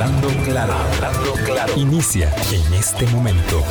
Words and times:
Hablando 0.00 0.28
claro, 0.44 0.74
hablando 0.74 1.32
claro. 1.44 1.72
Inicia 1.76 2.32
en 2.52 2.74
este 2.74 3.04
momento. 3.08 3.64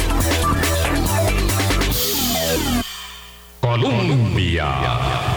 Colombia. 3.62 5.37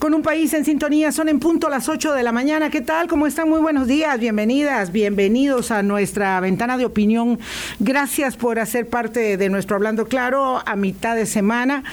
Con 0.00 0.14
un 0.14 0.22
país 0.22 0.54
en 0.54 0.64
sintonía, 0.64 1.12
son 1.12 1.28
en 1.28 1.38
punto 1.38 1.68
las 1.68 1.90
8 1.90 2.14
de 2.14 2.22
la 2.22 2.32
mañana. 2.32 2.70
¿Qué 2.70 2.80
tal? 2.80 3.06
¿Cómo 3.06 3.26
están? 3.26 3.50
Muy 3.50 3.60
buenos 3.60 3.86
días, 3.86 4.18
bienvenidas, 4.18 4.92
bienvenidos 4.92 5.70
a 5.70 5.82
nuestra 5.82 6.40
ventana 6.40 6.78
de 6.78 6.86
opinión. 6.86 7.38
Gracias 7.80 8.34
por 8.38 8.58
hacer 8.58 8.88
parte 8.88 9.36
de 9.36 9.50
nuestro 9.50 9.76
Hablando 9.76 10.06
Claro 10.06 10.62
a 10.64 10.74
mitad 10.74 11.16
de 11.16 11.26
semana 11.26 11.84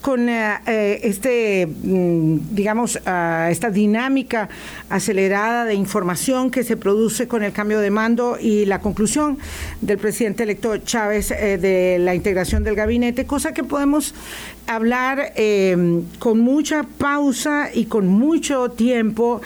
con 0.00 0.28
eh, 0.28 0.58
eh, 0.68 1.00
este, 1.02 1.66
mm, 1.66 2.54
digamos, 2.54 3.00
ah, 3.04 3.48
esta 3.50 3.70
dinámica 3.70 4.48
acelerada 4.88 5.64
de 5.64 5.74
información 5.74 6.52
que 6.52 6.62
se 6.62 6.76
produce 6.76 7.26
con 7.26 7.42
el 7.42 7.50
cambio 7.50 7.80
de 7.80 7.90
mando 7.90 8.38
y 8.40 8.64
la 8.66 8.80
conclusión 8.80 9.38
del 9.80 9.98
presidente 9.98 10.44
electo 10.44 10.76
Chávez 10.76 11.32
eh, 11.32 11.58
de 11.58 11.98
la 11.98 12.14
integración 12.14 12.62
del 12.62 12.76
gabinete, 12.76 13.26
cosa 13.26 13.52
que 13.52 13.64
podemos 13.64 14.14
hablar 14.68 15.32
con 16.18 16.40
mucha 16.40 16.82
pausa 16.82 17.55
y 17.72 17.86
con 17.86 18.08
mucho 18.08 18.70
tiempo 18.70 19.40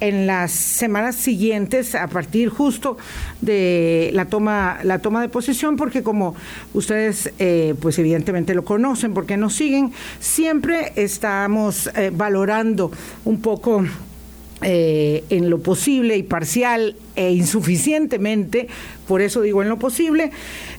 en 0.00 0.26
las 0.26 0.50
semanas 0.50 1.14
siguientes 1.16 1.94
a 1.94 2.08
partir 2.08 2.48
justo 2.48 2.96
de 3.40 4.10
la 4.12 4.26
toma 4.26 4.78
la 4.82 4.98
toma 4.98 5.22
de 5.22 5.28
posesión 5.28 5.76
porque 5.76 6.02
como 6.02 6.34
ustedes 6.74 7.32
eh, 7.38 7.74
pues 7.80 7.98
evidentemente 7.98 8.54
lo 8.54 8.64
conocen 8.64 9.14
porque 9.14 9.36
nos 9.36 9.54
siguen 9.54 9.92
siempre 10.20 10.92
estamos 10.96 11.90
eh, 11.94 12.10
valorando 12.12 12.90
un 13.24 13.40
poco 13.40 13.84
eh, 14.66 15.24
en 15.28 15.50
lo 15.50 15.58
posible 15.58 16.16
y 16.16 16.22
parcial 16.22 16.96
e 17.16 17.32
insuficientemente, 17.32 18.68
por 19.06 19.20
eso 19.20 19.42
digo 19.42 19.62
en 19.62 19.68
lo 19.68 19.78
posible, 19.78 20.30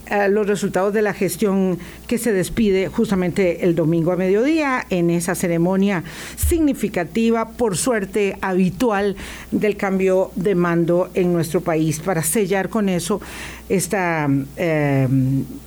eh, 0.09 0.29
los 0.29 0.47
resultados 0.47 0.93
de 0.93 1.01
la 1.01 1.13
gestión 1.13 1.79
que 2.07 2.17
se 2.17 2.31
despide 2.31 2.87
justamente 2.87 3.65
el 3.65 3.75
domingo 3.75 4.11
a 4.11 4.15
mediodía 4.15 4.85
en 4.89 5.09
esa 5.09 5.35
ceremonia 5.35 6.03
significativa, 6.35 7.49
por 7.49 7.77
suerte 7.77 8.37
habitual, 8.41 9.15
del 9.51 9.77
cambio 9.77 10.31
de 10.35 10.55
mando 10.55 11.09
en 11.13 11.33
nuestro 11.33 11.61
país, 11.61 11.99
para 11.99 12.23
sellar 12.23 12.69
con 12.69 12.89
eso 12.89 13.21
esta 13.67 14.29
eh, 14.57 15.07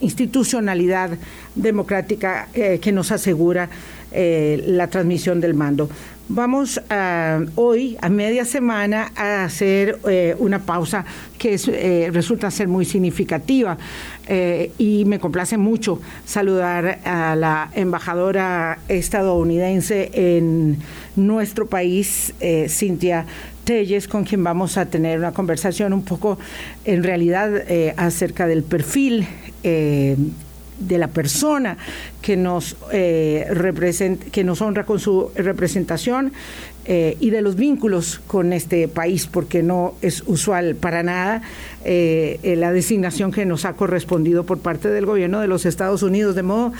institucionalidad 0.00 1.10
democrática 1.54 2.48
que 2.52 2.92
nos 2.92 3.10
asegura 3.10 3.68
la 4.12 4.86
transmisión 4.88 5.40
del 5.40 5.54
mando. 5.54 5.90
Vamos 6.30 6.78
a, 6.90 7.40
hoy, 7.54 7.96
a 8.02 8.10
media 8.10 8.44
semana, 8.44 9.12
a 9.16 9.44
hacer 9.44 9.98
eh, 10.06 10.36
una 10.38 10.58
pausa 10.58 11.06
que 11.38 11.58
eh, 11.68 12.10
resulta 12.12 12.50
ser 12.50 12.68
muy 12.68 12.84
significativa 12.84 13.78
eh, 14.26 14.70
y 14.76 15.06
me 15.06 15.18
complace 15.20 15.56
mucho 15.56 16.02
saludar 16.26 16.98
a 17.06 17.34
la 17.34 17.70
embajadora 17.74 18.78
estadounidense 18.88 20.10
en 20.12 20.76
nuestro 21.16 21.66
país, 21.66 22.34
Cintia 22.68 23.24
Telles, 23.64 24.06
con 24.06 24.24
quien 24.24 24.44
vamos 24.44 24.76
a 24.76 24.84
tener 24.84 25.18
una 25.18 25.32
conversación 25.32 25.94
un 25.94 26.04
poco, 26.04 26.38
en 26.84 27.04
realidad, 27.04 27.50
acerca 27.96 28.46
del 28.46 28.64
perfil 28.64 29.26
de 30.78 30.98
la 30.98 31.08
persona 31.08 31.76
que 32.22 32.36
nos, 32.36 32.76
eh, 32.92 33.46
que 34.32 34.44
nos 34.44 34.62
honra 34.62 34.84
con 34.84 34.98
su 34.98 35.30
representación 35.34 36.32
eh, 36.84 37.18
y 37.20 37.28
de 37.30 37.42
los 37.42 37.56
vínculos 37.56 38.20
con 38.26 38.54
este 38.54 38.88
país, 38.88 39.26
porque 39.26 39.62
no 39.62 39.94
es 40.00 40.22
usual 40.26 40.74
para 40.74 41.02
nada 41.02 41.42
eh, 41.84 42.54
la 42.56 42.72
designación 42.72 43.30
que 43.30 43.44
nos 43.44 43.66
ha 43.66 43.74
correspondido 43.74 44.44
por 44.44 44.58
parte 44.58 44.88
del 44.88 45.04
gobierno 45.04 45.40
de 45.40 45.48
los 45.48 45.66
Estados 45.66 46.02
Unidos. 46.02 46.34
De 46.34 46.42
modo, 46.42 46.72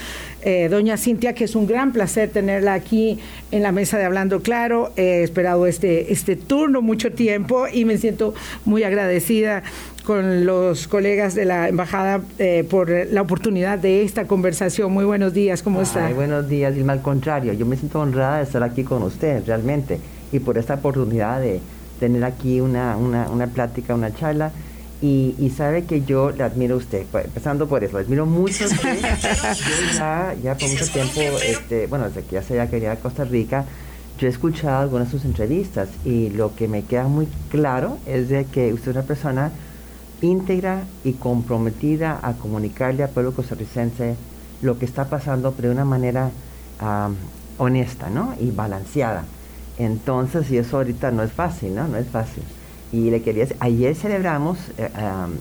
doña 0.71 0.97
Cintia, 0.97 1.35
que 1.35 1.45
es 1.45 1.55
un 1.55 1.67
gran 1.67 1.93
placer 1.93 2.31
tenerla 2.31 2.73
aquí 2.73 3.19
en 3.51 3.63
la 3.63 3.71
mesa 3.71 3.99
de 3.99 4.05
Hablando 4.05 4.41
Claro. 4.41 4.93
He 4.97 5.23
esperado 5.23 5.67
este, 5.67 6.11
este 6.11 6.37
turno 6.37 6.81
mucho 6.81 7.13
tiempo 7.13 7.67
y 7.71 7.85
me 7.85 7.99
siento 7.99 8.33
muy 8.65 8.83
agradecida 8.85 9.63
con 10.09 10.47
los 10.47 10.89
colegas 10.89 11.35
de 11.35 11.45
la 11.45 11.69
embajada 11.69 12.23
eh, 12.39 12.67
por 12.71 12.89
la 12.89 13.21
oportunidad 13.21 13.79
de 13.79 14.05
esta 14.05 14.27
conversación. 14.27 14.91
Muy 14.91 15.05
buenos 15.05 15.35
días, 15.35 15.63
¿cómo 15.63 15.83
está? 15.83 16.09
Buenos 16.15 16.49
días, 16.49 16.75
y 16.79 16.89
al 16.89 17.03
contrario, 17.03 17.53
yo 17.53 17.67
me 17.67 17.77
siento 17.77 18.01
honrada 18.01 18.39
de 18.39 18.45
estar 18.45 18.63
aquí 18.63 18.85
con 18.85 19.03
usted, 19.03 19.45
realmente, 19.47 20.01
y 20.33 20.39
por 20.39 20.57
esta 20.57 20.77
oportunidad 20.77 21.43
de 21.43 21.61
tener 22.01 22.25
aquí 22.25 22.59
una, 22.63 22.97
una, 22.97 23.29
una 23.29 23.49
plática, 23.49 23.95
una 23.95 24.15
charla. 24.15 24.51
Y, 25.03 25.53
sabe 25.55 25.85
que 25.85 26.01
yo 26.01 26.31
le 26.31 26.43
admiro 26.43 26.77
a 26.77 26.79
usted, 26.79 27.05
pues, 27.13 27.27
empezando 27.27 27.69
por 27.69 27.85
eso, 27.85 27.99
le 27.99 28.05
admiro 28.05 28.25
mucho 28.25 28.65
a 28.65 28.69
usted. 28.69 28.99
yo 29.03 29.95
ya, 29.95 30.35
ya 30.43 30.55
por 30.55 30.71
mucho 30.71 30.87
tiempo, 30.87 31.21
este, 31.47 31.87
bueno, 31.87 32.07
desde 32.07 32.23
que 32.23 32.37
ya 32.37 32.43
se 32.43 32.55
había 32.55 32.71
querido 32.71 32.93
a 32.93 32.97
Costa 32.97 33.25
Rica, 33.25 33.67
yo 34.19 34.27
he 34.27 34.31
escuchado 34.31 34.79
algunas 34.79 35.09
de 35.09 35.19
sus 35.19 35.27
entrevistas 35.27 35.91
y 36.07 36.31
lo 36.31 36.57
que 36.57 36.67
me 36.67 36.83
queda 36.83 37.09
muy 37.09 37.29
claro 37.51 37.99
es 38.07 38.31
de 38.31 38.47
que 38.47 38.73
usted 38.73 38.93
es 38.93 38.97
una 38.97 39.05
persona 39.05 39.53
íntegra 40.21 40.85
y 41.05 41.13
comprometida 41.13 42.19
a 42.23 42.35
comunicarle 42.35 43.05
al 43.05 43.11
pueblo 43.11 43.33
costarricense 43.33 44.17
lo 44.63 44.79
que 44.79 44.85
está 44.85 45.09
pasando, 45.09 45.53
pero 45.53 45.69
de 45.69 45.75
una 45.75 45.85
manera 45.85 46.31
honesta, 47.59 48.09
¿no? 48.11 48.35
Y 48.41 48.51
balanceada. 48.51 49.25
Entonces, 49.79 50.51
y 50.51 50.59
eso 50.59 50.79
ahorita 50.79 51.11
no 51.11 51.23
es 51.23 51.33
fácil, 51.33 51.75
¿no? 51.75 51.87
No 51.87 51.97
es 51.99 52.09
fácil. 52.09 52.43
Y 52.93 53.11
le 53.11 53.23
quería 53.23 53.45
decir, 53.45 53.57
ayer 53.61 53.95
celebramos, 53.95 54.59
eh, 54.77 54.89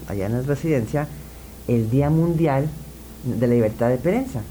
allá 0.07 0.25
en 0.25 0.33
la 0.33 0.41
residencia, 0.41 1.07
el 1.67 1.89
Día 1.89 2.09
Mundial 2.09 2.67
de 3.23 3.47
la 3.47 3.53
Libertad 3.53 3.89
de 3.89 3.97
Prensa. 3.97 4.41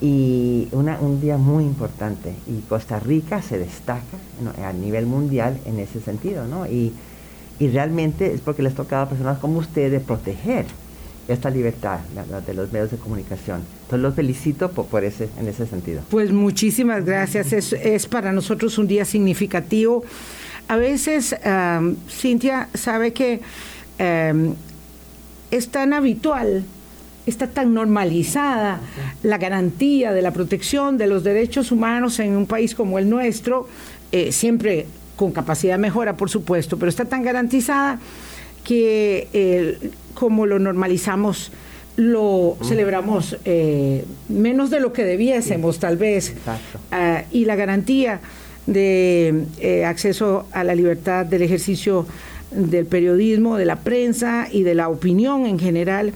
Y 0.00 0.68
una, 0.72 0.98
un 1.00 1.20
día 1.20 1.36
muy 1.36 1.64
importante. 1.64 2.34
Y 2.46 2.60
Costa 2.62 2.98
Rica 2.98 3.42
se 3.42 3.58
destaca 3.58 4.16
a 4.64 4.72
nivel 4.72 5.06
mundial 5.06 5.60
en 5.66 5.78
ese 5.78 6.00
sentido, 6.00 6.46
¿no? 6.46 6.66
Y 6.66 6.94
y 7.60 7.68
realmente 7.68 8.32
es 8.32 8.40
porque 8.40 8.62
les 8.62 8.74
toca 8.74 9.02
a 9.02 9.08
personas 9.08 9.38
como 9.38 9.58
ustedes 9.58 10.02
proteger 10.02 10.64
esta 11.28 11.50
libertad 11.50 12.00
de 12.46 12.54
los 12.54 12.72
medios 12.72 12.90
de 12.90 12.96
comunicación. 12.96 13.60
Entonces 13.82 14.00
los 14.00 14.14
felicito 14.14 14.72
por, 14.72 15.04
ese, 15.04 15.28
en 15.38 15.46
ese 15.46 15.66
sentido. 15.66 16.02
Pues 16.10 16.32
muchísimas 16.32 17.04
gracias. 17.04 17.52
Es, 17.52 18.06
para 18.06 18.32
nosotros 18.32 18.78
un 18.78 18.88
día 18.88 19.04
significativo. 19.04 20.02
A 20.66 20.76
veces, 20.76 21.36
Cintia 22.08 22.68
sabe 22.74 23.12
que 23.12 23.40
es 25.50 25.68
tan 25.68 25.92
habitual, 25.92 26.64
está 27.26 27.46
tan 27.46 27.74
normalizada 27.74 28.80
la 29.22 29.38
garantía 29.38 30.12
de 30.12 30.22
la 30.22 30.32
protección 30.32 30.98
de 30.98 31.06
los 31.06 31.22
derechos 31.22 31.70
humanos 31.70 32.18
en 32.18 32.36
un 32.36 32.46
país 32.46 32.74
como 32.74 32.98
el 32.98 33.08
nuestro, 33.08 33.68
eh, 34.12 34.32
siempre 34.32 34.86
con 35.20 35.32
capacidad 35.32 35.74
de 35.74 35.78
mejora, 35.82 36.16
por 36.16 36.30
supuesto, 36.30 36.78
pero 36.78 36.88
está 36.88 37.04
tan 37.04 37.22
garantizada 37.22 37.98
que 38.64 39.28
eh, 39.34 39.90
como 40.14 40.46
lo 40.46 40.58
normalizamos, 40.58 41.52
lo 41.96 42.56
celebramos 42.64 43.36
eh, 43.44 44.06
menos 44.30 44.70
de 44.70 44.80
lo 44.80 44.94
que 44.94 45.04
debiésemos, 45.04 45.78
tal 45.78 45.98
vez. 45.98 46.32
Ah, 46.90 47.24
y 47.30 47.44
la 47.44 47.54
garantía 47.54 48.20
de 48.66 49.44
eh, 49.58 49.84
acceso 49.84 50.46
a 50.52 50.64
la 50.64 50.74
libertad 50.74 51.26
del 51.26 51.42
ejercicio 51.42 52.06
del 52.50 52.86
periodismo, 52.86 53.58
de 53.58 53.66
la 53.66 53.76
prensa 53.76 54.48
y 54.50 54.62
de 54.62 54.74
la 54.74 54.88
opinión 54.88 55.44
en 55.44 55.58
general 55.58 56.14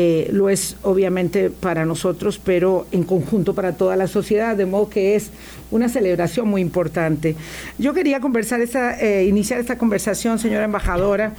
eh, 0.00 0.28
lo 0.30 0.48
es 0.48 0.76
obviamente 0.84 1.50
para 1.50 1.84
nosotros, 1.84 2.38
pero 2.38 2.86
en 2.92 3.02
conjunto 3.02 3.52
para 3.52 3.72
toda 3.72 3.96
la 3.96 4.06
sociedad, 4.06 4.54
de 4.54 4.64
modo 4.64 4.88
que 4.88 5.16
es 5.16 5.32
una 5.72 5.88
celebración 5.88 6.46
muy 6.46 6.60
importante. 6.60 7.34
Yo 7.78 7.94
quería 7.94 8.20
conversar 8.20 8.60
esta, 8.60 8.96
eh, 9.00 9.26
iniciar 9.26 9.58
esta 9.58 9.76
conversación, 9.76 10.38
señora 10.38 10.66
embajadora, 10.66 11.34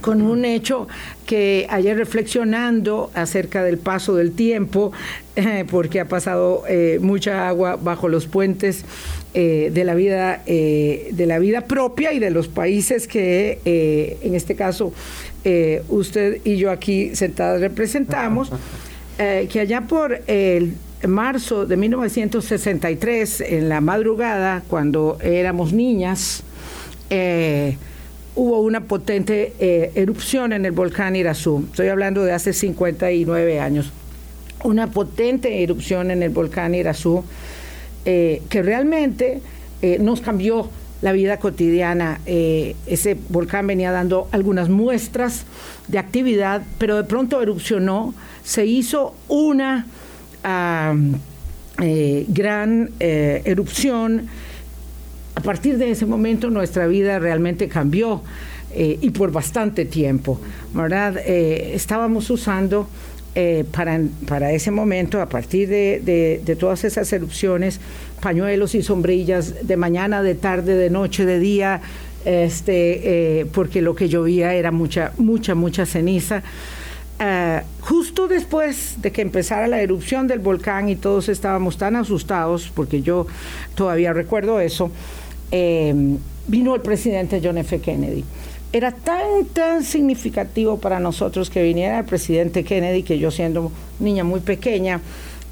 con 0.00 0.20
un 0.20 0.44
hecho 0.44 0.88
que 1.26 1.68
ayer 1.70 1.96
reflexionando 1.96 3.12
acerca 3.14 3.62
del 3.62 3.78
paso 3.78 4.16
del 4.16 4.32
tiempo, 4.32 4.90
eh, 5.36 5.64
porque 5.70 6.00
ha 6.00 6.08
pasado 6.08 6.64
mucha 7.00 7.48
agua 7.48 7.76
bajo 7.80 8.08
los 8.08 8.26
puentes 8.26 8.84
de 9.32 9.82
la 9.84 9.94
vida 9.94 10.42
de 10.44 11.24
la 11.26 11.38
vida 11.38 11.66
propia 11.66 12.12
y 12.12 12.18
de 12.18 12.30
los 12.30 12.48
países 12.48 13.06
que 13.06 13.60
en 13.64 14.34
este 14.34 14.56
caso 14.56 14.92
eh, 15.44 15.82
usted 15.88 16.40
y 16.44 16.56
yo 16.56 16.70
aquí 16.70 17.16
sentadas 17.16 17.60
representamos, 17.60 18.50
eh, 19.18 19.48
que 19.50 19.60
allá 19.60 19.82
por 19.82 20.20
el 20.26 20.74
marzo 21.08 21.64
de 21.64 21.76
1963, 21.78 23.40
en 23.40 23.68
la 23.70 23.80
madrugada, 23.80 24.62
cuando 24.68 25.18
éramos 25.22 25.72
niñas, 25.72 26.42
eh, 27.08 27.78
hubo 28.34 28.60
una 28.60 28.84
potente 28.84 29.54
erupción 29.94 30.52
en 30.52 30.66
el 30.66 30.72
volcán 30.72 31.16
Irazú. 31.16 31.64
Estoy 31.70 31.88
hablando 31.88 32.22
de 32.22 32.32
hace 32.32 32.52
59 32.52 33.60
años. 33.60 33.92
Una 34.62 34.88
potente 34.88 35.62
erupción 35.62 36.10
en 36.10 36.22
el 36.22 36.30
volcán 36.30 36.74
Irazú 36.74 37.24
que 38.04 38.62
realmente 38.62 39.40
nos 40.00 40.20
cambió 40.20 40.70
la 41.02 41.12
vida 41.12 41.38
cotidiana. 41.38 42.20
Eh, 42.26 42.76
ese 42.86 43.16
volcán 43.28 43.66
venía 43.66 43.90
dando 43.90 44.28
algunas 44.32 44.68
muestras 44.68 45.44
de 45.88 45.98
actividad, 45.98 46.62
pero 46.78 46.96
de 46.96 47.04
pronto 47.04 47.40
erupcionó, 47.40 48.14
se 48.44 48.66
hizo 48.66 49.14
una 49.28 49.86
eh, 51.82 52.24
gran 52.28 52.90
eh, 53.00 53.42
erupción. 53.44 54.28
A 55.34 55.40
partir 55.40 55.78
de 55.78 55.90
ese 55.90 56.06
momento 56.06 56.50
nuestra 56.50 56.86
vida 56.86 57.18
realmente 57.18 57.68
cambió 57.68 58.22
y 58.72 59.10
por 59.10 59.32
bastante 59.32 59.84
tiempo, 59.84 60.40
¿verdad? 60.72 61.18
estábamos 61.26 62.30
usando 62.30 62.88
eh, 63.36 63.64
para, 63.70 64.00
para, 64.26 64.50
ese 64.52 64.72
momento, 64.72 65.20
a 65.20 65.26
partir 65.26 65.68
de, 65.68 66.40
de, 66.44 66.56
todas 66.56 66.82
esas 66.82 67.12
erupciones, 67.12 67.80
pañuelos 68.20 68.74
y 68.74 68.82
sombrillas 68.82 69.68
de 69.68 69.76
mañana, 69.76 70.20
de 70.20 70.34
tarde, 70.34 70.74
de 70.74 70.90
noche, 70.90 71.24
de 71.24 71.38
día, 71.38 71.80
este, 72.24 73.40
eh, 73.40 73.46
porque 73.46 73.82
lo 73.82 73.94
que 73.94 74.08
llovía 74.08 74.54
era 74.54 74.72
mucha, 74.72 75.12
mucha, 75.16 75.54
mucha 75.54 75.86
ceniza. 75.86 76.42
Eh, 77.20 77.60
justo 77.82 78.26
después 78.26 78.96
de 79.00 79.12
que 79.12 79.22
empezara 79.22 79.68
la 79.68 79.80
erupción 79.80 80.26
del 80.26 80.40
volcán 80.40 80.88
y 80.88 80.96
todos 80.96 81.28
estábamos 81.28 81.78
tan 81.78 81.94
asustados, 81.94 82.72
porque 82.74 83.00
yo 83.00 83.28
todavía 83.76 84.12
recuerdo 84.12 84.58
eso, 84.58 84.90
vino 85.52 86.74
el 86.74 86.80
presidente 86.80 87.40
John 87.44 87.58
F. 87.58 87.80
Kennedy 87.80 88.24
era 88.72 88.92
tan, 88.92 89.46
tan 89.52 89.84
significativo 89.84 90.78
para 90.78 91.00
nosotros 91.00 91.50
que 91.50 91.62
viniera 91.62 91.98
el 91.98 92.04
presidente 92.04 92.64
Kennedy, 92.64 93.02
que 93.02 93.18
yo 93.18 93.30
siendo 93.30 93.72
niña 93.98 94.22
muy 94.22 94.40
pequeña, 94.40 95.00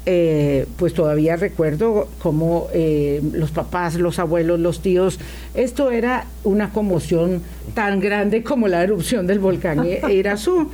eh, 0.05 0.65
pues 0.77 0.93
todavía 0.93 1.35
recuerdo 1.35 2.07
cómo 2.19 2.67
eh, 2.73 3.21
los 3.33 3.51
papás, 3.51 3.95
los 3.95 4.19
abuelos, 4.19 4.59
los 4.59 4.81
tíos, 4.81 5.19
esto 5.53 5.91
era 5.91 6.25
una 6.43 6.71
conmoción 6.71 7.43
tan 7.73 7.99
grande 7.99 8.41
como 8.41 8.67
la 8.67 8.81
erupción 8.81 9.27
del 9.27 9.39
volcán 9.39 9.85
Irazú. 10.09 10.69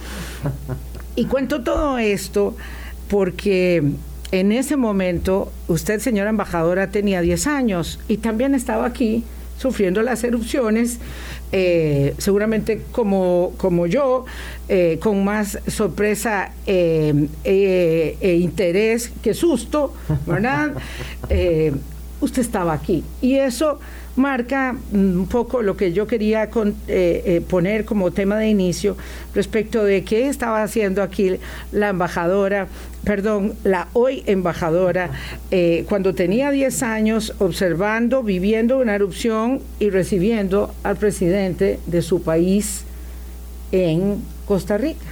Y 1.16 1.26
cuento 1.26 1.64
todo 1.64 1.98
esto 1.98 2.56
porque 3.10 3.84
en 4.32 4.52
ese 4.52 4.76
momento 4.76 5.52
usted, 5.68 6.00
señora 6.00 6.30
embajadora, 6.30 6.92
tenía 6.92 7.22
10 7.22 7.48
años 7.48 8.00
y 8.08 8.18
también 8.18 8.54
estaba 8.54 8.86
aquí 8.86 9.24
sufriendo 9.58 10.02
las 10.02 10.24
erupciones 10.24 11.00
eh, 11.58 12.16
seguramente 12.18 12.82
como, 12.92 13.54
como 13.56 13.88
yo, 13.88 14.26
eh, 14.68 15.00
con 15.02 15.24
más 15.24 15.58
sorpresa 15.68 16.52
eh, 16.68 17.30
e 17.46 18.36
interés 18.42 19.10
que 19.24 19.34
susto, 19.34 19.94
¿verdad? 20.26 20.74
usted 22.20 22.42
estaba 22.42 22.74
aquí. 22.74 23.06
Y 23.22 23.36
eso 23.36 23.80
marca 24.16 24.76
un 24.94 25.28
poco 25.30 25.62
lo 25.62 25.76
que 25.76 25.92
yo 25.92 26.08
quería 26.08 26.50
poner 27.50 27.86
como 27.86 28.12
tema 28.12 28.38
de 28.38 28.48
inicio 28.48 28.96
respecto 29.34 29.84
de 29.84 30.04
qué 30.04 30.30
estaba 30.30 30.64
haciendo 30.64 31.04
aquí 31.04 31.38
la 31.72 31.90
embajadora 31.90 32.68
perdón, 33.06 33.54
la 33.64 33.88
hoy 33.94 34.24
embajadora, 34.26 35.12
eh, 35.52 35.86
cuando 35.88 36.14
tenía 36.14 36.52
10 36.52 36.84
años, 36.84 37.34
observando, 37.40 38.24
viviendo 38.24 38.80
una 38.80 38.96
erupción 38.96 39.62
y 39.80 39.92
recibiendo 39.92 40.74
al 40.84 40.98
presidente 40.98 41.80
de 41.86 42.02
su 42.02 42.24
país 42.24 42.84
en 43.72 44.22
Costa 44.48 44.78
Rica. 44.78 45.06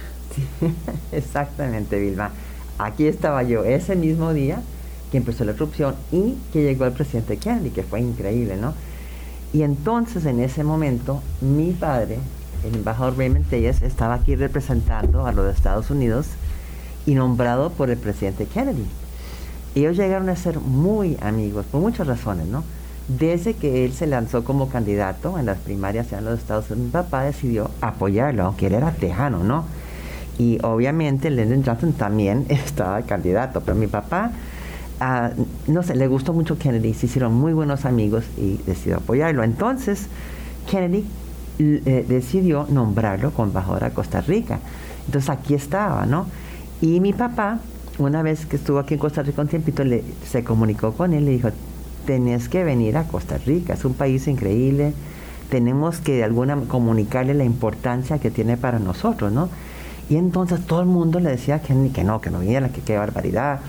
exactamente, 1.12 1.98
Vilma. 1.98 2.32
Aquí 2.78 3.06
estaba 3.06 3.44
yo 3.44 3.64
ese 3.64 3.94
mismo 3.94 4.34
día 4.34 4.60
que 5.12 5.18
empezó 5.18 5.44
la 5.44 5.52
erupción 5.52 5.94
y 6.10 6.34
que 6.52 6.64
llegó 6.64 6.84
el 6.86 6.92
presidente 6.92 7.36
Kennedy, 7.36 7.70
que 7.70 7.84
fue 7.84 8.00
increíble, 8.00 8.56
¿no? 8.56 8.74
Y 9.54 9.62
entonces 9.62 10.26
en 10.26 10.40
ese 10.40 10.64
momento 10.64 11.22
mi 11.40 11.70
padre, 11.70 12.18
el 12.64 12.74
embajador 12.74 13.16
Raymond 13.16 13.48
Telles, 13.48 13.82
estaba 13.82 14.14
aquí 14.14 14.34
representando 14.34 15.26
a 15.26 15.32
los 15.32 15.54
Estados 15.54 15.90
Unidos 15.90 16.26
y 17.06 17.14
nombrado 17.14 17.70
por 17.70 17.88
el 17.88 17.96
presidente 17.96 18.46
Kennedy. 18.46 18.84
Ellos 19.76 19.96
llegaron 19.96 20.28
a 20.28 20.34
ser 20.34 20.58
muy 20.58 21.16
amigos 21.22 21.66
por 21.66 21.80
muchas 21.80 22.08
razones, 22.08 22.48
¿no? 22.48 22.64
Desde 23.06 23.54
que 23.54 23.84
él 23.84 23.92
se 23.92 24.08
lanzó 24.08 24.42
como 24.42 24.68
candidato 24.68 25.38
en 25.38 25.46
las 25.46 25.58
primarias 25.58 26.12
en 26.12 26.24
los 26.24 26.40
Estados 26.40 26.70
Unidos, 26.70 26.86
mi 26.86 26.90
papá 26.90 27.22
decidió 27.22 27.70
apoyarlo, 27.80 28.46
aunque 28.46 28.66
él 28.66 28.74
era 28.74 28.90
tejano, 28.90 29.44
¿no? 29.44 29.66
Y 30.36 30.58
obviamente 30.64 31.30
Lyndon 31.30 31.62
Johnson 31.64 31.92
también 31.92 32.46
estaba 32.48 33.02
candidato, 33.02 33.60
pero 33.60 33.76
mi 33.76 33.86
papá, 33.86 34.32
no 35.66 35.82
sé, 35.82 35.94
le 35.94 36.06
gustó 36.06 36.32
mucho 36.32 36.58
Kennedy, 36.58 36.94
se 36.94 37.06
hicieron 37.06 37.34
muy 37.34 37.52
buenos 37.52 37.84
amigos 37.84 38.24
y 38.36 38.58
decidió 38.66 38.98
apoyarlo. 38.98 39.42
Entonces, 39.42 40.08
Kennedy 40.70 41.04
eh, 41.58 42.04
decidió 42.08 42.66
nombrarlo 42.68 43.30
como 43.30 43.48
embajador 43.48 43.84
a 43.84 43.90
Costa 43.90 44.20
Rica. 44.20 44.58
Entonces 45.06 45.30
aquí 45.30 45.54
estaba, 45.54 46.06
¿no? 46.06 46.26
Y 46.80 47.00
mi 47.00 47.12
papá, 47.12 47.60
una 47.98 48.22
vez 48.22 48.46
que 48.46 48.56
estuvo 48.56 48.78
aquí 48.78 48.94
en 48.94 49.00
Costa 49.00 49.22
Rica 49.22 49.42
un 49.42 49.48
tiempito, 49.48 49.84
le, 49.84 50.02
se 50.26 50.42
comunicó 50.42 50.92
con 50.92 51.12
él 51.12 51.24
le 51.24 51.32
dijo, 51.32 51.50
tenés 52.06 52.48
que 52.48 52.64
venir 52.64 52.96
a 52.96 53.04
Costa 53.04 53.38
Rica, 53.38 53.74
es 53.74 53.84
un 53.84 53.94
país 53.94 54.26
increíble, 54.26 54.92
tenemos 55.48 55.98
que 55.98 56.16
de 56.16 56.24
alguna 56.24 56.56
comunicarle 56.68 57.34
la 57.34 57.44
importancia 57.44 58.18
que 58.18 58.30
tiene 58.30 58.56
para 58.56 58.78
nosotros, 58.78 59.32
¿no? 59.32 59.48
Y 60.10 60.16
entonces 60.16 60.60
todo 60.66 60.80
el 60.80 60.86
mundo 60.86 61.18
le 61.20 61.30
decía 61.30 61.60
que, 61.60 61.74
que 61.92 62.04
no, 62.04 62.20
que 62.20 62.30
no 62.30 62.40
viniera, 62.40 62.68
que 62.68 62.80
qué 62.80 62.98
barbaridad. 62.98 63.60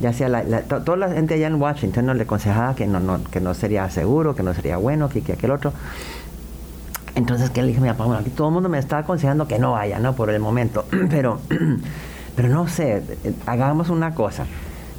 Ya 0.00 0.12
sea 0.12 0.28
la, 0.28 0.62
toda 0.62 0.96
la 0.96 1.08
gente 1.10 1.34
allá 1.34 1.46
en 1.46 1.60
Washington 1.60 2.06
no 2.06 2.14
le 2.14 2.24
aconsejaba 2.24 2.74
que 2.74 2.86
no, 2.86 3.20
que 3.30 3.40
no 3.40 3.54
sería 3.54 3.88
seguro, 3.90 4.34
que 4.34 4.42
no 4.42 4.54
sería 4.54 4.76
bueno, 4.76 5.08
que, 5.08 5.22
que 5.22 5.34
aquel 5.34 5.52
otro. 5.52 5.72
Entonces 7.14 7.50
que 7.50 7.62
le 7.62 7.68
dije 7.68 7.80
mi 7.80 7.90
bueno, 7.90 8.14
aquí 8.14 8.30
todo 8.30 8.48
el 8.48 8.54
mundo 8.54 8.68
me 8.68 8.78
está 8.78 8.98
aconsejando 8.98 9.46
que 9.46 9.60
no 9.60 9.72
vaya, 9.72 10.00
¿no? 10.00 10.14
Por 10.16 10.30
el 10.30 10.40
momento. 10.40 10.84
Pero 11.10 11.38
Pero 12.36 12.48
no 12.48 12.68
sé, 12.68 13.02
hagamos 13.46 13.90
una 13.90 14.14
cosa. 14.14 14.46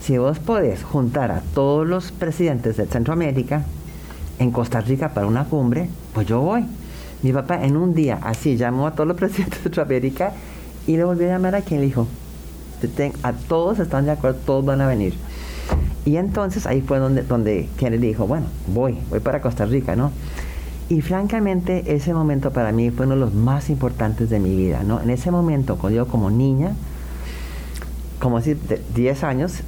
Si 0.02 0.18
vos 0.18 0.40
podés 0.40 0.84
juntar 0.84 1.32
a 1.32 1.42
todos 1.54 1.86
los 1.86 2.12
presidentes 2.12 2.78
de 2.78 2.86
Centroamérica 2.86 3.64
en 4.40 4.52
Costa 4.52 4.80
Rica 4.82 5.10
para 5.10 5.28
una 5.28 5.46
cumbre, 5.46 5.90
pues 6.14 6.28
yo 6.28 6.40
voy. 6.42 6.66
Mi 7.24 7.34
papá 7.34 7.64
en 7.64 7.76
un 7.76 7.94
día 7.94 8.20
así 8.22 8.56
llamó 8.56 8.88
a 8.88 8.92
todos 8.92 9.08
los 9.08 9.18
presidentes 9.20 9.60
de 9.60 9.64
Centroamérica 9.64 10.34
y 10.88 10.98
le 10.98 11.04
volvió 11.04 11.28
a 11.28 11.32
llamar 11.32 11.56
a 11.56 11.62
quien 11.62 11.82
le 11.82 11.88
dijo, 11.88 12.08
a 13.24 13.34
todos 13.34 13.80
están 13.80 14.06
de 14.06 14.12
acuerdo, 14.12 14.40
todos 14.46 14.66
van 14.66 14.82
a 14.82 14.88
venir. 14.88 15.16
Y 16.06 16.18
entonces 16.18 16.68
ahí 16.68 16.82
fue 16.82 17.00
donde, 17.00 17.24
donde 17.24 17.68
Kennedy 17.78 18.08
dijo, 18.08 18.28
bueno, 18.28 18.46
voy, 18.68 18.98
voy 19.10 19.20
para 19.20 19.42
Costa 19.42 19.66
Rica, 19.66 19.96
¿no? 19.96 20.12
Y 20.88 21.02
francamente 21.02 21.96
ese 21.96 22.14
momento 22.14 22.52
para 22.52 22.72
mí 22.72 22.92
fue 22.92 23.08
uno 23.08 23.16
de 23.16 23.22
los 23.22 23.34
más 23.34 23.70
importantes 23.72 24.30
de 24.30 24.40
mi 24.40 24.56
vida, 24.56 24.84
¿no? 24.84 25.02
En 25.02 25.10
ese 25.10 25.32
momento, 25.32 25.78
cuando 25.78 25.98
yo 25.98 26.08
como 26.08 26.30
niña, 26.30 26.74
como 28.20 28.38
decir, 28.38 28.60
10 28.94 29.24
años 29.24 29.62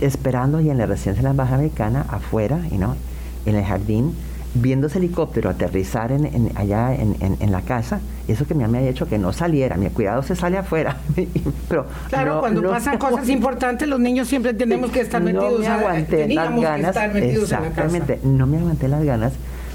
esperando 0.00 0.60
y 0.60 0.70
en 0.70 0.78
la 0.78 0.86
residencia 0.86 1.20
de 1.20 1.24
la 1.24 1.30
Embajada 1.30 1.56
Americana, 1.56 2.06
afuera, 2.08 2.58
no, 2.72 2.96
en 3.44 3.56
el 3.56 3.64
jardín, 3.64 4.14
viendo 4.54 4.86
ese 4.86 4.98
helicóptero 4.98 5.48
aterrizar 5.48 6.12
en, 6.12 6.52
allá 6.56 6.94
en, 6.94 7.52
la 7.52 7.62
casa, 7.62 8.00
eso 8.28 8.46
que 8.46 8.54
me 8.54 8.64
había 8.64 8.80
hecho 8.82 9.08
que 9.08 9.18
no 9.18 9.32
saliera, 9.32 9.76
mi 9.76 9.88
cuidado 9.88 10.22
se 10.22 10.36
sale 10.36 10.58
afuera. 10.58 10.98
Pero 11.68 11.86
claro, 12.08 12.40
cuando 12.40 12.62
pasan 12.70 12.98
cosas 12.98 13.28
importantes, 13.28 13.88
los 13.88 13.98
niños 13.98 14.28
siempre 14.28 14.52
tenemos 14.54 14.90
que 14.90 15.00
estar 15.00 15.22
metidos, 15.22 15.52
no 15.52 15.58
me 15.58 15.66
aguanté 15.68 16.28
las 16.28 16.60
ganas, 16.60 16.96
exactamente, 17.16 18.20
no 18.22 18.46
me 18.46 18.58
aguanté 18.58 18.88
las 18.88 19.04
ganas 19.04 19.32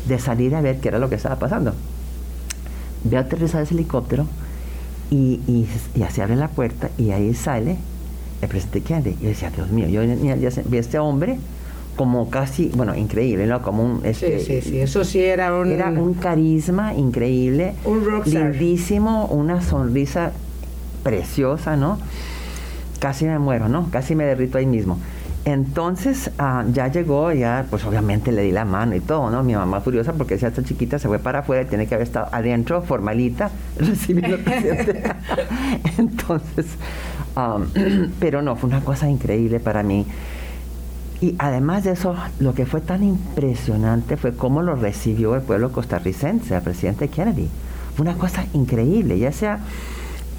de 0.07 0.19
salir 0.19 0.55
a 0.55 0.61
ver 0.61 0.79
qué 0.79 0.89
era 0.89 0.99
lo 0.99 1.09
que 1.09 1.15
estaba 1.15 1.37
pasando. 1.37 1.73
Veo 3.03 3.19
aterrizar 3.19 3.61
ese 3.63 3.73
helicóptero 3.73 4.27
y, 5.09 5.41
y, 5.47 5.67
y 5.95 6.03
así 6.03 6.21
abre 6.21 6.35
la 6.35 6.49
puerta 6.49 6.89
y 6.97 7.11
ahí 7.11 7.33
sale 7.33 7.77
el 8.41 8.47
presidente 8.47 8.81
Kennedy. 8.81 9.17
Yo 9.21 9.29
decía, 9.29 9.49
Dios 9.49 9.69
mío, 9.69 9.87
yo 9.87 10.01
vi 10.65 10.77
a 10.77 10.79
este 10.79 10.99
hombre 10.99 11.39
como 11.97 12.29
casi, 12.29 12.71
bueno, 12.73 12.95
increíble, 12.95 13.45
¿no? 13.47 13.61
Como 13.61 13.83
un... 13.83 14.05
Este, 14.05 14.39
sí, 14.39 14.61
sí, 14.61 14.69
sí, 14.69 14.79
eso 14.79 15.03
sí 15.03 15.19
era 15.19 15.53
un... 15.53 15.71
Era 15.71 15.89
un 15.89 16.13
carisma 16.13 16.93
increíble. 16.93 17.73
Un 17.83 18.05
rockstar. 18.05 18.51
Lindísimo, 18.51 19.25
una 19.25 19.61
sonrisa 19.61 20.31
preciosa, 21.03 21.75
¿no? 21.75 21.97
Casi 22.99 23.25
me 23.25 23.39
muero, 23.39 23.67
¿no? 23.67 23.89
Casi 23.91 24.15
me 24.15 24.23
derrito 24.25 24.57
ahí 24.57 24.65
mismo. 24.65 24.99
Entonces 25.43 26.29
ah, 26.39 26.65
ya 26.73 26.89
llegó, 26.89 27.31
ya 27.31 27.65
pues 27.69 27.85
obviamente 27.85 28.33
le 28.33 28.41
di 28.41 28.51
la 28.51 28.65
mano 28.65 28.95
y 28.95 28.99
todo, 28.99 29.29
¿no? 29.29 29.43
Mi 29.43 29.55
mamá 29.55 29.79
furiosa 29.79 30.11
porque 30.13 30.37
si 30.37 30.45
esta 30.45 30.61
chiquita 30.61 30.99
se 30.99 31.07
fue 31.07 31.19
para 31.19 31.39
afuera 31.39 31.63
y 31.63 31.65
tiene 31.65 31.87
que 31.87 31.95
haber 31.95 32.05
estado 32.05 32.27
adentro, 32.33 32.81
formalita, 32.81 33.49
recibiendo 33.77 34.35
al 34.35 34.43
presidente. 34.43 35.03
Entonces, 35.97 36.65
pero 38.19 38.41
no, 38.41 38.55
fue 38.55 38.69
una 38.69 38.81
cosa 38.81 39.09
increíble 39.09 39.59
para 39.59 39.83
mí. 39.83 40.05
Y 41.19 41.35
además 41.39 41.83
de 41.83 41.91
eso, 41.91 42.15
lo 42.39 42.53
que 42.53 42.65
fue 42.65 42.81
tan 42.81 43.03
impresionante 43.03 44.17
fue 44.17 44.35
cómo 44.35 44.61
lo 44.61 44.75
recibió 44.75 45.35
el 45.35 45.41
pueblo 45.41 45.71
costarricense, 45.71 46.55
el 46.55 46.61
presidente 46.61 47.07
Kennedy. 47.07 47.49
Fue 47.95 48.03
una 48.03 48.17
cosa 48.17 48.45
increíble, 48.53 49.17
ya 49.17 49.31
sea 49.31 49.59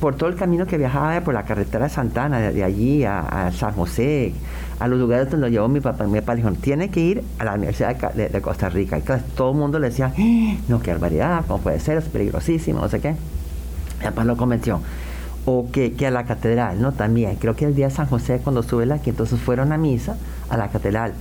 por 0.00 0.14
todo 0.14 0.28
el 0.28 0.36
camino 0.36 0.66
que 0.66 0.78
viajaba 0.78 1.20
por 1.22 1.34
la 1.34 1.42
carretera 1.42 1.86
de 1.86 1.90
Santana, 1.90 2.38
de, 2.38 2.62
allí 2.62 3.04
a, 3.04 3.50
San 3.52 3.74
José, 3.74 4.32
a 4.78 4.86
los 4.86 4.98
lugares 4.98 5.28
donde 5.28 5.48
lo 5.48 5.52
llevó 5.52 5.68
mi 5.68 5.80
papá. 5.80 6.04
Mi 6.04 6.20
papá 6.20 6.36
dijo, 6.36 6.52
tiene 6.52 6.88
que 6.90 7.00
ir 7.00 7.24
a 7.40 7.44
la 7.44 7.54
Universidad 7.54 7.96
de, 8.12 8.40
Costa 8.40 8.68
Rica. 8.68 8.98
Y 8.98 9.02
todo 9.34 9.50
el 9.50 9.56
mundo 9.56 9.80
le 9.80 9.88
decía, 9.88 10.12
no, 10.68 10.80
qué 10.80 10.92
barbaridad, 10.92 11.44
¿cómo 11.48 11.60
puede 11.60 11.80
ser? 11.80 11.98
Es 11.98 12.04
peligrosísimo, 12.04 12.80
no 12.80 12.88
sé 12.88 13.00
qué. 13.00 13.16
Mi 13.98 14.04
papá 14.04 14.22
lo 14.22 14.36
convenció. 14.36 14.80
O 15.44 15.68
que, 15.72 15.94
que, 15.94 16.06
a 16.06 16.10
la 16.12 16.24
catedral, 16.24 16.80
¿no? 16.80 16.92
También. 16.92 17.36
Creo 17.36 17.56
que 17.56 17.64
el 17.64 17.74
día 17.74 17.88
de 17.88 17.94
San 17.94 18.06
José, 18.06 18.40
cuando 18.44 18.60
estuve 18.60 18.92
aquí, 18.92 19.10
entonces 19.10 19.40
fueron 19.40 19.72
a 19.72 19.78
misa 19.78 20.16
a 20.48 20.56
la 20.56 20.68
catedral. 20.68 21.14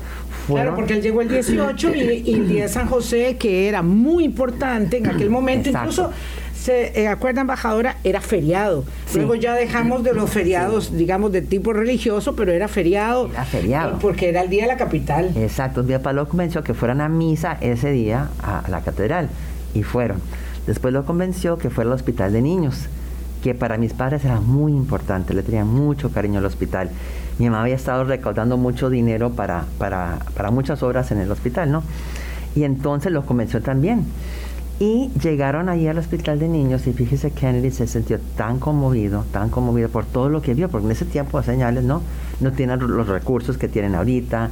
Claro, 0.47 0.75
porque 0.75 0.93
él 0.93 1.01
llegó 1.01 1.21
el 1.21 1.27
18 1.27 1.95
y, 1.95 2.33
el 2.33 2.47
día 2.47 2.63
de 2.63 2.69
San 2.69 2.87
José, 2.87 3.35
que 3.37 3.67
era 3.67 3.81
muy 3.81 4.23
importante 4.23 4.97
en 4.97 5.07
aquel 5.07 5.29
momento, 5.29 5.69
incluso 5.69 6.11
se 6.67 6.99
eh, 6.99 7.07
acuerda 7.07 7.41
embajadora, 7.41 7.97
era 8.03 8.19
feriado. 8.19 8.83
Luego 9.13 9.35
ya 9.35 9.53
dejamos 9.53 10.03
de 10.03 10.13
los 10.13 10.29
feriados, 10.29 10.95
digamos, 10.95 11.31
de 11.31 11.41
tipo 11.41 11.71
religioso, 11.71 12.35
pero 12.35 12.51
era 12.51 12.67
feriado. 12.67 13.29
Era 13.31 13.45
feriado. 13.45 13.93
Eh, 13.93 13.99
porque 14.01 14.27
era 14.27 14.41
el 14.41 14.49
día 14.49 14.63
de 14.63 14.67
la 14.67 14.77
capital. 14.77 15.31
Exacto. 15.37 15.79
Un 15.79 15.87
día 15.87 16.01
Pablo 16.01 16.27
convenció 16.27 16.63
que 16.63 16.73
fueran 16.73 16.99
a 16.99 17.07
misa 17.07 17.57
ese 17.61 17.91
día 17.91 18.29
a, 18.43 18.63
la 18.69 18.81
catedral. 18.81 19.29
Y 19.73 19.83
fueron. 19.83 20.19
Después 20.65 20.93
lo 20.93 21.05
convenció 21.05 21.57
que 21.57 21.69
fuera 21.69 21.89
al 21.89 21.95
hospital 21.95 22.33
de 22.33 22.41
niños, 22.41 22.87
que 23.41 23.55
para 23.55 23.77
mis 23.77 23.93
padres 23.93 24.25
era 24.25 24.41
muy 24.41 24.73
importante, 24.73 25.33
le 25.33 25.43
tenía 25.43 25.63
mucho 25.63 26.11
cariño 26.11 26.39
al 26.39 26.45
hospital. 26.45 26.89
Mi 27.39 27.45
mamá 27.45 27.61
había 27.61 27.75
estado 27.75 28.03
recaudando 28.03 28.57
mucho 28.57 28.89
dinero 28.89 29.31
para, 29.31 29.65
para, 29.77 30.19
para 30.35 30.51
muchas 30.51 30.81
obras 30.83 31.11
en 31.11 31.19
el 31.19 31.31
hospital, 31.31 31.71
¿no? 31.71 31.83
Y 32.55 32.63
entonces 32.63 33.11
lo 33.11 33.25
convenció 33.25 33.61
también. 33.61 34.05
Y 34.79 35.09
llegaron 35.23 35.69
ahí 35.69 35.87
al 35.87 35.97
hospital 35.97 36.37
de 36.37 36.47
niños 36.47 36.85
y 36.85 36.93
fíjese 36.93 37.31
Kennedy 37.31 37.71
se 37.71 37.87
sintió 37.87 38.19
tan 38.35 38.59
conmovido, 38.59 39.25
tan 39.31 39.49
conmovido 39.49 39.89
por 39.89 40.05
todo 40.05 40.29
lo 40.29 40.43
que 40.43 40.53
vio, 40.53 40.69
porque 40.69 40.85
en 40.85 40.91
ese 40.91 41.05
tiempo 41.05 41.41
señales 41.41 41.83
no, 41.83 42.03
no 42.39 42.51
tienen 42.51 42.79
los 42.79 43.07
recursos 43.07 43.57
que 43.57 43.67
tienen 43.67 43.95
ahorita, 43.95 44.51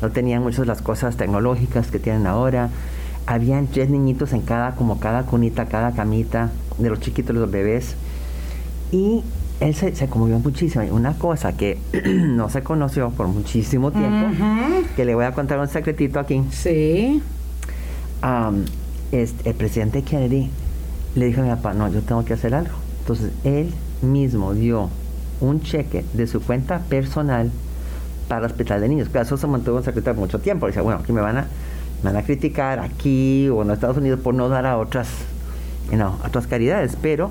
no 0.00 0.10
tenían 0.10 0.44
muchas 0.44 0.60
de 0.60 0.66
las 0.66 0.80
cosas 0.80 1.16
tecnológicas 1.16 1.90
que 1.90 1.98
tienen 1.98 2.28
ahora. 2.28 2.70
Habían 3.26 3.66
tres 3.66 3.90
niñitos 3.90 4.32
en 4.32 4.42
cada, 4.42 4.76
como 4.76 5.00
cada 5.00 5.24
cunita, 5.24 5.66
cada 5.66 5.90
camita, 5.90 6.50
de 6.78 6.90
los 6.90 7.00
chiquitos, 7.00 7.34
los 7.34 7.50
bebés. 7.50 7.96
Y 8.92 9.24
él 9.60 9.74
se, 9.74 9.94
se 9.94 10.08
conmovió 10.08 10.38
muchísimo. 10.38 10.84
Una 10.90 11.14
cosa 11.14 11.56
que 11.56 11.78
no 12.06 12.48
se 12.50 12.62
conoció 12.62 13.10
por 13.10 13.28
muchísimo 13.28 13.92
tiempo, 13.92 14.26
que 14.96 15.04
le 15.04 15.14
voy 15.14 15.24
a 15.24 15.32
contar 15.32 15.58
un 15.58 15.68
secretito 15.68 16.18
aquí. 16.18 16.42
Sí 16.50 17.22
el 19.12 19.54
presidente 19.54 20.02
Kennedy 20.02 20.50
le 21.14 21.26
dijo 21.26 21.40
a 21.40 21.44
mi 21.44 21.50
papá, 21.50 21.74
no, 21.74 21.88
yo 21.88 22.02
tengo 22.02 22.24
que 22.24 22.34
hacer 22.34 22.54
algo. 22.54 22.74
Entonces 23.00 23.30
él 23.44 23.72
mismo 24.02 24.54
dio 24.54 24.88
un 25.40 25.60
cheque 25.60 26.04
de 26.14 26.26
su 26.26 26.40
cuenta 26.40 26.80
personal 26.80 27.50
para 28.28 28.40
el 28.40 28.46
hospital 28.46 28.80
de 28.80 28.88
niños. 28.88 29.08
Claro, 29.08 29.26
eso 29.26 29.36
se 29.36 29.46
mantuvo 29.46 29.78
en 29.78 29.84
secreto 29.84 30.14
mucho 30.14 30.38
tiempo. 30.40 30.66
Dice, 30.66 30.80
bueno, 30.80 31.00
aquí 31.00 31.12
me 31.12 31.20
van 31.20 31.38
a, 31.38 31.46
van 32.02 32.16
a 32.16 32.22
criticar 32.22 32.80
aquí 32.80 33.48
o 33.48 33.62
en 33.62 33.70
Estados 33.70 33.98
Unidos 33.98 34.20
por 34.20 34.34
no 34.34 34.48
dar 34.48 34.66
a 34.66 34.78
otras, 34.78 35.08
no, 35.92 36.18
otras 36.24 36.46
caridades, 36.46 36.96
pero 37.00 37.30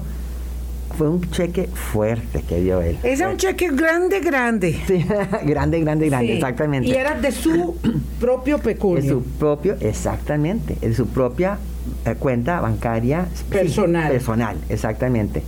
fue 0.98 1.10
un 1.10 1.22
cheque 1.32 1.68
fuerte 1.68 2.44
que 2.44 2.62
dio 2.62 2.82
él. 2.82 2.98
Es 3.04 3.20
un 3.22 3.38
cheque 3.38 3.70
grande, 3.72 4.20
grande. 4.20 4.80
Sí, 4.88 5.06
grande, 5.46 5.80
grande, 5.80 6.10
grande, 6.10 6.34
exactamente. 6.34 6.88
Y 6.88 6.94
era 6.94 7.20
de 7.20 7.32
su 7.32 7.76
propio 8.20 8.60
peculio. 8.60 9.02
De 9.02 9.10
su 9.10 9.24
propio, 9.24 9.76
exactamente, 9.80 10.76
de 10.76 10.94
su 10.94 11.08
propia 11.08 11.58
eh, 12.06 12.16
cuenta 12.16 12.60
bancaria 12.62 13.26
personal. 13.50 14.12
personal, 14.12 14.58
exactamente. 14.70 15.44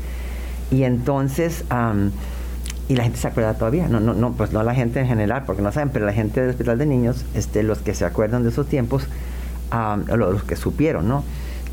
Y 0.71 0.83
entonces, 0.83 1.63
y 2.87 2.95
la 2.95 3.03
gente 3.03 3.19
se 3.19 3.27
acuerda 3.27 3.53
todavía, 3.53 3.87
no, 3.87 3.99
no, 3.99 4.13
no, 4.13 4.33
pues 4.33 4.51
no 4.51 4.63
la 4.63 4.73
gente 4.73 4.99
en 4.99 5.07
general, 5.07 5.43
porque 5.45 5.61
no 5.61 5.71
saben, 5.71 5.89
pero 5.89 6.05
la 6.05 6.13
gente 6.13 6.41
del 6.41 6.49
Hospital 6.51 6.77
de 6.77 6.85
Niños, 6.85 7.25
este, 7.35 7.61
los 7.61 7.79
que 7.79 7.93
se 7.93 8.05
acuerdan 8.05 8.43
de 8.43 8.49
esos 8.49 8.67
tiempos, 8.67 9.07
los, 10.07 10.43
que 10.43 10.55
supieron, 10.55 11.07
¿no? 11.07 11.23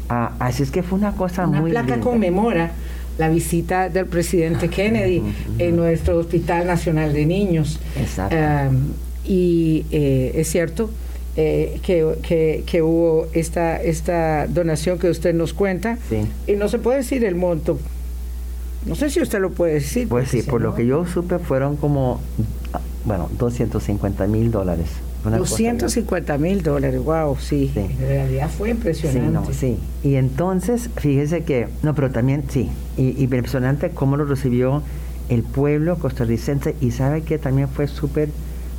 Ah, 0.09 0.33
así 0.41 0.63
es 0.63 0.71
que 0.71 0.83
fue 0.83 0.99
una 0.99 1.13
cosa 1.13 1.47
una 1.47 1.61
muy. 1.61 1.71
placa 1.71 2.01
conmemora 2.01 2.73
la 3.19 3.29
visita 3.29 3.89
del 3.89 4.07
presidente 4.07 4.69
Kennedy 4.69 5.23
en 5.59 5.77
nuestro 5.77 6.19
Hospital 6.19 6.67
Nacional 6.67 7.13
de 7.13 7.27
Niños. 7.27 7.79
Exacto. 7.99 8.37
y 9.25 9.85
eh, 9.91 10.33
es 10.35 10.49
cierto, 10.51 10.91
eh, 11.37 11.81
que, 11.83 12.63
que, 12.67 12.83
hubo 12.83 13.27
esta, 13.33 13.81
esta 13.81 14.47
donación 14.47 14.99
que 14.99 15.09
usted 15.09 15.35
nos 15.35 15.55
cuenta. 15.55 15.99
Y 16.47 16.53
no 16.53 16.69
se 16.69 16.79
puede 16.79 16.99
decir 16.99 17.25
el 17.25 17.37
monto. 17.37 17.79
No 18.85 18.95
sé 18.97 19.11
si 19.11 19.21
usted 19.21 19.41
lo 19.41 19.51
puede 19.51 19.75
decir. 19.75 20.09
Pues 20.09 20.29
sí, 20.29 20.43
por 20.43 20.61
lo 20.61 20.75
que 20.75 20.85
yo 20.85 21.07
supe 21.07 21.39
fueron 21.39 21.77
como, 21.77 22.21
bueno, 23.05 23.31
250 23.39 24.27
mil 24.27 24.51
dólares. 24.51 24.89
250 25.31 26.39
mil 26.39 26.63
dólares, 26.63 27.03
wow, 27.03 27.37
sí. 27.39 27.71
En 27.75 27.99
realidad 27.99 28.51
fue 28.51 28.71
impresionante. 28.71 29.55
Sí, 29.55 29.79
Y 30.03 30.17
entonces, 30.17 30.91
fíjese 30.97 31.45
que, 31.45 31.69
no, 31.83 31.95
pero 31.95 32.11
también, 32.11 32.45
sí, 32.49 32.69
y, 32.97 33.23
impresionante 33.23 33.91
cómo 33.91 34.17
lo 34.17 34.25
recibió 34.25 34.83
el 35.29 35.43
pueblo 35.43 35.97
costarricense 35.97 36.75
y 36.81 36.91
sabe 36.91 37.23
que 37.23 37.39
también 37.39 37.69
fue 37.69 37.87
súper 37.87 38.31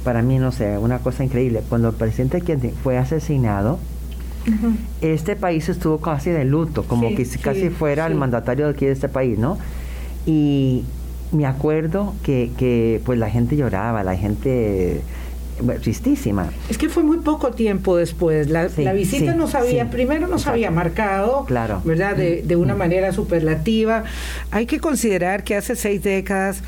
para 0.03 0.21
mí, 0.21 0.37
no 0.37 0.51
sé, 0.51 0.77
una 0.77 0.99
cosa 0.99 1.23
increíble. 1.23 1.61
Cuando 1.69 1.89
el 1.89 1.95
presidente 1.95 2.41
Kennedy 2.41 2.73
fue 2.83 2.97
asesinado, 2.97 3.79
este 4.99 5.37
país 5.37 5.69
estuvo 5.69 5.99
casi 5.99 6.29
de 6.29 6.43
luto, 6.43 6.83
como 6.83 7.15
que 7.15 7.25
casi 7.41 7.69
fuera 7.69 8.05
el 8.07 8.15
mandatario 8.15 8.65
de 8.65 8.71
aquí 8.73 8.85
de 8.85 8.91
este 8.91 9.07
país, 9.07 9.39
¿no? 9.39 9.57
Y 10.25 10.83
me 11.31 11.45
acuerdo 11.45 12.13
que, 12.23 12.51
que 12.57 13.01
pues 13.05 13.17
la 13.17 13.29
gente 13.29 13.55
lloraba, 13.55 14.03
la 14.03 14.17
gente 14.17 15.01
tristísima. 15.81 16.49
Es 16.69 16.77
que 16.77 16.89
fue 16.89 17.03
muy 17.03 17.17
poco 17.17 17.51
tiempo 17.51 17.97
después. 17.97 18.49
La, 18.49 18.67
visita 18.67 19.33
nos 19.35 19.55
había, 19.55 19.89
primero 19.89 20.27
nos 20.27 20.47
había 20.47 20.71
marcado, 20.71 21.45
claro. 21.45 21.81
¿verdad? 21.83 22.15
De, 22.15 22.41
de 22.43 22.55
una 22.55 22.75
manera 22.75 23.11
superlativa. 23.11 24.03
Hay 24.51 24.65
que 24.65 24.79
considerar 24.79 25.43
que 25.43 25.55
hace 25.55 25.75
seis 25.75 26.03
décadas 26.03 26.61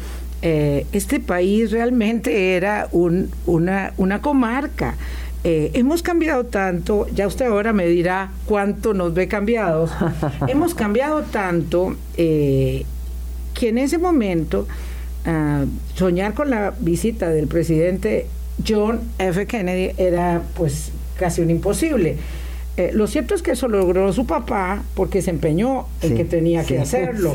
eh, 0.47 0.85
este 0.91 1.19
país 1.19 1.71
realmente 1.71 2.55
era 2.55 2.87
una, 2.91 3.93
una 3.97 4.21
comarca. 4.21 4.95
Eh, 5.43 5.71
hemos 5.73 6.03
cambiado 6.03 6.45
tanto, 6.45 7.07
ya 7.13 7.25
usted 7.25 7.45
ahora 7.45 7.73
me 7.73 7.87
dirá 7.87 8.31
cuánto 8.45 8.93
nos 8.93 9.15
ve 9.15 9.27
cambiados, 9.27 9.91
hemos 10.47 10.75
cambiado 10.75 11.23
tanto 11.23 11.95
eh, 12.17 12.85
que 13.55 13.69
en 13.69 13.79
ese 13.79 13.97
momento 13.97 14.67
ah, 15.25 15.65
soñar 15.95 16.35
con 16.35 16.51
la 16.51 16.73
visita 16.79 17.29
del 17.29 17.47
presidente 17.47 18.27
John 18.67 19.01
F. 19.19 19.45
Kennedy 19.47 19.93
era 19.97 20.41
pues 20.55 20.91
casi 21.17 21.41
un 21.41 21.50
imposible. 21.50 22.17
Eh, 22.77 22.91
lo 22.93 23.07
cierto 23.07 23.35
es 23.35 23.41
que 23.41 23.51
eso 23.51 23.69
lo 23.69 23.77
logró 23.77 24.12
su 24.12 24.25
papá 24.25 24.83
porque 24.95 25.21
se 25.21 25.29
empeñó 25.29 25.88
en 26.01 26.17
que 26.17 26.25
tenía 26.25 26.65
que 26.65 26.79
hacerlo. 26.81 27.33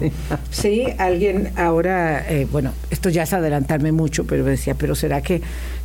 Sí. 0.51 0.87
alguien 0.99 1.53
ahora, 1.57 2.31
eh, 2.31 2.47
bueno, 2.51 2.73
esto 2.91 3.09
ya 3.09 3.23
es 3.23 3.33
adelantarme 3.33 3.91
mucho, 3.91 4.27
pero 4.27 4.45
decía, 4.45 4.75
pero 4.75 4.95
¿será 4.95 5.23
que, 5.23 5.41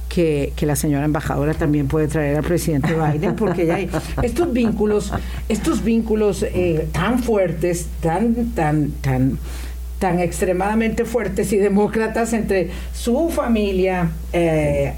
que, 0.10 0.52
la 0.62 0.76
señora 0.76 1.06
embajadora 1.06 1.54
también 1.54 1.88
puede 1.88 2.10
traer 2.10 2.36
al 2.36 2.44
presidente 2.44 2.94
Biden? 2.94 3.36
Porque 3.38 3.66
ya 3.66 3.76
hay 3.76 3.90
estos 4.24 4.52
vínculos, 4.52 5.14
estos 5.48 5.86
vínculos 5.86 6.44
eh, 6.44 6.90
tan 6.92 7.20
fuertes, 7.24 7.88
tan, 8.02 8.52
tan, 8.52 8.92
tan 8.92 9.38
tan 10.00 10.20
extremadamente 10.20 11.06
fuertes 11.06 11.54
y 11.54 11.58
demócratas 11.58 12.34
entre 12.34 12.70
su 12.94 13.30
familia 13.30 14.12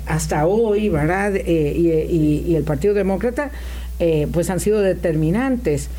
hasta 0.07 0.47
hoy, 0.47 0.89
¿verdad? 0.89 1.33
y, 1.35 2.55
el 2.55 2.63
Partido 2.63 2.93
Demócrata 2.93 3.51
eh, 3.99 4.27
pues 4.31 4.49
han 4.49 4.59
sido 4.59 4.81
determinantes. 4.81 5.89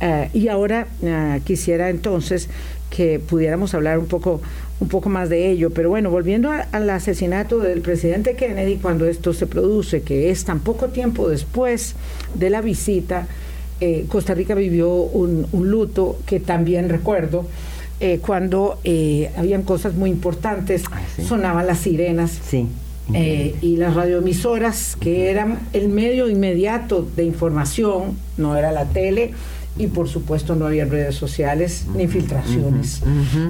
Eh, 0.00 0.30
y 0.32 0.48
ahora 0.48 0.86
eh, 1.02 1.40
quisiera 1.44 1.90
entonces 1.90 2.48
que 2.90 3.20
pudiéramos 3.20 3.74
hablar 3.74 3.98
un 3.98 4.06
poco, 4.06 4.40
un 4.80 4.88
poco 4.88 5.08
más 5.08 5.28
de 5.28 5.50
ello. 5.50 5.70
Pero 5.70 5.90
bueno, 5.90 6.10
volviendo 6.10 6.50
al 6.50 6.90
asesinato 6.90 7.58
del 7.58 7.82
presidente 7.82 8.34
Kennedy, 8.36 8.76
cuando 8.76 9.06
esto 9.06 9.32
se 9.32 9.46
produce, 9.46 10.02
que 10.02 10.30
es 10.30 10.44
tan 10.44 10.60
poco 10.60 10.88
tiempo 10.88 11.28
después 11.28 11.94
de 12.34 12.50
la 12.50 12.60
visita, 12.60 13.26
Costa 14.06 14.32
Rica 14.32 14.54
vivió 14.54 14.88
un, 14.90 15.48
luto 15.52 16.16
que 16.24 16.38
también 16.38 16.88
recuerdo. 16.88 17.46
Cuando 18.22 18.78
habían 19.36 19.62
cosas 19.62 19.94
muy 19.94 20.10
importantes, 20.10 20.84
ah, 20.90 21.00
sonaban 21.26 21.66
las 21.66 21.78
sirenas. 21.78 22.40
Sí 22.44 22.66
eh, 23.14 23.56
y 23.60 23.76
las 23.76 23.94
radioemisoras, 23.94 24.96
que 24.98 25.30
eran 25.30 25.58
el 25.72 25.88
medio 25.88 26.28
inmediato 26.28 27.06
de 27.16 27.24
información, 27.24 28.16
no 28.36 28.56
era 28.56 28.72
la 28.72 28.86
tele, 28.86 29.32
y 29.76 29.88
por 29.88 30.08
supuesto 30.08 30.54
no 30.54 30.66
había 30.66 30.84
redes 30.84 31.14
sociales 31.14 31.86
ni 31.94 32.06
filtraciones. 32.06 33.02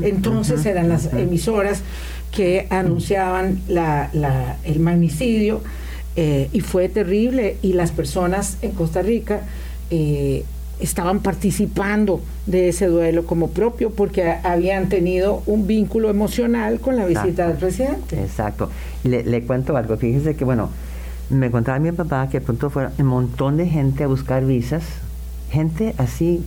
Entonces 0.03 0.65
eran 0.67 0.89
las 0.89 1.13
emisoras 1.13 1.83
que 2.31 2.67
anunciaban 2.71 3.61
el 3.69 4.81
magnicidio 4.81 5.61
eh, 6.15 6.49
y 6.53 6.61
fue 6.61 6.89
terrible 6.89 7.57
y 7.63 7.73
las 7.73 7.91
personas 7.91 8.59
en 8.63 8.73
Costa 8.73 9.03
Rica 9.03 9.43
eh, 9.91 10.45
estaban 10.83 11.21
participando 11.21 12.21
de 12.47 12.69
ese 12.69 12.87
duelo 12.87 13.25
como 13.25 13.51
propio 13.51 13.91
porque 13.91 14.35
habían 14.43 14.89
tenido 14.89 15.43
un 15.47 15.67
vínculo 15.67 16.11
emocional 16.11 16.81
con 16.81 16.97
la 16.97 17.07
visita 17.07 17.49
del 17.49 17.57
presidente. 17.57 18.21
Exacto. 18.21 18.71
Le, 19.05 19.23
le 19.23 19.43
cuento 19.45 19.77
algo. 19.77 19.97
Fíjese 19.97 20.37
que, 20.37 20.45
bueno, 20.45 20.69
me 21.31 21.51
contaba 21.51 21.79
mi 21.79 21.93
papá 21.93 22.29
que 22.29 22.41
de 22.41 22.45
pronto 22.45 22.71
fue 22.71 22.89
un 22.99 23.07
montón 23.07 23.57
de 23.57 23.67
gente 23.67 24.05
a 24.05 24.07
buscar 24.07 24.45
visas, 24.45 24.85
gente 25.51 25.95
así, 25.99 26.45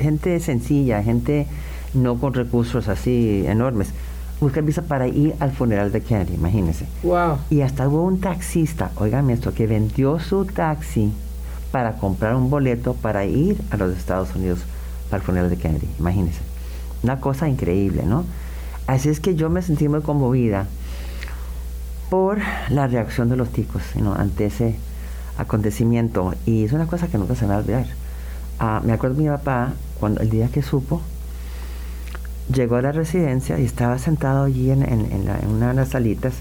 gente 0.00 0.38
sencilla, 0.40 1.02
gente 1.02 1.46
no 1.94 2.18
con 2.18 2.34
recursos 2.34 2.88
así 2.88 3.44
enormes, 3.46 3.92
buscar 4.40 4.62
visas 4.62 4.84
para 4.84 5.08
ir 5.08 5.34
al 5.40 5.50
funeral 5.50 5.90
de 5.90 6.02
Kennedy, 6.02 6.34
imagínense. 6.34 6.86
Wow. 7.02 7.38
Y 7.50 7.62
hasta 7.62 7.88
hubo 7.88 8.04
un 8.04 8.20
taxista, 8.20 8.90
oigan 8.96 9.30
esto, 9.30 9.52
que 9.54 9.66
vendió 9.66 10.18
su 10.20 10.44
taxi 10.44 11.12
para 11.72 11.98
comprar 11.98 12.34
un 12.34 12.50
boleto 12.50 12.94
para 12.94 13.24
ir 13.24 13.60
a 13.70 13.76
los 13.76 13.96
Estados 13.96 14.34
Unidos 14.34 14.60
para 15.10 15.20
el 15.20 15.26
funeral 15.26 15.50
de 15.50 15.56
Kennedy, 15.56 15.88
imagínense. 15.98 16.40
Una 17.02 17.20
cosa 17.20 17.48
increíble, 17.48 18.04
¿no? 18.04 18.24
Así 18.86 19.08
es 19.08 19.20
que 19.20 19.34
yo 19.34 19.50
me 19.50 19.62
sentí 19.62 19.88
muy 19.88 20.00
conmovida 20.00 20.66
por 22.10 22.38
la 22.70 22.86
reacción 22.86 23.28
de 23.28 23.36
los 23.36 23.50
ticos 23.50 23.82
ante 24.16 24.46
ese 24.46 24.76
acontecimiento. 25.36 26.34
Y 26.46 26.64
es 26.64 26.72
una 26.72 26.86
cosa 26.86 27.08
que 27.08 27.18
nunca 27.18 27.34
se 27.34 27.44
me 27.44 27.50
va 27.50 27.56
a 27.56 27.58
olvidar. 27.58 27.86
Ah, 28.58 28.80
me 28.84 28.92
acuerdo 28.92 29.16
de 29.16 29.22
mi 29.22 29.28
papá, 29.28 29.72
cuando 30.00 30.20
el 30.20 30.30
día 30.30 30.48
que 30.48 30.62
supo, 30.62 31.00
llegó 32.52 32.76
a 32.76 32.82
la 32.82 32.92
residencia 32.92 33.58
y 33.58 33.64
estaba 33.64 33.98
sentado 33.98 34.44
allí 34.44 34.70
en, 34.70 34.82
una 35.48 35.68
de 35.68 35.74
las 35.74 35.90
salitas. 35.90 36.34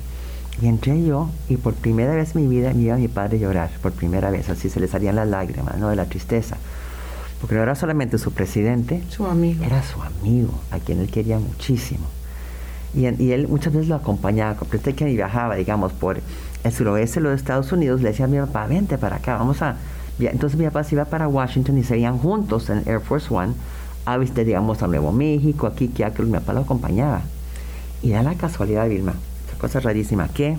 Y 0.62 0.68
entré 0.68 1.04
yo 1.04 1.30
y 1.50 1.58
por 1.58 1.76
primera 1.76 2.16
vez 2.16 2.36
en 2.36 2.42
mi 2.42 2.48
vida 2.48 2.74
vi 2.74 2.90
a 2.90 2.96
mi 2.96 3.08
padre 3.08 3.38
llorar, 3.38 3.70
por 3.82 3.92
primera 3.92 4.32
vez, 4.32 4.50
así 4.50 4.70
se 4.70 4.80
le 4.80 4.88
salían 4.88 5.16
las 5.16 5.28
lágrimas, 5.28 5.78
¿no? 5.78 5.90
De 5.90 5.96
la 5.96 6.06
tristeza. 6.06 6.58
Porque 7.40 7.56
no 7.56 7.62
era 7.62 7.76
solamente 7.76 8.18
su 8.18 8.32
presidente, 8.32 9.04
su 9.10 9.28
amigo. 9.28 9.64
Era 9.64 9.84
su 9.84 10.02
amigo, 10.02 10.54
a 10.72 10.80
quien 10.80 11.00
él 11.00 11.12
quería 11.12 11.38
muchísimo. 11.38 12.08
Y, 12.96 13.06
él 13.06 13.48
muchas 13.48 13.74
veces 13.74 13.90
lo 13.90 13.96
acompañaba, 13.96 14.56
porque 14.56 14.80
que 14.80 15.06
viajaba, 15.06 15.56
digamos, 15.56 15.94
por 15.94 16.20
el 16.64 16.72
suroeste 16.72 17.20
de 17.20 17.30
los 17.30 17.36
Estados 17.36 17.72
Unidos, 17.72 18.02
le 18.02 18.10
decía 18.10 18.26
a 18.26 18.30
mi 18.30 18.40
papá, 18.40 18.66
vente 18.66 18.98
para 18.98 19.18
acá, 19.18 19.38
vamos 19.38 19.62
a... 19.62 19.78
Entonces 20.20 20.58
mi 20.58 20.66
papá 20.66 20.84
se 20.84 20.96
iba 20.96 21.06
para 21.06 21.28
Washington 21.28 21.78
y 21.78 21.84
se 21.84 22.00
iban 22.00 22.18
juntos 22.18 22.72
en 22.72 22.82
Air 22.88 23.02
Force 23.02 23.32
One 23.32 23.54
a 24.06 24.18
visitar, 24.18 24.46
digamos, 24.46 24.82
a 24.82 24.88
Nuevo 24.88 25.12
México, 25.12 25.68
aquí, 25.68 25.90
que 25.90 26.10
mi 26.24 26.32
papá 26.32 26.54
lo 26.54 26.62
acompañaba. 26.62 27.22
Y 28.02 28.12
da 28.12 28.24
la 28.24 28.34
casualidad, 28.34 28.90
Vilma, 28.90 29.14
cosa 29.58 29.80
rarísima, 29.80 30.28
que 30.28 30.58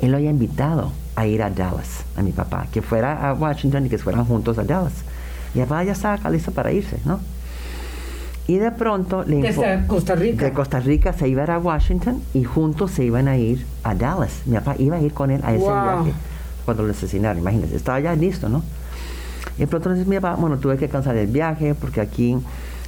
él 0.00 0.10
lo 0.10 0.16
había 0.16 0.30
invitado 0.30 0.92
a 1.16 1.26
ir 1.26 1.42
a 1.42 1.50
Dallas, 1.50 2.04
a 2.16 2.22
mi 2.22 2.32
papá, 2.32 2.66
que 2.72 2.82
fuera 2.82 3.28
a 3.28 3.34
Washington 3.34 3.86
y 3.86 3.88
que 3.88 3.98
fueran 3.98 4.24
juntos 4.24 4.58
a 4.58 4.64
Dallas. 4.64 4.92
Mi 5.54 5.62
papá 5.62 5.84
ya 5.84 5.92
estaba 5.92 6.30
listo 6.30 6.50
para 6.50 6.72
irse, 6.72 6.98
¿no? 7.04 7.20
Y 8.46 8.58
de 8.58 8.70
pronto 8.72 9.22
le 9.22 9.36
Desde 9.36 9.86
Costa 9.86 10.14
Rica. 10.14 10.44
De 10.44 10.52
Costa 10.52 10.80
Rica 10.80 11.12
se 11.14 11.28
iba 11.28 11.44
a, 11.44 11.58
Washington 11.58 12.22
y 12.34 12.44
juntos 12.44 12.90
se 12.90 13.04
iban 13.04 13.26
a 13.26 13.38
ir 13.38 13.64
a 13.82 13.94
Dallas. 13.94 14.42
Mi 14.44 14.56
papá 14.56 14.74
iba 14.78 14.96
a 14.96 15.00
ir 15.00 15.14
con 15.14 15.30
él 15.30 15.40
a 15.44 15.54
ese 15.54 15.64
viaje 15.64 16.12
cuando 16.64 16.82
lo 16.82 16.90
asesinaron, 16.90 17.38
imagínense, 17.38 17.76
estaba 17.76 18.00
ya 18.00 18.14
listo, 18.14 18.48
¿no? 18.48 18.62
Y 19.56 19.60
de 19.60 19.66
pronto 19.66 19.90
mi 19.90 20.16
papá, 20.16 20.36
bueno, 20.36 20.58
tuve 20.58 20.76
que 20.76 20.88
cansar 20.88 21.16
el 21.16 21.26
viaje 21.26 21.74
porque 21.74 22.00
aquí 22.00 22.36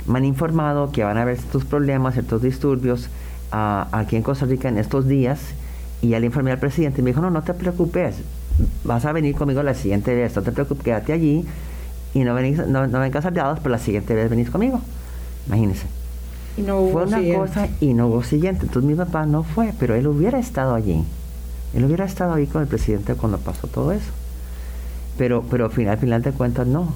me 0.06 0.18
han 0.18 0.24
informado 0.24 0.90
que 0.90 1.04
van 1.04 1.16
a 1.18 1.22
haber 1.22 1.36
estos 1.36 1.64
problemas, 1.64 2.14
ciertos 2.14 2.42
disturbios 2.42 3.08
aquí 3.50 4.16
en 4.16 4.22
Costa 4.22 4.46
Rica 4.46 4.68
en 4.68 4.78
estos 4.78 5.06
días. 5.06 5.40
Y 6.02 6.08
ya 6.08 6.20
le 6.20 6.26
informé 6.26 6.52
al 6.52 6.58
presidente 6.58 7.00
y 7.00 7.04
me 7.04 7.10
dijo, 7.10 7.20
no, 7.20 7.30
no 7.30 7.42
te 7.42 7.54
preocupes, 7.54 8.16
vas 8.84 9.04
a 9.04 9.12
venir 9.12 9.34
conmigo 9.34 9.62
la 9.62 9.74
siguiente 9.74 10.14
vez, 10.14 10.36
no 10.36 10.42
te 10.42 10.52
preocupes, 10.52 10.84
quédate 10.84 11.12
allí 11.12 11.46
y 12.14 12.24
no, 12.24 12.34
venís, 12.34 12.58
no, 12.66 12.86
no 12.86 13.00
vengas 13.00 13.26
a 13.26 13.30
Dallas, 13.30 13.58
pero 13.60 13.70
la 13.70 13.78
siguiente 13.78 14.14
vez 14.14 14.30
venís 14.30 14.50
conmigo. 14.50 14.80
Imagínense. 15.46 15.86
fue 16.56 17.04
una 17.04 17.20
cosa 17.36 17.68
y 17.80 17.92
no 17.92 18.08
hubo 18.08 18.22
siguiente. 18.22 18.66
Entonces 18.66 18.88
mi 18.88 18.96
papá 18.96 19.26
no 19.26 19.42
fue, 19.42 19.74
pero 19.78 19.94
él 19.94 20.06
hubiera 20.06 20.38
estado 20.38 20.74
allí. 20.74 21.04
Él 21.74 21.84
hubiera 21.84 22.06
estado 22.06 22.32
ahí 22.32 22.46
con 22.46 22.62
el 22.62 22.68
presidente 22.68 23.14
cuando 23.14 23.38
pasó 23.38 23.66
todo 23.66 23.92
eso. 23.92 24.10
Pero, 25.18 25.44
pero 25.50 25.66
al 25.66 25.70
final, 25.70 25.92
al 25.92 25.98
final 25.98 26.22
de 26.22 26.32
cuentas 26.32 26.66
no. 26.66 26.94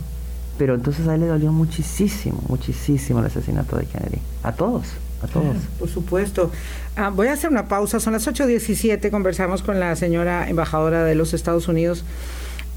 Pero 0.57 0.75
entonces 0.75 1.07
a 1.07 1.15
él 1.15 1.21
le 1.21 1.27
dolió 1.27 1.53
muchísimo, 1.53 2.43
muchísimo 2.49 3.21
el 3.21 3.27
asesinato 3.27 3.77
de 3.77 3.85
Kennedy. 3.85 4.21
A 4.43 4.53
todos, 4.53 4.87
a 5.23 5.27
todos. 5.27 5.57
por 5.79 5.89
supuesto. 5.89 6.51
Ah, 6.97 7.11
voy 7.11 7.29
a 7.29 7.33
hacer 7.33 7.51
una 7.51 7.69
pausa. 7.69 8.01
Son 8.01 8.13
las 8.13 8.27
8.17. 8.27 9.11
Conversamos 9.11 9.63
con 9.63 9.81
la 9.81 9.97
señora 9.97 10.49
embajadora 10.49 11.05
de 11.05 11.15
los 11.15 11.35
Estados 11.35 11.69
Unidos 11.69 12.05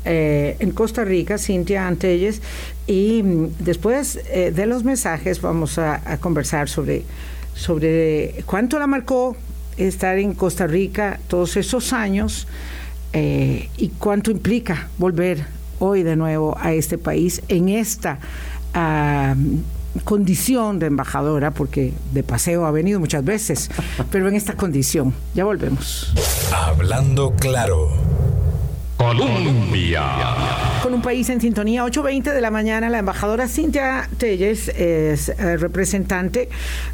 eh, 0.05 0.57
en 0.59 0.71
Costa 0.71 1.05
Rica, 1.05 1.37
Cintia 1.37 1.87
Antelles, 1.87 2.41
y 2.87 3.23
mm, 3.23 3.51
después 3.59 4.19
eh, 4.29 4.51
de 4.53 4.65
los 4.65 4.83
mensajes 4.83 5.41
vamos 5.41 5.77
a, 5.77 6.17
conversar 6.19 6.67
sobre, 6.67 7.03
sobre 7.55 8.43
cuánto 8.45 8.79
la 8.79 8.87
marcó 8.87 9.37
estar 9.77 10.17
en 10.17 10.33
Costa 10.33 10.67
Rica 10.67 11.21
todos 11.27 11.55
esos 11.55 11.93
años 11.93 12.47
eh, 13.13 13.69
y 13.77 13.89
cuánto 13.97 14.29
implica 14.29 14.89
volver 14.97 15.45
hoy 15.79 16.03
de 16.03 16.17
nuevo 16.17 16.57
a 16.59 16.73
este 16.73 16.97
país 16.97 17.41
en 17.47 17.69
esta 17.69 18.19
ah, 18.73 19.35
condición 20.03 20.79
de 20.79 20.87
embajadora, 20.87 21.51
porque 21.51 21.93
de 22.11 22.23
paseo 22.23 22.65
ha 22.65 22.71
venido 22.71 22.99
muchas 22.99 23.23
veces, 23.23 23.69
pero 24.11 24.27
en 24.27 24.35
esta 24.35 24.55
condición. 24.55 25.13
Ya 25.33 25.45
volvemos. 25.45 26.13
Hablando 26.53 27.33
claro. 27.35 27.89
Colombia. 28.97 30.03
Con 30.81 30.93
un 30.93 31.01
país 31.01 31.27
en 31.29 31.41
sintonía, 31.41 31.83
8.20 31.83 32.33
de 32.33 32.41
la 32.41 32.51
mañana, 32.51 32.89
la 32.89 32.99
embajadora 32.99 33.47
Cintia 33.47 34.09
Telles 34.17 34.69
es 34.69 35.29
eh, 35.29 35.57
representante. 35.57 36.49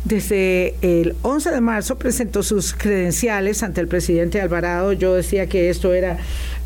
Desde 0.06 0.76
el 0.82 1.16
11 1.22 1.52
de 1.52 1.62
marzo 1.62 1.98
presentó 1.98 2.42
sus 2.42 2.74
credenciales 2.74 3.62
ante 3.62 3.82
el 3.82 3.88
presidente 3.88 4.42
Alvarado. 4.42 4.94
Yo 4.94 5.14
decía 5.14 5.48
que 5.48 5.70
esto 5.70 5.94
era 5.94 6.18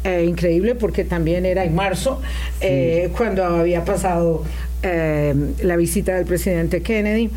eh, 0.04 0.26
increíble 0.28 0.76
porque 0.76 1.04
también 1.04 1.46
era 1.46 1.65
en 1.65 1.76
marzo, 1.76 2.22
eh, 2.62 3.12
cuando 3.17 3.43
había 3.43 3.84
pasado 3.84 4.43
la 4.84 5.76
visita 5.78 6.15
del 6.15 6.26
presidente 6.26 6.82
Kennedy. 6.82 7.30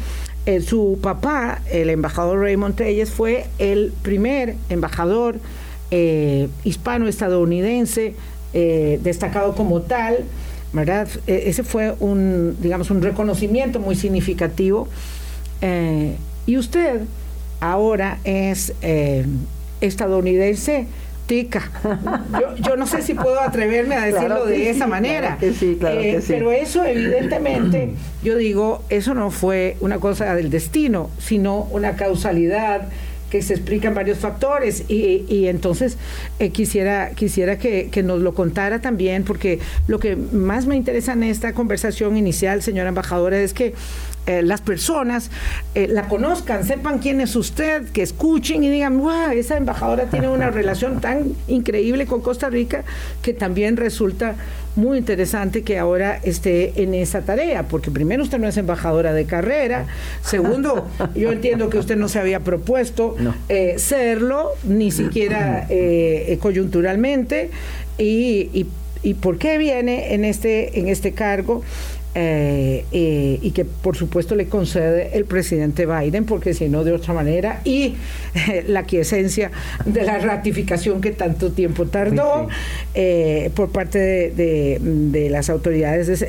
su 0.66 0.98
papá, 1.00 1.62
el 1.70 1.90
embajador 1.90 2.40
Raymond 2.40 2.74
Telles, 2.74 3.10
fue 3.10 3.46
el 3.58 3.92
primer 4.02 4.56
embajador 4.68 5.38
eh, 5.92 6.48
hispano-estadounidense, 6.64 8.16
eh, 8.54 8.98
destacado 9.04 9.54
como 9.54 9.82
tal, 9.82 10.24
¿verdad? 10.72 11.06
E, 11.28 11.48
ese 11.48 11.62
fue 11.62 11.94
un, 12.00 12.56
digamos, 12.60 12.90
un 12.90 13.02
reconocimiento 13.02 13.78
muy 13.78 13.94
significativo. 13.94 14.88
Eh, 15.60 16.16
y 16.44 16.56
usted 16.58 17.02
ahora 17.60 18.18
es 18.24 18.72
estadounidense 19.80 20.86
tica. 21.26 21.70
Yo, 22.64 22.76
no 22.76 22.86
sé 22.86 23.02
si 23.02 23.14
puedo 23.14 23.40
atreverme 23.40 23.96
a 23.96 24.06
decirlo 24.06 24.46
de 24.46 24.70
esa 24.70 24.86
manera. 24.86 25.38
pero 26.28 26.52
eso 26.52 26.84
evidentemente, 26.84 27.90
yo 28.22 28.36
digo, 28.36 28.82
eso 28.88 29.14
no 29.14 29.30
fue 29.30 29.76
una 29.80 29.98
cosa 29.98 30.34
del 30.34 30.50
destino, 30.50 31.10
sino 31.18 31.68
una 31.70 31.96
causalidad 31.96 32.88
que 33.30 33.42
se 33.42 33.54
explican 33.54 33.92
varios 33.92 34.18
factores 34.18 34.84
y, 34.88 35.24
y 35.28 35.48
entonces 35.48 35.98
eh, 36.38 36.50
quisiera, 36.50 37.10
quisiera 37.10 37.58
que, 37.58 37.88
que, 37.90 38.04
nos 38.04 38.20
lo 38.20 38.34
contara 38.34 38.80
también 38.80 39.24
porque 39.24 39.58
lo 39.88 39.98
que 39.98 40.14
más 40.14 40.66
me 40.66 40.76
interesa 40.76 41.14
en 41.14 41.24
esta 41.24 41.52
conversación 41.52 42.16
inicial, 42.16 42.62
señora 42.62 42.88
embajadora, 42.88 43.40
es 43.40 43.52
que 43.52 43.74
eh, 44.26 44.42
las 44.42 44.60
personas 44.60 45.30
eh, 45.76 45.86
la 45.88 46.08
conozcan, 46.08 46.64
sepan 46.64 46.98
quién 46.98 47.20
es 47.20 47.36
usted, 47.36 47.88
que 47.90 48.02
escuchen 48.02 48.64
y 48.64 48.68
digan, 48.68 48.98
wow, 48.98 49.30
esa 49.32 49.56
embajadora 49.56 50.06
tiene 50.06 50.28
una 50.28 50.50
relación 50.50 51.00
tan 51.00 51.34
increíble 51.46 52.06
con 52.06 52.20
Costa 52.22 52.50
Rica 52.50 52.82
que 53.22 53.32
también 53.32 53.76
resulta 53.76 54.34
muy 54.74 54.98
interesante 54.98 55.62
que 55.62 55.78
ahora 55.78 56.18
esté 56.22 56.82
en 56.82 56.92
esa 56.94 57.22
tarea, 57.22 57.68
porque 57.68 57.92
primero 57.92 58.24
usted 58.24 58.38
no 58.38 58.48
es 58.48 58.56
embajadora 58.56 59.12
de 59.12 59.26
carrera, 59.26 59.86
segundo, 60.22 60.88
yo 61.14 61.30
entiendo 61.30 61.70
que 61.70 61.78
usted 61.78 61.96
no 61.96 62.08
se 62.08 62.18
había 62.18 62.40
propuesto 62.40 63.14
eh, 63.48 63.76
serlo, 63.78 64.50
ni 64.64 64.90
siquiera 64.90 65.68
coyunturalmente, 66.40 67.50
y, 67.96 68.50
y, 68.52 68.66
y, 69.02 69.14
por 69.14 69.38
qué 69.38 69.56
viene 69.56 70.14
en 70.14 70.24
este, 70.24 70.78
en 70.78 70.88
este 70.88 71.12
cargo. 71.12 71.62
Eh, 72.18 72.86
eh, 72.92 73.38
y 73.42 73.50
que 73.50 73.66
por 73.66 73.94
supuesto 73.94 74.34
le 74.36 74.48
concede 74.48 75.18
el 75.18 75.26
presidente 75.26 75.84
Biden, 75.84 76.24
porque 76.24 76.54
si 76.54 76.66
no 76.66 76.82
de 76.82 76.92
otra 76.92 77.12
manera, 77.12 77.60
y 77.62 77.94
eh, 78.34 78.64
la 78.68 78.84
quiesencia 78.84 79.50
de 79.84 80.02
la 80.02 80.16
ratificación 80.16 81.02
que 81.02 81.10
tanto 81.10 81.52
tiempo 81.52 81.84
tardó 81.84 82.48
por 83.54 83.68
parte 83.68 83.98
de, 83.98 84.78
de, 84.80 85.28
las 85.28 85.50
autoridades 85.50 86.24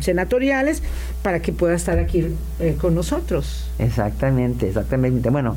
senatoriales 0.00 0.82
para 1.22 1.40
que 1.40 1.52
pueda 1.52 1.76
estar 1.76 2.00
aquí 2.00 2.26
con 2.80 2.96
nosotros. 2.96 3.70
Exactamente, 3.78 4.66
exactamente. 4.66 5.30
Bueno. 5.30 5.56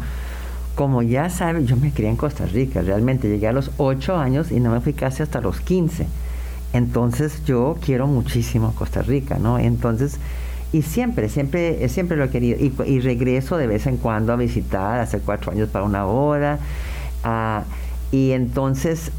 Como 0.74 1.02
ya 1.04 1.30
saben, 1.30 1.68
yo 1.68 1.76
me 1.76 1.92
crié 1.92 2.10
en 2.10 2.16
Costa 2.16 2.46
Rica, 2.46 2.82
realmente 2.82 3.28
llegué 3.28 3.46
a 3.46 3.52
los 3.52 3.72
8 3.76 4.16
años 4.16 4.52
y 4.52 4.62
no 4.62 4.72
me 4.72 4.80
fui 4.80 4.94
casi 4.94 5.22
hasta 5.22 5.42
los 5.42 5.60
15 5.60 6.06
Entonces 6.74 7.44
yo 7.46 7.78
quiero 7.84 8.08
muchísimo 8.08 8.74
Costa 8.76 9.02
Rica, 9.02 9.38
¿no? 9.38 9.60
Entonces, 9.60 10.18
y 10.74 10.84
siempre, 10.84 11.28
siempre, 11.28 11.88
siempre 11.90 12.16
lo 12.16 12.26
he 12.26 12.30
querido. 12.30 12.58
Y, 12.60 13.00
regreso 13.02 13.58
de 13.58 13.68
vez 13.68 13.88
en 13.88 13.98
cuando 13.98 14.32
a 14.32 14.38
visitar, 14.38 15.00
hace 15.00 15.20
cuatro 15.20 15.52
años 15.52 15.70
para 15.70 15.84
una 15.84 16.06
hora. 16.06 16.60
Ah, 17.24 17.64
y 18.12 18.32
entonces, 18.32 19.12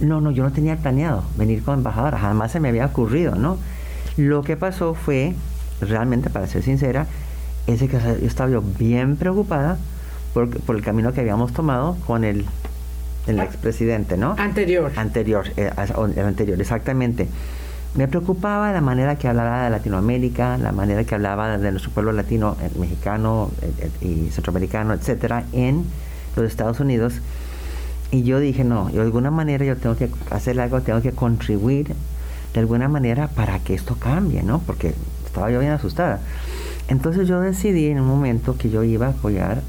no, 0.00 0.20
no, 0.20 0.30
yo 0.32 0.42
no 0.42 0.52
tenía 0.52 0.76
planeado 0.76 1.24
venir 1.36 1.62
como 1.62 1.76
embajadora, 1.76 2.18
jamás 2.18 2.52
se 2.52 2.60
me 2.60 2.68
había 2.68 2.86
ocurrido, 2.86 3.36
¿no? 3.36 3.58
Lo 4.16 4.42
que 4.42 4.56
pasó 4.56 4.94
fue, 4.94 5.34
realmente, 5.80 6.30
para 6.30 6.46
ser 6.46 6.62
sincera, 6.62 7.06
ese 7.66 7.88
que 7.88 7.98
yo 7.98 8.26
estaba 8.26 8.60
bien 8.78 9.16
preocupada 9.16 9.78
por, 10.32 10.50
por 10.60 10.76
el 10.76 10.82
camino 10.82 11.12
que 11.12 11.20
habíamos 11.20 11.52
tomado 11.52 11.96
con 12.06 12.24
el 12.24 12.44
el 13.26 13.40
expresidente, 13.40 14.16
¿no? 14.16 14.34
Anterior. 14.38 14.92
Anterior, 14.96 15.46
eh, 15.56 15.70
el 16.16 16.26
anterior, 16.26 16.60
exactamente. 16.60 17.28
Me 17.94 18.08
preocupaba 18.08 18.72
la 18.72 18.80
manera 18.80 19.16
que 19.16 19.28
hablaba 19.28 19.64
de 19.64 19.70
Latinoamérica, 19.70 20.58
la 20.58 20.72
manera 20.72 21.04
que 21.04 21.14
hablaba 21.14 21.56
de 21.58 21.70
nuestro 21.70 21.92
pueblo 21.92 22.10
latino, 22.12 22.56
el 22.60 22.78
mexicano 22.80 23.50
y 24.00 24.30
centroamericano, 24.30 24.94
etcétera, 24.94 25.44
en 25.52 25.84
los 26.34 26.46
Estados 26.46 26.80
Unidos. 26.80 27.20
Y 28.10 28.24
yo 28.24 28.40
dije, 28.40 28.64
no, 28.64 28.88
de 28.88 29.00
alguna 29.00 29.30
manera 29.30 29.64
yo 29.64 29.76
tengo 29.76 29.96
que 29.96 30.10
hacer 30.30 30.58
algo, 30.60 30.80
tengo 30.80 31.02
que 31.02 31.12
contribuir 31.12 31.94
de 32.52 32.60
alguna 32.60 32.88
manera 32.88 33.28
para 33.28 33.60
que 33.60 33.74
esto 33.74 33.96
cambie, 33.96 34.42
¿no? 34.42 34.58
Porque 34.60 34.94
estaba 35.24 35.50
yo 35.50 35.60
bien 35.60 35.72
asustada. 35.72 36.20
Entonces 36.88 37.28
yo 37.28 37.40
decidí 37.40 37.86
en 37.86 38.00
un 38.00 38.08
momento 38.08 38.56
que 38.56 38.70
yo 38.70 38.82
iba 38.82 39.06
a 39.06 39.10
apoyar 39.10 39.62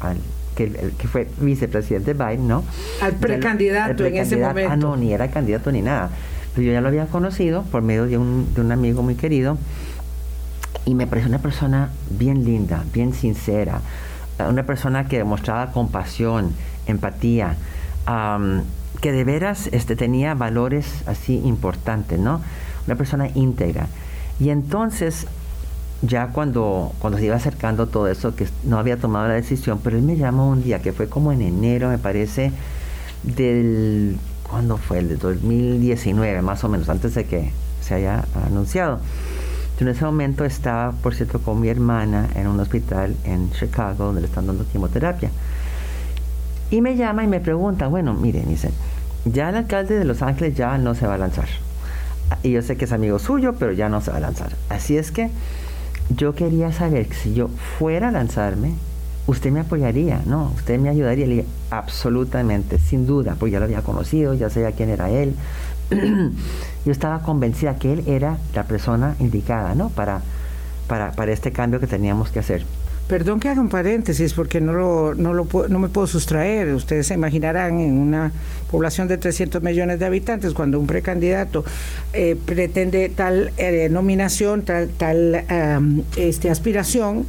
al 0.00 0.16
que, 0.54 0.92
que 0.98 1.08
fue 1.08 1.28
vicepresidente 1.38 2.14
Biden, 2.14 2.48
¿no? 2.48 2.64
Al 3.00 3.14
precandidato 3.14 4.04
en 4.04 4.16
ese 4.16 4.36
momento. 4.36 4.70
Ah, 4.72 4.76
no, 4.76 4.96
ni 4.96 5.12
era 5.12 5.28
candidato 5.28 5.70
ni 5.72 5.82
nada. 5.82 6.10
Pero 6.54 6.66
yo 6.66 6.72
ya 6.72 6.80
lo 6.80 6.88
había 6.88 7.06
conocido 7.06 7.62
por 7.64 7.82
medio 7.82 8.06
de 8.06 8.18
un, 8.18 8.54
de 8.54 8.60
un 8.60 8.70
amigo 8.70 9.02
muy 9.02 9.16
querido 9.16 9.58
y 10.86 10.94
me 10.94 11.06
pareció 11.06 11.28
una 11.28 11.38
persona 11.38 11.90
bien 12.10 12.44
linda, 12.44 12.84
bien 12.92 13.12
sincera, 13.14 13.80
una 14.38 14.64
persona 14.64 15.08
que 15.08 15.18
demostraba 15.18 15.72
compasión, 15.72 16.54
empatía, 16.86 17.56
que 19.00 19.12
de 19.12 19.24
veras 19.24 19.68
este, 19.72 19.96
tenía 19.96 20.34
valores 20.34 21.02
así 21.06 21.40
importantes, 21.44 22.18
¿no? 22.18 22.40
Una 22.86 22.96
persona 22.96 23.28
íntegra. 23.34 23.86
Y 24.38 24.50
entonces 24.50 25.26
ya 26.02 26.28
cuando, 26.28 26.92
cuando 26.98 27.18
se 27.18 27.26
iba 27.26 27.36
acercando 27.36 27.86
todo 27.86 28.08
eso, 28.08 28.34
que 28.34 28.46
no 28.64 28.78
había 28.78 28.96
tomado 28.96 29.28
la 29.28 29.34
decisión, 29.34 29.80
pero 29.82 29.96
él 29.96 30.02
me 30.02 30.16
llamó 30.16 30.48
un 30.48 30.62
día, 30.62 30.80
que 30.80 30.92
fue 30.92 31.08
como 31.08 31.32
en 31.32 31.42
enero, 31.42 31.88
me 31.88 31.98
parece, 31.98 32.52
del, 33.22 34.16
¿cuándo 34.48 34.76
fue? 34.76 34.98
El 34.98 35.08
de 35.08 35.16
2019, 35.16 36.42
más 36.42 36.62
o 36.64 36.68
menos, 36.68 36.88
antes 36.88 37.14
de 37.14 37.24
que 37.24 37.52
se 37.80 37.94
haya 37.94 38.24
anunciado. 38.46 39.00
Yo 39.78 39.86
en 39.86 39.88
ese 39.88 40.04
momento 40.04 40.44
estaba, 40.44 40.92
por 40.92 41.14
cierto, 41.14 41.40
con 41.40 41.60
mi 41.60 41.68
hermana 41.68 42.28
en 42.34 42.46
un 42.46 42.60
hospital 42.60 43.16
en 43.24 43.50
Chicago, 43.52 44.04
donde 44.04 44.20
le 44.20 44.28
están 44.28 44.46
dando 44.46 44.64
quimioterapia. 44.66 45.30
Y 46.70 46.80
me 46.80 46.96
llama 46.96 47.24
y 47.24 47.26
me 47.26 47.40
pregunta, 47.40 47.88
bueno, 47.88 48.14
miren, 48.14 48.48
dice, 48.48 48.70
ya 49.24 49.48
el 49.48 49.56
alcalde 49.56 49.98
de 49.98 50.04
Los 50.04 50.22
Ángeles 50.22 50.54
ya 50.54 50.78
no 50.78 50.94
se 50.94 51.06
va 51.06 51.14
a 51.14 51.18
lanzar. 51.18 51.48
Y 52.42 52.52
yo 52.52 52.62
sé 52.62 52.76
que 52.76 52.84
es 52.84 52.92
amigo 52.92 53.18
suyo, 53.18 53.54
pero 53.58 53.72
ya 53.72 53.88
no 53.88 54.00
se 54.00 54.10
va 54.10 54.18
a 54.18 54.20
lanzar. 54.20 54.52
Así 54.68 54.96
es 54.96 55.10
que 55.10 55.30
yo 56.10 56.34
quería 56.34 56.72
saber 56.72 57.08
que 57.08 57.14
si 57.14 57.34
yo 57.34 57.48
fuera 57.78 58.08
a 58.08 58.12
lanzarme, 58.12 58.74
usted 59.26 59.50
me 59.50 59.60
apoyaría, 59.60 60.22
¿no? 60.26 60.52
Usted 60.56 60.78
me 60.78 60.88
ayudaría. 60.88 61.26
Le 61.26 61.46
absolutamente, 61.70 62.78
sin 62.78 63.06
duda, 63.06 63.36
porque 63.38 63.52
ya 63.52 63.58
lo 63.58 63.64
había 63.64 63.82
conocido, 63.82 64.34
ya 64.34 64.50
sabía 64.50 64.72
quién 64.72 64.90
era 64.90 65.10
él. 65.10 65.34
yo 66.84 66.92
estaba 66.92 67.20
convencida 67.20 67.76
que 67.76 67.92
él 67.92 68.04
era 68.06 68.38
la 68.54 68.64
persona 68.64 69.16
indicada, 69.20 69.74
¿no? 69.74 69.90
Para, 69.90 70.22
para, 70.88 71.12
para 71.12 71.32
este 71.32 71.52
cambio 71.52 71.80
que 71.80 71.86
teníamos 71.86 72.30
que 72.30 72.38
hacer. 72.38 72.64
Perdón 73.08 73.38
que 73.38 73.50
haga 73.50 73.60
un 73.60 73.68
paréntesis 73.68 74.32
porque 74.32 74.62
no, 74.62 74.72
lo, 74.72 75.14
no, 75.14 75.34
lo, 75.34 75.46
no 75.68 75.78
me 75.78 75.88
puedo 75.88 76.06
sustraer. 76.06 76.72
Ustedes 76.74 77.06
se 77.08 77.14
imaginarán 77.14 77.78
en 77.78 77.98
una 77.98 78.32
población 78.70 79.08
de 79.08 79.18
300 79.18 79.62
millones 79.62 79.98
de 79.98 80.06
habitantes, 80.06 80.54
cuando 80.54 80.80
un 80.80 80.86
precandidato 80.86 81.64
eh, 82.14 82.36
pretende 82.46 83.10
tal 83.10 83.52
eh, 83.58 83.88
nominación, 83.90 84.62
tal, 84.62 84.88
tal 84.88 85.44
este, 86.16 86.50
aspiración, 86.50 87.26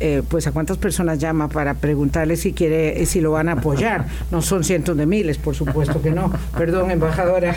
eh, 0.00 0.24
pues 0.28 0.48
a 0.48 0.52
cuántas 0.52 0.78
personas 0.78 1.20
llama 1.20 1.46
para 1.46 1.74
preguntarle 1.74 2.36
si 2.36 2.52
quiere, 2.52 3.06
si 3.06 3.20
lo 3.20 3.30
van 3.30 3.48
a 3.48 3.52
apoyar. 3.52 4.06
No 4.32 4.42
son 4.42 4.64
cientos 4.64 4.96
de 4.96 5.06
miles, 5.06 5.38
por 5.38 5.54
supuesto 5.54 6.02
que 6.02 6.10
no. 6.10 6.32
Perdón, 6.58 6.90
embajadora. 6.90 7.54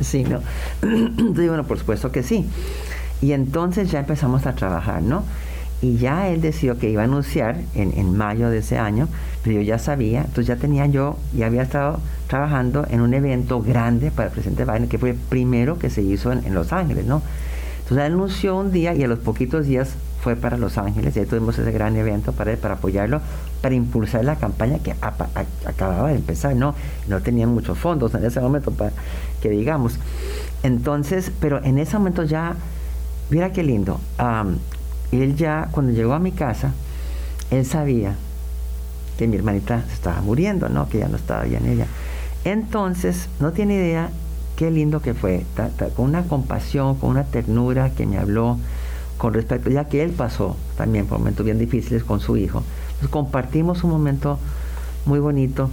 Sí, 0.00 0.24
no. 0.24 0.40
bueno, 1.32 1.64
por 1.64 1.78
supuesto 1.78 2.10
que 2.10 2.24
sí. 2.24 2.44
Y 3.22 3.30
entonces 3.30 3.92
ya 3.92 4.00
empezamos 4.00 4.44
a 4.46 4.56
trabajar, 4.56 5.00
¿no? 5.00 5.24
Y 5.82 5.96
ya 5.98 6.28
él 6.28 6.40
decidió 6.40 6.78
que 6.78 6.88
iba 6.88 7.02
a 7.02 7.04
anunciar 7.04 7.58
en, 7.74 8.16
mayo 8.16 8.48
de 8.48 8.58
ese 8.58 8.78
año, 8.78 9.08
pero 9.42 9.56
yo 9.56 9.62
ya 9.62 9.78
sabía, 9.78 10.20
entonces 10.20 10.46
ya 10.46 10.56
tenía 10.56 10.86
yo, 10.86 11.16
ya 11.36 11.46
había 11.46 11.62
estado 11.62 12.00
trabajando 12.26 12.86
en 12.88 13.00
un 13.00 13.12
evento 13.12 13.60
grande 13.60 14.10
para 14.10 14.28
el 14.28 14.32
presidente 14.32 14.64
Biden, 14.64 14.88
que 14.88 14.98
fue 14.98 15.10
el 15.10 15.16
primero 15.16 15.78
que 15.78 15.90
se 15.90 16.02
hizo 16.02 16.32
en, 16.32 16.54
Los 16.54 16.72
Ángeles, 16.72 17.04
¿no? 17.04 17.22
Entonces 17.82 18.06
él 18.06 18.12
anunció 18.12 18.56
un 18.56 18.72
día 18.72 18.94
y 18.94 19.02
a 19.04 19.08
los 19.08 19.18
poquitos 19.18 19.66
días 19.66 19.94
fue 20.22 20.36
para 20.36 20.56
Los 20.56 20.78
Ángeles 20.78 21.14
y 21.16 21.20
ahí 21.20 21.26
tuvimos 21.26 21.58
ese 21.58 21.70
gran 21.70 21.96
evento 21.96 22.32
para 22.32 22.52
él, 22.52 22.56
para 22.56 22.74
apoyarlo, 22.74 23.20
para 23.60 23.74
impulsar 23.74 24.24
la 24.24 24.36
campaña 24.36 24.78
que 24.78 24.92
acababa 24.92 26.08
de 26.08 26.14
empezar, 26.14 26.56
¿no? 26.56 26.74
No 27.08 27.20
tenían 27.20 27.50
muchos 27.50 27.76
fondos 27.78 28.14
en 28.14 28.24
ese 28.24 28.40
momento 28.40 28.70
para 28.70 28.92
que 29.42 29.50
digamos. 29.50 29.98
Entonces, 30.62 31.30
pero 31.40 31.62
en 31.62 31.76
ese 31.76 31.98
momento 31.98 32.22
ya, 32.22 32.56
mira 33.28 33.52
qué 33.52 33.62
lindo, 33.62 34.00
él 35.22 35.36
ya, 35.36 35.68
cuando 35.70 35.92
llegó 35.92 36.14
a 36.14 36.18
mi 36.18 36.32
casa, 36.32 36.72
él 37.50 37.64
sabía 37.64 38.16
que 39.18 39.26
mi 39.26 39.36
hermanita 39.36 39.84
se 39.86 39.94
estaba 39.94 40.20
muriendo, 40.20 40.68
¿no? 40.68 40.88
Que 40.88 40.98
ya 40.98 41.08
no 41.08 41.16
estaba 41.16 41.44
bien 41.44 41.66
ella. 41.66 41.86
Entonces, 42.44 43.28
no 43.40 43.52
tiene 43.52 43.74
idea 43.74 44.10
qué 44.56 44.70
lindo 44.70 45.00
que 45.00 45.14
fue, 45.14 45.44
con 45.96 46.06
una 46.06 46.24
compasión, 46.24 46.96
con 46.96 47.10
una 47.10 47.24
ternura 47.24 47.90
que 47.90 48.06
me 48.06 48.18
habló 48.18 48.58
con 49.18 49.32
respecto, 49.32 49.70
ya 49.70 49.86
que 49.88 50.02
él 50.02 50.10
pasó 50.10 50.56
también 50.76 51.06
por 51.06 51.18
momentos 51.18 51.44
bien 51.44 51.58
difíciles 51.58 52.04
con 52.04 52.20
su 52.20 52.36
hijo. 52.36 52.62
Entonces 52.86 53.08
compartimos 53.08 53.84
un 53.84 53.90
momento 53.90 54.38
muy 55.06 55.18
bonito 55.18 55.70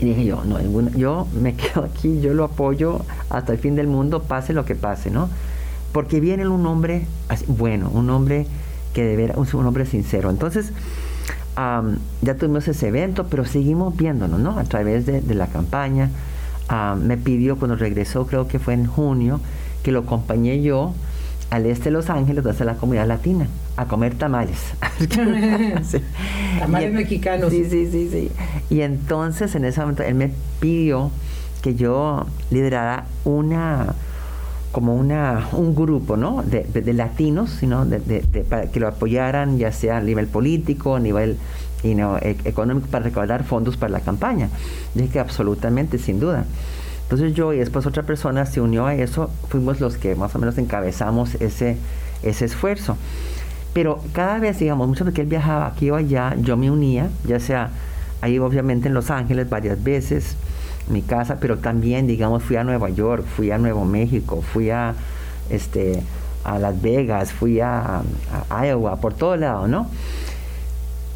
y 0.00 0.06
dije 0.06 0.24
yo, 0.24 0.42
no, 0.44 0.60
yo 0.90 1.26
me 1.40 1.54
quedo 1.56 1.84
aquí, 1.84 2.20
yo 2.20 2.34
lo 2.34 2.44
apoyo 2.44 3.02
hasta 3.30 3.52
el 3.52 3.58
fin 3.58 3.74
del 3.76 3.86
mundo, 3.86 4.22
pase 4.22 4.52
lo 4.52 4.64
que 4.64 4.74
pase, 4.74 5.10
¿no? 5.10 5.28
Porque 5.92 6.20
viene 6.20 6.46
un 6.48 6.66
hombre 6.66 7.06
bueno, 7.48 7.90
un 7.90 8.10
hombre 8.10 8.46
que 8.94 9.04
de 9.04 9.16
ver, 9.16 9.34
un 9.36 9.66
hombre 9.66 9.86
sincero. 9.86 10.30
Entonces, 10.30 10.72
ya 11.56 12.34
tuvimos 12.34 12.66
ese 12.68 12.88
evento, 12.88 13.26
pero 13.26 13.44
seguimos 13.44 13.96
viéndonos, 13.96 14.40
¿no? 14.40 14.58
A 14.58 14.64
través 14.64 15.06
de, 15.06 15.22
la 15.34 15.46
campaña. 15.46 16.10
me 16.98 17.16
pidió 17.16 17.56
cuando 17.56 17.76
regresó, 17.76 18.26
creo 18.26 18.48
que 18.48 18.58
fue 18.58 18.74
en 18.74 18.86
junio, 18.86 19.40
que 19.82 19.92
lo 19.92 20.00
acompañé 20.00 20.62
yo 20.62 20.94
al 21.50 21.66
este 21.66 21.84
de 21.84 21.90
Los 21.90 22.08
Ángeles, 22.08 22.46
hacer 22.46 22.66
la 22.66 22.76
comunidad 22.76 23.06
latina, 23.06 23.46
a 23.76 23.84
comer 23.84 24.14
tamales. 24.14 24.58
Tamales 26.58 26.92
mexicanos. 26.94 27.50
Sí, 27.50 27.66
sí, 27.68 27.90
sí, 27.90 28.08
sí. 28.10 28.30
Y 28.70 28.80
entonces 28.80 29.54
en 29.54 29.66
ese 29.66 29.80
momento 29.80 30.02
él 30.02 30.14
me 30.14 30.30
pidió 30.60 31.10
que 31.60 31.74
yo 31.74 32.24
liderara 32.50 33.04
una 33.24 33.94
como 34.72 34.96
una, 34.96 35.48
un 35.52 35.74
grupo 35.74 36.16
¿no? 36.16 36.42
de, 36.42 36.92
latinos 36.94 37.50
sino 37.50 37.84
de, 37.84 38.00
para 38.48 38.70
que 38.70 38.80
lo 38.80 38.88
apoyaran 38.88 39.58
ya 39.58 39.70
sea 39.70 39.98
a 39.98 40.00
nivel 40.00 40.26
político, 40.26 40.96
a 40.96 41.00
nivel 41.00 41.36
e, 41.84 42.36
económico, 42.44 42.88
para 42.88 43.04
recaudar 43.04 43.44
fondos 43.44 43.76
para 43.76 43.92
la 43.92 44.00
campaña. 44.00 44.48
Dije 44.94 45.08
que 45.10 45.20
absolutamente, 45.20 45.98
sin 45.98 46.18
duda. 46.18 46.44
Entonces 47.02 47.34
yo 47.34 47.52
y 47.52 47.58
después 47.58 47.84
otra 47.86 48.04
persona 48.04 48.46
se 48.46 48.60
unió 48.60 48.86
a 48.86 48.94
eso, 48.94 49.30
fuimos 49.48 49.80
los 49.80 49.96
que 49.98 50.14
más 50.14 50.34
o 50.34 50.38
menos 50.38 50.56
encabezamos 50.56 51.34
ese, 51.36 51.76
ese 52.22 52.44
esfuerzo. 52.46 52.96
Pero 53.74 54.00
cada 54.12 54.38
vez, 54.38 54.58
digamos, 54.58 54.88
mucho 54.88 55.04
porque 55.04 55.22
él 55.22 55.26
viajaba 55.26 55.66
aquí 55.66 55.90
o 55.90 55.96
allá, 55.96 56.34
yo 56.40 56.56
me 56.56 56.70
unía, 56.70 57.10
ya 57.26 57.40
sea 57.40 57.70
ahí 58.20 58.38
obviamente 58.38 58.88
en 58.88 58.94
Los 58.94 59.10
Ángeles 59.10 59.50
varias 59.50 59.82
veces, 59.82 60.36
mi 60.88 61.02
casa, 61.02 61.38
pero 61.40 61.58
también, 61.58 62.06
digamos, 62.06 62.42
fui 62.42 62.56
a 62.56 62.64
Nueva 62.64 62.90
York, 62.90 63.24
fui 63.24 63.50
a 63.50 63.58
Nuevo 63.58 63.84
México, 63.84 64.42
fui 64.42 64.70
a, 64.70 64.94
este, 65.50 66.02
a 66.44 66.58
Las 66.58 66.80
Vegas, 66.80 67.32
fui 67.32 67.60
a, 67.60 68.02
Iowa, 68.50 68.96
por 68.96 69.14
todo 69.14 69.36
lado, 69.36 69.68
¿no? 69.68 69.86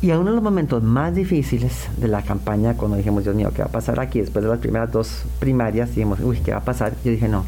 Y 0.03 0.11
a 0.11 0.19
uno 0.19 0.31
de 0.31 0.37
los 0.37 0.45
momentos 0.45 0.83
más 0.83 1.15
difíciles 1.15 1.89
de 1.97 2.09
la 2.09 2.23
campaña, 2.23 2.75
cuando 2.75 2.97
dijimos, 2.97 3.25
Dios 3.25 3.35
mío, 3.35 3.51
¿qué 3.55 3.63
va 3.63 3.69
a 3.69 3.73
pasar 3.73 3.99
aquí? 3.99 4.21
Después 4.21 4.45
de 4.45 4.51
las 4.51 4.59
primeras 4.59 4.93
dos 4.93 5.25
primarias, 5.41 5.89
dijimos, 5.89 6.21
uy, 6.21 6.39
¿qué 6.41 6.53
va 6.53 6.59
a 6.59 6.65
pasar? 6.65 6.93
Yo 7.05 7.11
dije, 7.11 7.29
no. 7.29 7.45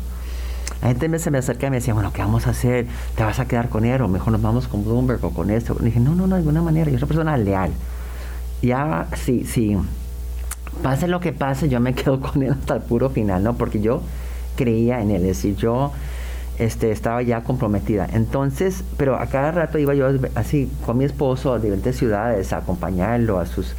La 0.80 0.88
gente 0.88 1.18
se 1.18 1.30
me 1.30 1.38
acerca 1.38 1.66
y 1.66 1.70
me 1.70 1.76
decía, 1.76 1.92
bueno, 1.92 2.12
¿qué 2.12 2.22
vamos 2.22 2.46
a 2.46 2.50
hacer? 2.50 2.86
¿Te 3.16 3.22
vas 3.22 3.38
a 3.40 3.46
quedar 3.46 3.68
con 3.68 3.84
él? 3.84 4.00
O 4.00 4.08
mejor 4.08 4.32
nos 4.32 4.40
vamos 4.40 4.68
con 4.68 4.84
Bloomberg 4.84 5.24
o 5.24 5.30
con 5.30 5.50
esto. 5.50 5.76
Y 5.80 5.86
dije, 5.86 6.00
no, 6.00 6.14
no, 6.14 6.26
no, 6.26 6.36
de 6.36 6.40
alguna 6.40 6.62
manera. 6.62 6.90
Yo 6.90 6.98
soy 6.98 7.04
una 7.04 7.08
persona 7.08 7.36
leal. 7.36 7.72
Ya, 8.62 9.08
sí, 9.16 9.44
sí 9.44 9.76
pase 10.82 11.08
lo 11.08 11.20
que 11.20 11.32
pase, 11.32 11.68
yo 11.68 11.80
me 11.80 11.94
quedo 11.96 12.20
con 12.20 12.42
él 12.42 12.52
hasta 12.52 12.76
el 12.76 12.82
puro 12.82 13.10
final, 13.10 13.42
¿no? 13.42 13.54
Porque 13.54 13.80
yo 13.80 14.02
creía 14.56 15.00
en 15.00 15.10
él, 15.10 15.22
es 15.22 15.28
decir, 15.28 15.56
yo 15.56 15.92
este, 16.58 16.90
estaba 16.90 17.22
ya 17.22 17.42
comprometida. 17.42 18.08
Entonces, 18.12 18.82
pero 18.96 19.16
a 19.16 19.26
cada 19.26 19.52
rato 19.52 19.78
iba 19.78 19.94
yo 19.94 20.08
así 20.34 20.70
con 20.84 20.98
mi 20.98 21.04
esposo 21.04 21.52
a 21.52 21.58
diferentes 21.58 21.96
ciudades 21.96 22.52
a 22.52 22.58
acompañarlo 22.58 23.38
a 23.38 23.46
sus 23.46 23.74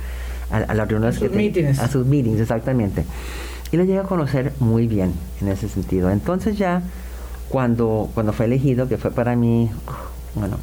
a, 0.52 0.74
las 0.74 0.88
reuniones 0.88 1.18
a 1.18 1.20
sus 1.20 1.32
meetings. 1.32 1.80
a 1.80 1.88
sus 1.88 2.06
meetings, 2.06 2.40
exactamente. 2.40 3.04
Y 3.72 3.78
lo 3.78 3.84
llegué 3.84 4.00
a 4.00 4.04
conocer 4.04 4.54
muy 4.60 4.88
bien 4.88 5.14
en 5.42 5.50
ese 5.50 5.70
sentido. 5.70 6.10
Entonces 6.10 6.58
ya 6.58 6.82
cuando 7.50 8.10
cuando 8.14 8.34
fue 8.34 8.46
elegido, 8.46 8.88
que 8.88 8.98
fue 8.98 9.12
para 9.12 9.36
mí, 9.36 9.70
bueno, 10.36 10.58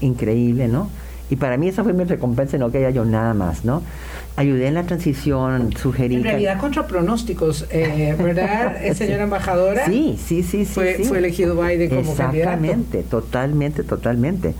increíble, 0.00 0.68
¿no? 0.68 0.88
Y 1.34 1.36
para 1.36 1.56
mí 1.56 1.66
esa 1.66 1.82
fue 1.82 1.92
mi 1.92 2.04
recompensa, 2.04 2.58
no 2.58 2.70
que 2.70 2.78
haya 2.78 2.90
yo 2.90 3.04
nada 3.04 3.34
más, 3.34 3.64
¿no? 3.64 3.82
Ayudé 4.36 4.68
en 4.68 4.74
la 4.74 4.84
transición, 4.84 5.72
sugerí... 5.76 6.14
En 6.14 6.22
realidad 6.22 6.60
contra 6.60 6.86
pronósticos, 6.86 7.66
eh, 7.70 8.14
¿verdad, 8.16 8.76
señora 8.94 9.24
embajadora? 9.24 9.84
Sí, 9.86 10.16
sí, 10.16 10.44
sí, 10.44 10.64
sí. 10.64 10.72
Fue, 10.72 10.94
fue 11.02 11.18
elegido 11.18 11.60
Biden 11.60 11.88
como 11.88 12.08
Exactamente, 12.08 13.02
totalmente, 13.02 13.82
totalmente. 13.82 14.54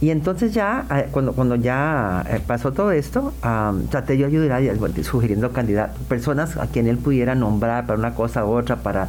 Y 0.00 0.08
entonces 0.08 0.54
ya, 0.54 0.86
eh, 0.90 1.08
cuando, 1.10 1.34
cuando 1.34 1.56
ya 1.56 2.24
eh, 2.30 2.40
pasó 2.46 2.72
todo 2.72 2.92
esto, 2.92 3.34
traté 3.90 4.16
yo 4.16 4.30
de 4.30 4.50
ayudar 4.50 5.04
sugiriendo 5.04 5.52
candidatos, 5.52 6.02
personas 6.04 6.56
a 6.56 6.68
quien 6.68 6.86
él 6.86 6.96
pudiera 6.96 7.34
nombrar 7.34 7.84
para 7.84 7.98
una 7.98 8.14
cosa 8.14 8.46
u 8.46 8.52
otra, 8.52 8.76
para 8.76 9.08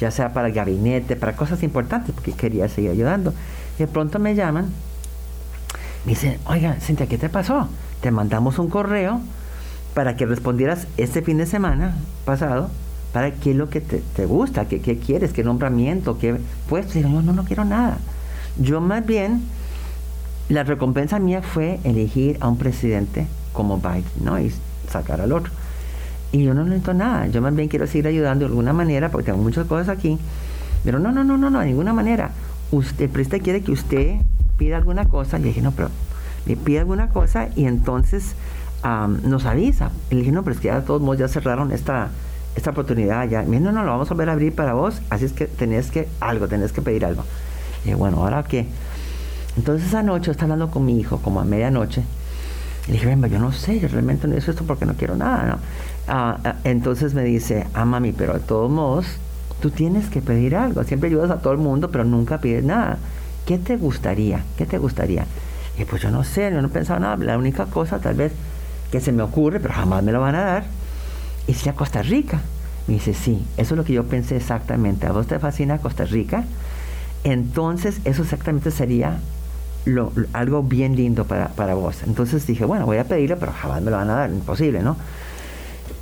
ya 0.00 0.10
sea 0.10 0.32
para 0.32 0.48
el 0.48 0.54
gabinete, 0.54 1.14
para 1.14 1.36
cosas 1.36 1.62
importantes, 1.62 2.14
porque 2.14 2.32
quería 2.32 2.70
seguir 2.70 2.90
ayudando. 2.92 3.34
Y 3.76 3.80
de 3.80 3.86
pronto 3.86 4.18
me 4.18 4.34
llaman 4.34 4.70
me 6.04 6.10
dice, 6.10 6.38
oiga, 6.46 6.74
Cintia, 6.80 7.06
¿qué 7.06 7.18
te 7.18 7.28
pasó? 7.28 7.68
Te 8.00 8.10
mandamos 8.10 8.58
un 8.58 8.68
correo 8.68 9.20
para 9.94 10.16
que 10.16 10.26
respondieras 10.26 10.86
este 10.96 11.22
fin 11.22 11.38
de 11.38 11.46
semana 11.46 11.94
pasado 12.24 12.70
para 13.12 13.30
qué 13.30 13.50
es 13.50 13.56
lo 13.56 13.68
que 13.68 13.80
te, 13.80 14.26
gusta, 14.26 14.66
qué, 14.66 14.80
qué, 14.80 14.98
quieres, 14.98 15.32
qué 15.32 15.44
nombramiento, 15.44 16.18
qué 16.18 16.40
puesto. 16.68 16.98
Y 16.98 17.02
yo, 17.02 17.08
no, 17.08 17.20
no 17.20 17.44
quiero 17.44 17.64
nada. 17.64 17.98
Yo 18.58 18.80
más 18.80 19.04
bien, 19.04 19.42
la 20.48 20.64
recompensa 20.64 21.18
mía 21.18 21.42
fue 21.42 21.78
elegir 21.84 22.38
a 22.40 22.48
un 22.48 22.56
presidente 22.56 23.26
como 23.52 23.78
Biden, 23.78 24.04
¿no? 24.24 24.40
Y 24.40 24.52
sacar 24.90 25.20
al 25.20 25.32
otro. 25.32 25.52
Y 26.32 26.44
yo 26.44 26.54
no 26.54 26.64
necesito 26.64 26.94
nada. 26.94 27.26
Yo 27.26 27.42
más 27.42 27.54
bien 27.54 27.68
quiero 27.68 27.86
seguir 27.86 28.06
ayudando 28.06 28.46
de 28.46 28.50
alguna 28.50 28.72
manera, 28.72 29.10
porque 29.10 29.26
tengo 29.26 29.42
muchas 29.42 29.66
cosas 29.66 29.90
aquí. 29.90 30.18
Pero 30.82 30.98
no, 30.98 31.12
no, 31.12 31.22
no, 31.22 31.36
no, 31.36 31.50
no, 31.50 31.60
de 31.60 31.66
ninguna 31.66 31.92
manera. 31.92 32.30
Usted, 32.70 33.04
el 33.04 33.10
presidente 33.10 33.44
quiere 33.44 33.60
que 33.60 33.72
usted 33.72 34.16
pide 34.62 34.76
alguna 34.76 35.06
cosa, 35.06 35.38
le 35.38 35.48
dije, 35.48 35.60
no, 35.60 35.72
pero 35.72 35.88
le 36.46 36.56
pide 36.56 36.78
alguna 36.78 37.08
cosa 37.08 37.48
y 37.56 37.64
entonces 37.64 38.36
nos 39.24 39.44
avisa. 39.44 39.90
Le 40.10 40.18
dije, 40.18 40.30
no, 40.30 40.44
pero 40.44 40.54
es 40.54 40.60
que 40.60 40.68
ya 40.68 40.76
de 40.80 40.86
todos 40.86 41.02
modos 41.02 41.18
ya 41.18 41.26
cerraron 41.26 41.72
esta, 41.72 42.10
esta 42.54 42.70
oportunidad, 42.70 43.28
ya, 43.28 43.42
no, 43.42 43.72
no, 43.72 43.82
lo 43.82 43.90
vamos 43.90 44.08
a 44.08 44.14
volver 44.14 44.28
a 44.28 44.32
abrir 44.34 44.54
para 44.54 44.74
vos, 44.74 45.02
así 45.10 45.24
es 45.24 45.32
que 45.32 45.46
tenés 45.46 45.90
que 45.90 46.08
algo, 46.20 46.46
tenés 46.46 46.70
que 46.70 46.80
pedir 46.80 47.04
algo. 47.04 47.24
Y 47.80 47.86
dije, 47.86 47.96
bueno, 47.96 48.18
¿ahora 48.18 48.44
qué? 48.44 48.68
Entonces 49.56 49.88
esa 49.88 50.04
noche 50.04 50.30
está 50.30 50.44
hablando 50.44 50.70
con 50.70 50.84
mi 50.84 50.96
hijo, 50.96 51.18
como 51.18 51.40
a 51.40 51.44
medianoche, 51.44 52.04
le 52.86 52.92
dije, 52.92 53.06
venga, 53.06 53.26
yo 53.26 53.40
no 53.40 53.50
sé, 53.50 53.80
yo 53.80 53.88
realmente 53.88 54.28
no 54.28 54.36
hice 54.36 54.52
esto 54.52 54.62
porque 54.64 54.86
no 54.86 54.94
quiero 54.94 55.16
nada, 55.16 55.44
¿no? 55.44 55.58
Ah, 56.06 56.38
ah, 56.44 56.54
entonces 56.62 57.14
me 57.14 57.24
dice, 57.24 57.66
ah, 57.74 57.84
mami, 57.84 58.12
pero 58.12 58.34
de 58.34 58.40
todos 58.40 58.70
modos, 58.70 59.06
tú 59.60 59.70
tienes 59.70 60.08
que 60.08 60.22
pedir 60.22 60.54
algo. 60.54 60.84
Siempre 60.84 61.08
ayudas 61.08 61.32
a 61.32 61.40
todo 61.40 61.52
el 61.52 61.58
mundo, 61.58 61.90
pero 61.90 62.04
nunca 62.04 62.38
pides 62.38 62.62
nada. 62.62 62.98
¿Qué 63.46 63.58
te 63.58 63.76
gustaría? 63.76 64.44
¿Qué 64.56 64.66
te 64.66 64.78
gustaría? 64.78 65.26
Y 65.78 65.84
pues 65.84 66.02
yo 66.02 66.10
no 66.10 66.24
sé, 66.24 66.50
yo 66.52 66.62
no 66.62 66.68
pensaba 66.68 67.00
nada. 67.00 67.16
La 67.16 67.38
única 67.38 67.66
cosa 67.66 67.98
tal 67.98 68.14
vez 68.14 68.32
que 68.90 69.00
se 69.00 69.12
me 69.12 69.22
ocurre, 69.22 69.58
pero 69.58 69.74
jamás 69.74 70.02
me 70.02 70.12
lo 70.12 70.20
van 70.20 70.34
a 70.34 70.44
dar, 70.44 70.64
es 71.46 71.62
ir 71.62 71.70
a 71.70 71.74
Costa 71.74 72.02
Rica. 72.02 72.40
Me 72.86 72.94
dice, 72.94 73.14
sí, 73.14 73.44
eso 73.56 73.74
es 73.74 73.78
lo 73.78 73.84
que 73.84 73.92
yo 73.92 74.04
pensé 74.04 74.36
exactamente. 74.36 75.06
¿A 75.06 75.12
vos 75.12 75.26
te 75.26 75.38
fascina 75.38 75.78
Costa 75.78 76.04
Rica? 76.04 76.44
Entonces, 77.24 78.00
eso 78.04 78.22
exactamente 78.22 78.70
sería 78.70 79.18
algo 80.32 80.62
bien 80.62 80.96
lindo 80.96 81.24
para, 81.24 81.48
para, 81.48 81.74
vos. 81.74 82.02
Entonces 82.06 82.46
dije, 82.46 82.64
bueno, 82.64 82.86
voy 82.86 82.98
a 82.98 83.04
pedirlo, 83.04 83.38
pero 83.38 83.52
jamás 83.52 83.82
me 83.82 83.90
lo 83.90 83.96
van 83.96 84.10
a 84.10 84.14
dar, 84.14 84.30
imposible, 84.30 84.82
¿no? 84.82 84.96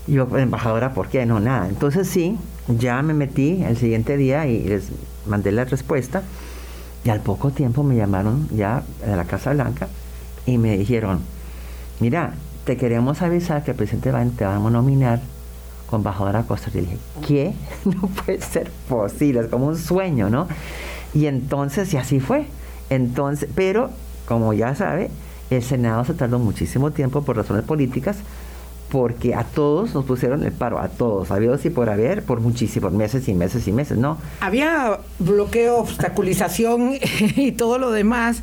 Yo, 0.06 0.26
embajadora, 0.36 0.92
¿por 0.94 1.08
qué? 1.08 1.24
No, 1.26 1.40
nada. 1.40 1.68
Entonces 1.68 2.08
sí, 2.08 2.36
ya 2.68 3.00
me 3.02 3.14
metí 3.14 3.62
el 3.62 3.76
siguiente 3.76 4.16
día 4.16 4.46
y 4.46 4.64
les 4.64 4.88
mandé 5.26 5.52
la 5.52 5.64
respuesta. 5.64 6.22
Y 7.04 7.10
al 7.10 7.20
poco 7.20 7.50
tiempo 7.50 7.82
me 7.82 7.96
llamaron 7.96 8.48
ya 8.54 8.82
de 9.04 9.16
la 9.16 9.24
Casa 9.24 9.52
Blanca 9.52 9.88
y 10.46 10.58
me 10.58 10.76
dijeron, 10.76 11.20
mira, 11.98 12.34
te 12.64 12.76
queremos 12.76 13.22
avisar 13.22 13.64
que 13.64 13.70
el 13.70 13.76
presidente 13.76 14.10
Biden 14.10 14.32
te 14.32 14.44
vamos 14.44 14.68
a 14.68 14.72
nominar 14.72 15.20
con 15.86 16.00
embajadora 16.00 16.42
Costa. 16.42 16.70
Y 16.74 16.80
dije, 16.80 16.98
¿qué? 17.26 17.54
No 17.84 18.08
puede 18.08 18.40
ser 18.40 18.70
posible, 18.88 19.40
es 19.40 19.46
como 19.46 19.66
un 19.66 19.78
sueño, 19.78 20.30
¿no? 20.30 20.46
Y 21.14 21.26
entonces, 21.26 21.92
y 21.94 21.96
así 21.96 22.20
fue. 22.20 22.46
Entonces, 22.90 23.48
pero, 23.54 23.90
como 24.26 24.52
ya 24.52 24.74
sabe, 24.74 25.10
el 25.50 25.62
Senado 25.62 26.04
se 26.04 26.14
tardó 26.14 26.38
muchísimo 26.38 26.90
tiempo 26.90 27.22
por 27.22 27.36
razones 27.36 27.64
políticas 27.64 28.18
porque 28.90 29.34
a 29.34 29.44
todos 29.44 29.94
nos 29.94 30.04
pusieron 30.04 30.42
el 30.44 30.52
paro, 30.52 30.78
a 30.78 30.88
todos, 30.88 31.30
habidos 31.30 31.64
y 31.64 31.70
por 31.70 31.88
haber, 31.88 32.22
por 32.22 32.40
muchísimos 32.40 32.92
meses 32.92 33.28
y 33.28 33.34
meses 33.34 33.66
y 33.68 33.72
meses, 33.72 33.98
¿no? 33.98 34.18
Había 34.40 34.98
bloqueo, 35.18 35.78
obstaculización 35.78 36.94
y 37.36 37.52
todo 37.52 37.78
lo 37.78 37.92
demás, 37.92 38.42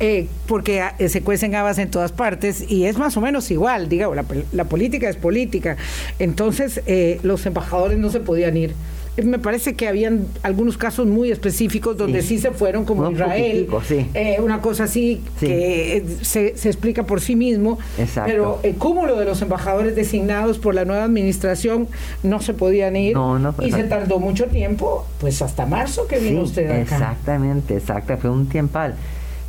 eh, 0.00 0.28
porque 0.46 0.84
eh, 0.98 1.08
se 1.08 1.22
cuecen 1.22 1.54
habas 1.54 1.78
en 1.78 1.90
todas 1.90 2.12
partes 2.12 2.70
y 2.70 2.84
es 2.84 2.96
más 2.96 3.16
o 3.16 3.20
menos 3.20 3.50
igual, 3.50 3.88
diga, 3.88 4.08
la, 4.52 4.64
política 4.64 5.08
es 5.08 5.16
política. 5.16 5.76
Entonces, 6.18 6.80
eh, 6.86 7.18
los 7.22 7.44
embajadores 7.46 7.98
no 7.98 8.10
se 8.10 8.20
podían 8.20 8.56
ir 8.56 8.74
me 9.22 9.38
parece 9.38 9.74
que 9.74 9.88
habían 9.88 10.26
algunos 10.42 10.78
casos 10.78 11.06
muy 11.06 11.30
específicos 11.30 11.96
donde 11.96 12.22
sí, 12.22 12.38
se 12.38 12.50
fueron, 12.50 12.84
como 12.84 13.10
Israel, 13.10 13.68
eh, 14.14 14.38
una 14.40 14.60
cosa 14.60 14.84
así 14.84 15.20
que 15.40 15.96
eh, 15.96 16.04
se, 16.22 16.48
explica 16.48 17.04
por 17.04 17.20
sí 17.20 17.36
mismo, 17.36 17.78
pero 18.24 18.60
el 18.62 18.76
cúmulo 18.76 19.16
de 19.16 19.24
los 19.24 19.42
embajadores 19.42 19.96
designados 19.96 20.58
por 20.58 20.74
la 20.74 20.84
nueva 20.84 21.04
administración 21.04 21.88
no 22.22 22.40
se 22.40 22.54
podían 22.54 22.96
ir 22.96 23.16
y 23.62 23.72
se 23.72 23.84
tardó 23.84 24.18
mucho 24.18 24.46
tiempo, 24.46 25.06
pues 25.20 25.42
hasta 25.42 25.66
marzo 25.66 26.06
que 26.06 26.18
vino 26.18 26.42
usted 26.42 26.70
acá. 26.70 26.80
Exactamente, 26.96 27.74
exacto, 27.74 28.16
fue 28.18 28.30
un 28.30 28.48
tiempal. 28.48 28.94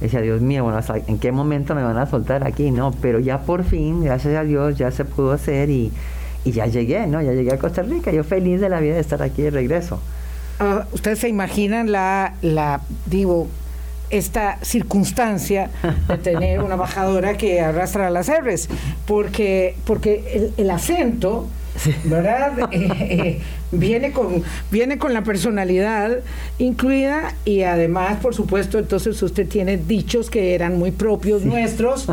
Decía, 0.02 0.22
Dios 0.22 0.42
mío, 0.42 0.64
bueno, 0.64 0.80
¿en 1.08 1.20
qué 1.20 1.32
momento 1.34 1.76
me 1.76 1.84
van 1.84 1.98
a 1.98 2.06
soltar 2.06 2.48
aquí? 2.48 2.72
No, 2.72 2.94
pero 3.02 3.20
ya 3.20 3.42
por 3.42 3.66
fin, 3.66 4.02
gracias 4.02 4.36
a 4.36 4.44
Dios, 4.44 4.78
ya 4.78 4.92
se 4.92 5.04
pudo 5.04 5.34
hacer 5.34 5.70
y 5.70 5.92
y 6.46 6.52
ya 6.52 6.66
llegué, 6.66 7.08
¿no? 7.08 7.22
Ya 7.22 7.34
llegué 7.34 7.54
a 7.54 7.58
Costa 7.58 7.82
Rica. 7.82 8.12
Yo 8.12 8.24
feliz 8.24 8.62
de 8.62 8.70
la 8.70 8.80
vida 8.80 8.96
de 8.96 9.02
estar 9.02 9.22
aquí 9.22 9.42
de 9.42 9.52
regreso. 9.52 10.00
Ah, 10.60 10.86
¿Ustedes 10.92 11.20
se 11.20 11.30
imaginan 11.30 11.92
la, 11.92 12.34
la, 12.42 12.82
digo, 13.06 13.48
esta 14.10 14.58
circunstancia 14.62 15.70
de 16.08 16.18
tener 16.18 16.62
una 16.62 16.74
embajadora 16.74 17.38
que 17.38 17.62
arrastra 17.62 18.10
las 18.10 18.30
R's? 18.30 18.68
Porque, 19.06 19.76
porque 19.86 20.52
el 20.58 20.70
acento 20.72 21.48
¿verdad? 22.04 22.54
Eh, 22.72 22.88
eh, 23.00 23.42
viene, 23.72 24.12
con, 24.12 24.44
viene 24.72 24.98
con 24.98 25.14
la 25.14 25.24
personalidad 25.24 26.20
incluida 26.60 27.34
y 27.46 27.64
además, 27.64 28.20
por 28.22 28.36
supuesto, 28.36 28.78
entonces 28.78 29.22
usted 29.22 29.48
tiene 29.48 29.78
dichos 29.78 30.30
que 30.30 30.54
eran 30.54 30.78
muy 30.78 30.92
propios 30.92 31.44
nuestros. 31.44 32.08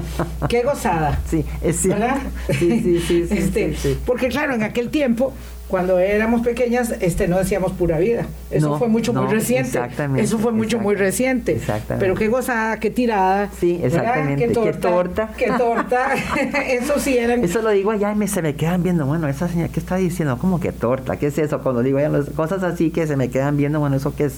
¡Qué 0.48 0.62
gozada! 0.62 1.20
Sí, 1.28 1.44
es 1.62 1.80
cierto. 1.80 2.00
¿Verdad? 2.00 2.18
Sí, 2.58 2.80
sí, 2.80 3.00
sí, 3.06 3.26
este, 3.30 3.76
Porque 4.06 4.28
claro, 4.28 4.54
en 4.54 4.62
aquel 4.62 4.88
tiempo 4.88 5.32
cuando 5.68 5.98
éramos 5.98 6.42
pequeñas, 6.42 6.94
este 7.00 7.26
no 7.26 7.38
decíamos 7.38 7.72
pura 7.72 7.98
vida. 7.98 8.26
Eso 8.50 8.78
fue 8.78 8.88
mucho 8.88 9.12
muy 9.12 9.26
reciente. 9.26 9.68
Exactamente. 9.68 10.22
Eso 10.22 10.38
fue 10.38 10.52
mucho 10.52 10.78
muy 10.78 10.94
reciente. 10.94 11.52
Exactamente. 11.52 12.06
Pero 12.06 12.14
qué 12.14 12.28
gozada, 12.28 12.78
qué 12.78 12.90
tirada. 12.90 13.50
Sí, 13.58 13.80
exactamente. 13.82 14.46
Qué 14.46 14.52
torta. 14.72 15.30
Qué 15.36 15.50
torta. 15.58 16.14
eso 16.68 17.00
sí 17.00 17.18
eran. 17.18 17.42
Eso 17.42 17.62
lo 17.62 17.70
digo 17.70 17.90
allá 17.90 18.12
y 18.12 18.14
me, 18.14 18.28
se 18.28 18.42
me 18.42 18.54
quedan 18.54 18.84
viendo, 18.84 19.06
bueno, 19.06 19.26
esa 19.28 19.48
señora, 19.48 19.68
¿qué 19.72 19.80
está 19.80 19.96
diciendo? 19.96 20.38
¿Cómo 20.38 20.60
que 20.60 20.70
torta? 20.70 21.16
¿Qué 21.16 21.26
es 21.26 21.38
eso? 21.38 21.60
Cuando 21.60 21.82
digo 21.82 21.98
allá 21.98 22.10
cosas 22.36 22.62
así 22.62 22.90
que 22.90 23.06
se 23.08 23.16
me 23.16 23.28
quedan 23.28 23.56
viendo, 23.56 23.80
bueno, 23.80 23.96
¿eso 23.96 24.14
qué 24.14 24.26
es? 24.26 24.34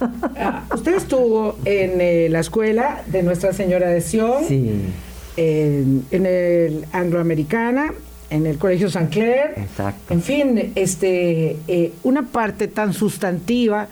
Ah, 0.00 0.64
usted 0.74 0.94
estuvo 0.94 1.56
en 1.66 2.00
eh, 2.00 2.28
la 2.30 2.40
escuela 2.40 3.02
de 3.06 3.22
Nuestra 3.22 3.52
Señora 3.52 3.88
de 3.88 4.00
Sion. 4.00 4.44
Sí. 4.48 4.80
En, 5.36 6.04
en 6.10 6.26
el 6.26 6.86
Angloamericana 6.92 7.92
en 8.30 8.46
el 8.46 8.58
Colegio 8.58 8.88
San 8.88 9.08
Clair. 9.08 9.54
Exacto. 9.56 10.14
En 10.14 10.22
fin, 10.22 10.72
este, 10.74 11.56
eh, 11.68 11.92
una 12.02 12.22
parte 12.22 12.68
tan 12.68 12.92
sustantiva 12.94 13.88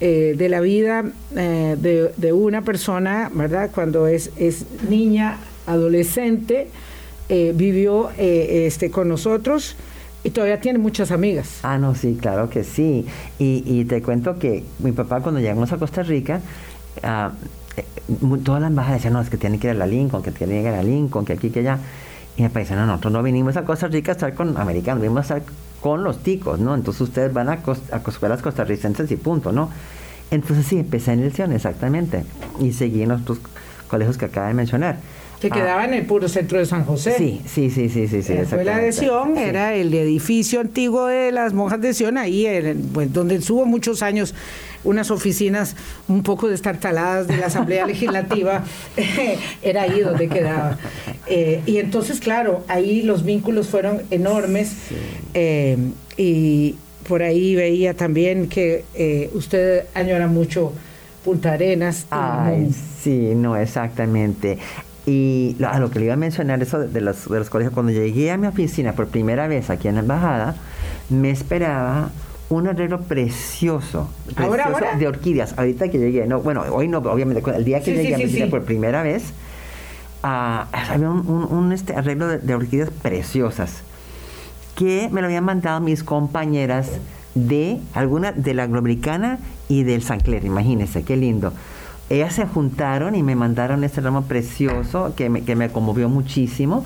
eh, 0.00 0.34
de 0.36 0.48
la 0.48 0.60
vida 0.60 1.04
eh, 1.36 1.76
de, 2.16 2.32
una 2.32 2.62
persona, 2.62 3.30
¿verdad? 3.32 3.70
Cuando 3.74 4.06
es, 4.06 4.30
es 4.36 4.64
niña, 4.88 5.38
adolescente, 5.66 6.68
vivió 7.28 8.10
este, 8.16 8.90
con 8.90 9.08
nosotros 9.08 9.74
y 10.22 10.30
todavía 10.30 10.60
tiene 10.60 10.78
muchas 10.78 11.10
amigas. 11.10 11.58
Ah, 11.64 11.76
no, 11.76 11.94
sí, 11.96 12.16
claro 12.20 12.48
que 12.50 12.62
sí. 12.62 13.04
Y, 13.38 13.84
te 13.86 14.00
cuento 14.00 14.38
que 14.38 14.64
mi 14.78 14.92
papá 14.92 15.20
cuando 15.20 15.40
llegamos 15.40 15.72
a 15.72 15.76
Costa 15.76 16.02
Rica, 16.04 16.40
ah, 17.02 17.32
toda 18.44 18.60
la 18.60 18.68
embajada 18.68 18.94
decía, 18.94 19.10
no, 19.10 19.20
es 19.20 19.28
que 19.28 19.36
tiene 19.36 19.58
que 19.58 19.66
ir 19.66 19.72
a 19.72 19.74
la 19.74 19.86
Lincoln, 19.86 20.22
que 20.22 20.30
tiene 20.30 20.54
que 20.54 20.60
ir 20.62 20.68
a 20.68 20.76
la 20.76 20.82
Lincoln, 20.82 21.24
que 21.24 21.32
aquí, 21.32 21.50
que 21.50 21.60
allá. 21.60 21.78
Y 22.36 22.42
me 22.42 22.50
parece, 22.50 22.74
no, 22.76 22.86
nosotros 22.86 23.12
no 23.12 23.22
vinimos 23.22 23.56
a 23.56 23.64
Costa 23.64 23.88
Rica 23.88 24.12
a 24.12 24.14
estar 24.14 24.34
con 24.34 24.56
americanos, 24.58 25.02
vinimos 25.02 25.30
a 25.30 25.38
estar 25.38 25.52
con 25.80 26.04
los 26.04 26.22
ticos, 26.22 26.58
¿no? 26.58 26.74
Entonces 26.74 27.00
ustedes 27.02 27.32
van 27.32 27.48
a, 27.48 27.58
escuelas 28.06 28.42
costarricenses 28.42 29.10
y 29.10 29.16
punto, 29.16 29.52
¿no? 29.52 29.70
Entonces 30.30 30.66
sí, 30.66 30.78
empecé 30.78 31.12
en 31.12 31.22
lección, 31.22 31.52
exactamente. 31.52 32.24
Y 32.60 32.72
seguí 32.72 33.02
en 33.02 33.10
los 33.10 33.20
colegios 33.88 34.18
que 34.18 34.26
acaba 34.26 34.48
de 34.48 34.54
mencionar. 34.54 34.98
Que 35.40 35.50
quedaba 35.50 35.84
en 35.84 35.94
el 35.94 36.06
puro 36.06 36.28
centro 36.28 36.58
de 36.58 36.66
San 36.66 36.84
José. 36.84 37.14
Sí, 37.16 37.42
sí, 37.46 37.70
sí, 37.70 37.88
sí, 37.88 38.08
sí. 38.08 38.34
la 38.34 38.42
escuela 38.42 38.78
de 38.78 38.92
Sion 38.92 39.36
era 39.36 39.74
el 39.74 39.92
edificio 39.92 40.60
antiguo 40.60 41.06
de 41.06 41.30
las 41.30 41.52
monjas 41.52 41.80
de 41.80 41.92
Sion, 41.92 42.16
ahí 42.16 42.46
pues, 42.92 43.12
donde 43.12 43.36
estuvo 43.36 43.66
muchos 43.66 44.02
años 44.02 44.34
unas 44.86 45.10
oficinas 45.10 45.76
un 46.08 46.22
poco 46.22 46.48
destartaladas 46.48 47.26
de 47.26 47.36
la 47.36 47.46
Asamblea 47.46 47.86
Legislativa, 47.86 48.64
era 49.62 49.82
ahí 49.82 50.00
donde 50.00 50.28
quedaba. 50.28 50.78
Eh, 51.26 51.60
y 51.66 51.78
entonces, 51.78 52.20
claro, 52.20 52.64
ahí 52.68 53.02
los 53.02 53.24
vínculos 53.24 53.68
fueron 53.68 54.02
enormes 54.10 54.72
eh, 55.34 55.76
y 56.16 56.76
por 57.06 57.22
ahí 57.22 57.54
veía 57.54 57.94
también 57.94 58.48
que 58.48 58.84
eh, 58.94 59.30
usted 59.34 59.84
añora 59.94 60.26
mucho 60.28 60.72
Punta 61.24 61.54
Arenas. 61.54 62.06
Ay, 62.10 62.70
sí, 63.02 63.32
no, 63.34 63.56
exactamente. 63.56 64.58
Y 65.06 65.56
a 65.64 65.78
lo 65.78 65.90
que 65.90 66.00
le 66.00 66.06
iba 66.06 66.14
a 66.14 66.16
mencionar, 66.16 66.60
eso 66.60 66.80
de 66.80 67.00
los, 67.00 67.28
de 67.28 67.38
los 67.38 67.48
colegios, 67.48 67.72
cuando 67.72 67.92
llegué 67.92 68.32
a 68.32 68.36
mi 68.36 68.48
oficina 68.48 68.92
por 68.92 69.06
primera 69.06 69.46
vez 69.46 69.70
aquí 69.70 69.86
en 69.86 69.94
la 69.94 70.00
embajada, 70.00 70.56
me 71.08 71.30
esperaba 71.30 72.10
un 72.48 72.66
arreglo 72.66 73.00
precioso, 73.02 74.10
precioso 74.34 74.84
de 74.98 75.06
orquídeas. 75.06 75.56
Ahorita 75.56 75.88
que 75.88 75.98
llegué, 75.98 76.26
no, 76.26 76.40
bueno, 76.40 76.62
hoy 76.72 76.88
no, 76.88 76.98
obviamente, 76.98 77.42
el 77.54 77.64
día 77.64 77.80
que 77.80 77.94
llegué 77.94 78.14
a 78.14 78.18
mi 78.18 78.24
oficina 78.24 78.46
por 78.46 78.64
primera 78.64 79.04
vez, 79.04 79.30
uh, 80.24 80.66
había 80.72 81.08
un, 81.08 81.46
un, 81.50 81.72
este 81.72 81.94
arreglo 81.94 82.26
de, 82.26 82.54
orquídeas 82.54 82.90
preciosas 82.90 83.82
que 84.74 85.08
me 85.12 85.20
lo 85.20 85.28
habían 85.28 85.44
mandado 85.44 85.80
mis 85.80 86.02
compañeras 86.02 86.90
de 87.34 87.80
alguna 87.94 88.32
de 88.32 88.54
la 88.54 88.64
Angloamericana 88.64 89.38
y 89.68 89.84
del 89.84 90.02
Sancler, 90.02 90.44
imagínense, 90.44 91.02
qué 91.02 91.16
lindo 91.16 91.52
ellas 92.10 92.34
se 92.34 92.46
juntaron 92.46 93.14
y 93.14 93.22
me 93.22 93.34
mandaron 93.34 93.84
este 93.84 94.00
ramo 94.00 94.22
precioso 94.22 95.14
que 95.16 95.28
me, 95.28 95.42
que 95.42 95.56
me 95.56 95.70
conmovió 95.70 96.08
muchísimo. 96.08 96.84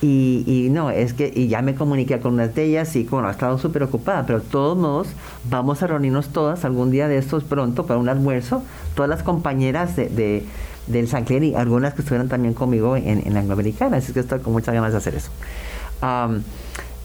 Y, 0.00 0.42
y, 0.46 0.68
no, 0.70 0.90
es 0.90 1.12
que 1.14 1.32
y 1.32 1.46
ya 1.46 1.62
me 1.62 1.76
comuniqué 1.76 2.18
con 2.18 2.34
unas 2.34 2.52
de 2.56 2.64
ellas 2.64 2.96
y 2.96 3.04
bueno, 3.04 3.28
ha 3.28 3.30
estado 3.30 3.56
súper 3.58 3.84
ocupada, 3.84 4.26
pero 4.26 4.40
de 4.40 4.46
todos 4.46 4.76
modos 4.76 5.08
vamos 5.48 5.80
a 5.82 5.86
reunirnos 5.86 6.30
todas 6.30 6.64
algún 6.64 6.90
día 6.90 7.06
de 7.06 7.18
estos 7.18 7.44
pronto 7.44 7.86
para 7.86 8.00
un 8.00 8.08
almuerzo, 8.08 8.64
todas 8.96 9.08
las 9.08 9.22
compañeras 9.22 9.94
de, 9.94 10.08
de 10.08 10.44
del 10.88 11.06
San 11.06 11.24
Clair 11.24 11.44
y 11.44 11.54
algunas 11.54 11.94
que 11.94 12.02
estuvieron 12.02 12.28
también 12.28 12.54
conmigo 12.54 12.96
en, 12.96 13.22
en 13.24 13.34
la 13.34 13.40
Angloamericana, 13.40 13.98
así 13.98 14.12
que 14.12 14.20
estoy 14.20 14.40
con 14.40 14.52
muchas 14.52 14.74
ganas 14.74 14.92
de 14.92 14.98
hacer 14.98 15.14
eso. 15.14 15.30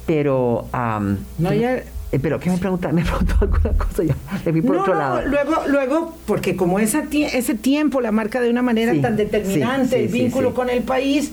pero... 0.08 0.66
no, 1.38 1.54
ya 1.54 1.84
eh, 2.12 2.20
pero 2.22 2.40
¿qué 2.40 2.50
me 2.50 2.58
pregunta? 2.58 2.92
Me 2.92 3.04
preguntó 3.04 3.36
alguna 3.42 3.72
cosa, 3.74 4.04
ya 4.04 4.16
me 4.46 4.52
fui 4.52 4.62
por 4.62 4.78
otro 4.78 4.96
lado. 4.96 5.22
Luego, 5.26 5.56
luego, 5.68 6.18
porque 6.26 6.56
como 6.56 6.80
esa, 6.80 7.04
ese 7.12 7.56
tiempo 7.56 8.02
la 8.02 8.12
marca 8.12 8.40
de 8.40 8.50
una 8.50 8.62
manera 8.62 9.00
tan 9.02 9.18
determinante 9.18 10.00
el 10.00 10.08
vínculo 10.08 10.54
con 10.54 10.70
el 10.70 10.84
país, 10.84 11.32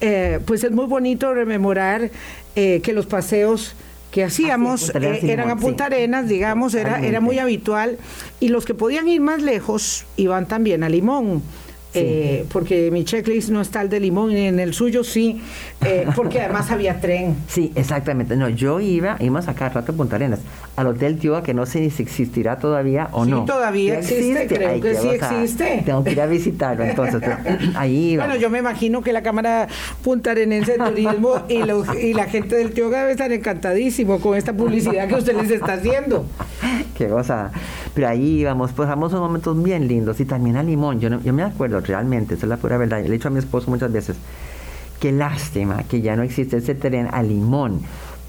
eh, 0.00 0.40
pues 0.44 0.64
es 0.64 0.72
muy 0.72 0.86
bonito 0.86 1.32
rememorar 1.32 2.10
eh, 2.56 2.80
que 2.82 2.92
los 2.92 3.06
paseos 3.06 3.74
que 4.10 4.22
hacíamos 4.22 4.92
eran 4.94 5.50
a 5.50 5.56
Punta 5.56 5.86
Arenas, 5.86 6.28
digamos, 6.28 6.74
era, 6.74 7.00
era 7.00 7.20
muy 7.20 7.40
habitual, 7.40 7.98
y 8.38 8.48
los 8.48 8.64
que 8.64 8.72
podían 8.72 9.08
ir 9.08 9.20
más 9.20 9.42
lejos 9.42 10.04
iban 10.16 10.46
también 10.46 10.84
a 10.84 10.88
Limón. 10.88 11.42
Eh, 11.94 12.44
porque 12.52 12.90
mi 12.90 13.04
checklist 13.04 13.50
no 13.50 13.60
está 13.60 13.80
el 13.82 13.88
de 13.88 14.00
limón 14.00 14.32
y 14.32 14.46
en 14.46 14.58
el 14.58 14.74
suyo 14.74 15.04
sí, 15.04 15.40
eh, 15.84 16.06
porque 16.16 16.40
además 16.40 16.70
había 16.70 17.00
tren. 17.00 17.36
Sí, 17.48 17.72
exactamente. 17.74 18.36
No, 18.36 18.48
yo 18.48 18.80
iba, 18.80 19.16
íbamos 19.20 19.48
a 19.48 19.52
rato 19.52 19.92
a 19.92 19.94
Punta 19.94 20.16
Arenas, 20.16 20.40
al 20.76 20.88
Hotel 20.88 21.18
Tioga, 21.18 21.42
que 21.42 21.54
no 21.54 21.66
sé 21.66 21.88
si 21.90 22.02
existirá 22.02 22.58
todavía 22.58 23.08
o 23.12 23.24
no. 23.24 23.40
Sí, 23.40 23.46
todavía 23.46 23.98
existe, 23.98 24.46
creo 24.46 24.80
que 24.80 24.94
sí 24.94 25.08
existe. 25.08 25.82
tengo 25.84 26.04
que 26.04 26.12
ir 26.12 26.20
a 26.20 26.26
visitarlo, 26.26 26.84
entonces, 26.84 27.22
ahí 27.76 28.12
iba. 28.12 28.24
Bueno, 28.26 28.38
yo 28.38 28.50
me 28.50 28.58
imagino 28.58 29.02
que 29.02 29.12
la 29.12 29.22
Cámara 29.22 29.68
Punta 30.02 30.32
Arenense 30.32 30.72
de 30.72 30.78
Turismo 30.78 31.44
y, 31.48 31.60
y 32.00 32.14
la 32.14 32.24
gente 32.26 32.56
del 32.56 32.72
Tioga 32.72 33.00
debe 33.00 33.12
estar 33.12 33.32
encantadísimo 33.32 34.20
con 34.20 34.36
esta 34.36 34.52
publicidad 34.52 35.08
que 35.08 35.14
usted 35.14 35.36
les 35.36 35.50
está 35.50 35.74
haciendo. 35.74 36.26
Qué 36.96 37.08
cosa. 37.08 37.50
Pero 37.94 38.08
ahí 38.08 38.40
íbamos, 38.40 38.72
pasamos 38.72 39.12
unos 39.12 39.22
momentos 39.22 39.62
bien 39.62 39.88
lindos 39.88 40.20
y 40.20 40.24
también 40.24 40.56
a 40.56 40.62
Limón. 40.62 41.00
Yo, 41.00 41.08
yo 41.20 41.32
me 41.32 41.42
acuerdo 41.42 41.80
realmente, 41.80 42.34
esa 42.34 42.46
es 42.46 42.50
la 42.50 42.56
pura 42.56 42.76
verdad. 42.78 43.00
Le 43.00 43.08
he 43.08 43.10
dicho 43.10 43.28
a 43.28 43.30
mi 43.30 43.38
esposo 43.38 43.70
muchas 43.70 43.92
veces, 43.92 44.16
qué 45.00 45.12
lástima 45.12 45.82
que 45.84 46.00
ya 46.00 46.16
no 46.16 46.22
existe 46.22 46.56
ese 46.56 46.74
tren 46.74 47.08
a 47.10 47.22
Limón, 47.22 47.80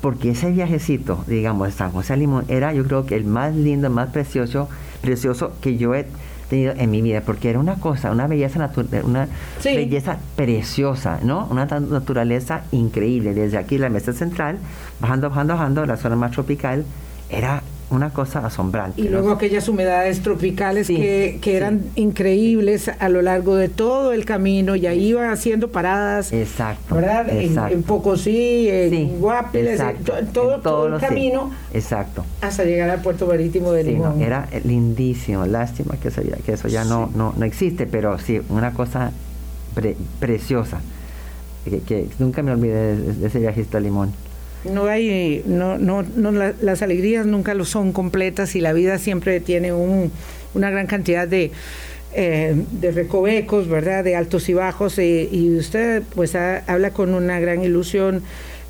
porque 0.01 0.31
ese 0.31 0.51
viajecito, 0.51 1.23
digamos, 1.27 1.67
de 1.67 1.73
San 1.73 1.91
José 1.91 2.13
a 2.13 2.15
Limón, 2.15 2.45
era 2.47 2.73
yo 2.73 2.83
creo 2.83 3.05
que 3.05 3.15
el 3.15 3.25
más 3.25 3.55
lindo, 3.55 3.89
más 3.89 4.09
precioso, 4.09 4.69
precioso 5.01 5.53
que 5.61 5.77
yo 5.77 5.95
he 5.95 6.05
tenido 6.49 6.73
en 6.77 6.91
mi 6.91 7.01
vida, 7.01 7.21
porque 7.21 7.49
era 7.49 7.59
una 7.59 7.75
cosa, 7.75 8.11
una 8.11 8.27
belleza 8.27 8.59
natural, 8.59 9.03
una 9.03 9.27
belleza 9.63 10.19
preciosa, 10.35 11.19
¿no? 11.23 11.47
Una 11.49 11.65
naturaleza 11.65 12.63
increíble. 12.71 13.33
Desde 13.33 13.57
aquí, 13.57 13.79
la 13.79 13.89
mesa 13.89 14.13
central, 14.13 14.59
bajando, 14.99 15.29
bajando, 15.29 15.53
bajando, 15.53 15.85
la 15.87 15.97
zona 15.97 16.15
más 16.15 16.31
tropical, 16.31 16.85
era 17.29 17.63
una 17.95 18.11
cosa 18.11 18.45
asombrante. 18.45 19.01
Y 19.01 19.07
luego 19.07 19.31
aquellas 19.31 19.67
humedades 19.69 20.21
tropicales 20.21 20.87
que, 20.87 21.39
eran 21.55 21.83
increíbles 21.95 22.89
a 22.99 23.07
lo 23.07 23.21
largo 23.21 23.55
de 23.55 23.69
todo 23.69 24.11
el 24.11 24.25
camino, 24.25 24.75
y 24.75 24.87
ahí 24.87 25.07
iban 25.07 25.29
haciendo 25.29 25.69
paradas. 25.69 26.33
Exacto. 26.33 26.95
¿Verdad? 26.95 27.29
En, 27.29 27.83
Pocosí, 27.83 28.67
en 28.69 29.19
Guapiles, 29.19 29.79
en, 29.79 30.27
todo, 30.33 30.87
el 30.87 30.99
camino. 30.99 31.51
Exacto. 31.73 32.25
Hasta 32.41 32.65
llegar 32.65 32.89
al 32.89 33.01
puerto 33.01 33.25
marítimo 33.27 33.71
de 33.71 33.83
Limón. 33.83 34.21
era 34.21 34.47
lindísimo. 34.63 35.45
Lástima 35.45 35.95
que 35.97 36.09
eso 36.09 36.21
ya, 36.21 36.35
que 36.37 36.53
eso 36.53 36.67
ya 36.67 36.83
no, 36.83 37.09
no, 37.15 37.33
no 37.37 37.45
existe, 37.45 37.87
pero 37.87 38.19
sí, 38.19 38.41
una 38.49 38.73
cosa 38.73 39.11
preciosa. 40.19 40.81
Que, 41.65 42.07
nunca 42.19 42.43
me 42.43 42.51
olvidé 42.51 42.95
de, 42.95 43.27
ese 43.27 43.39
viajito 43.39 43.77
a 43.77 43.79
Limón 43.79 44.11
no 44.71 44.85
hay, 44.85 45.43
no, 45.45 45.77
no, 45.77 46.03
no 46.03 46.31
las 46.31 46.81
alegrías 46.81 47.25
nunca 47.25 47.53
lo 47.53 47.65
son 47.65 47.91
completas 47.91 48.55
y 48.55 48.61
la 48.61 48.73
vida 48.73 48.97
siempre 48.97 49.39
tiene 49.39 49.73
un, 49.73 50.11
una 50.53 50.69
gran 50.69 50.87
cantidad 50.87 51.27
de, 51.27 51.51
eh, 52.13 52.55
de 52.71 52.91
recovecos, 52.91 53.67
¿verdad? 53.67 54.03
De 54.03 54.15
altos 54.15 54.47
y 54.49 54.53
bajos 54.53 54.97
eh, 54.99 55.27
y 55.29 55.55
usted 55.57 56.01
pues 56.15 56.35
habla 56.35 56.91
con 56.91 57.13
una 57.13 57.39
gran 57.39 57.61
ilusión 57.61 58.23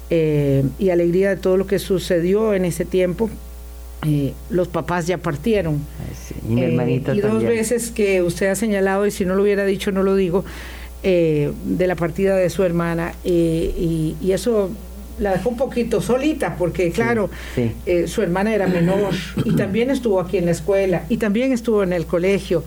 eh, 0.09 0.63
y 0.79 0.89
alegría 0.89 1.29
de 1.29 1.35
todo 1.37 1.55
lo 1.55 1.67
que 1.67 1.79
sucedió 1.79 2.53
en 2.53 2.65
ese 2.65 2.85
tiempo. 2.85 3.29
los 4.49 4.67
papás 4.67 5.07
ya 5.07 5.17
partieron. 5.17 5.79
y 6.47 6.53
mi 6.53 6.95
y 6.95 7.19
dos 7.21 7.43
veces 7.43 7.91
que 7.91 8.21
usted 8.21 8.47
ha 8.47 8.55
señalado, 8.55 9.05
y 9.05 9.11
si 9.11 9.25
no 9.25 9.35
lo 9.35 9.43
hubiera 9.43 9.65
dicho, 9.65 9.91
no 9.91 10.03
lo 10.03 10.15
digo, 10.15 10.43
de 11.03 11.85
la 11.87 11.95
partida 11.95 12.35
de 12.35 12.49
su 12.49 12.63
hermana. 12.63 13.13
y, 13.23 14.15
y 14.21 14.31
eso 14.31 14.71
la 15.19 15.31
dejó 15.31 15.49
un 15.49 15.57
poquito 15.57 16.01
solita 16.01 16.55
porque 16.57 16.91
claro 16.91 17.29
eh, 17.55 18.07
su 18.07 18.21
hermana 18.21 18.53
era 18.53 18.67
menor 18.67 19.13
y 19.43 19.55
también 19.55 19.89
estuvo 19.89 20.19
aquí 20.19 20.37
en 20.37 20.45
la 20.45 20.51
escuela 20.51 21.03
y 21.09 21.17
también 21.17 21.51
estuvo 21.51 21.83
en 21.83 21.93
el 21.93 22.05
colegio. 22.05 22.63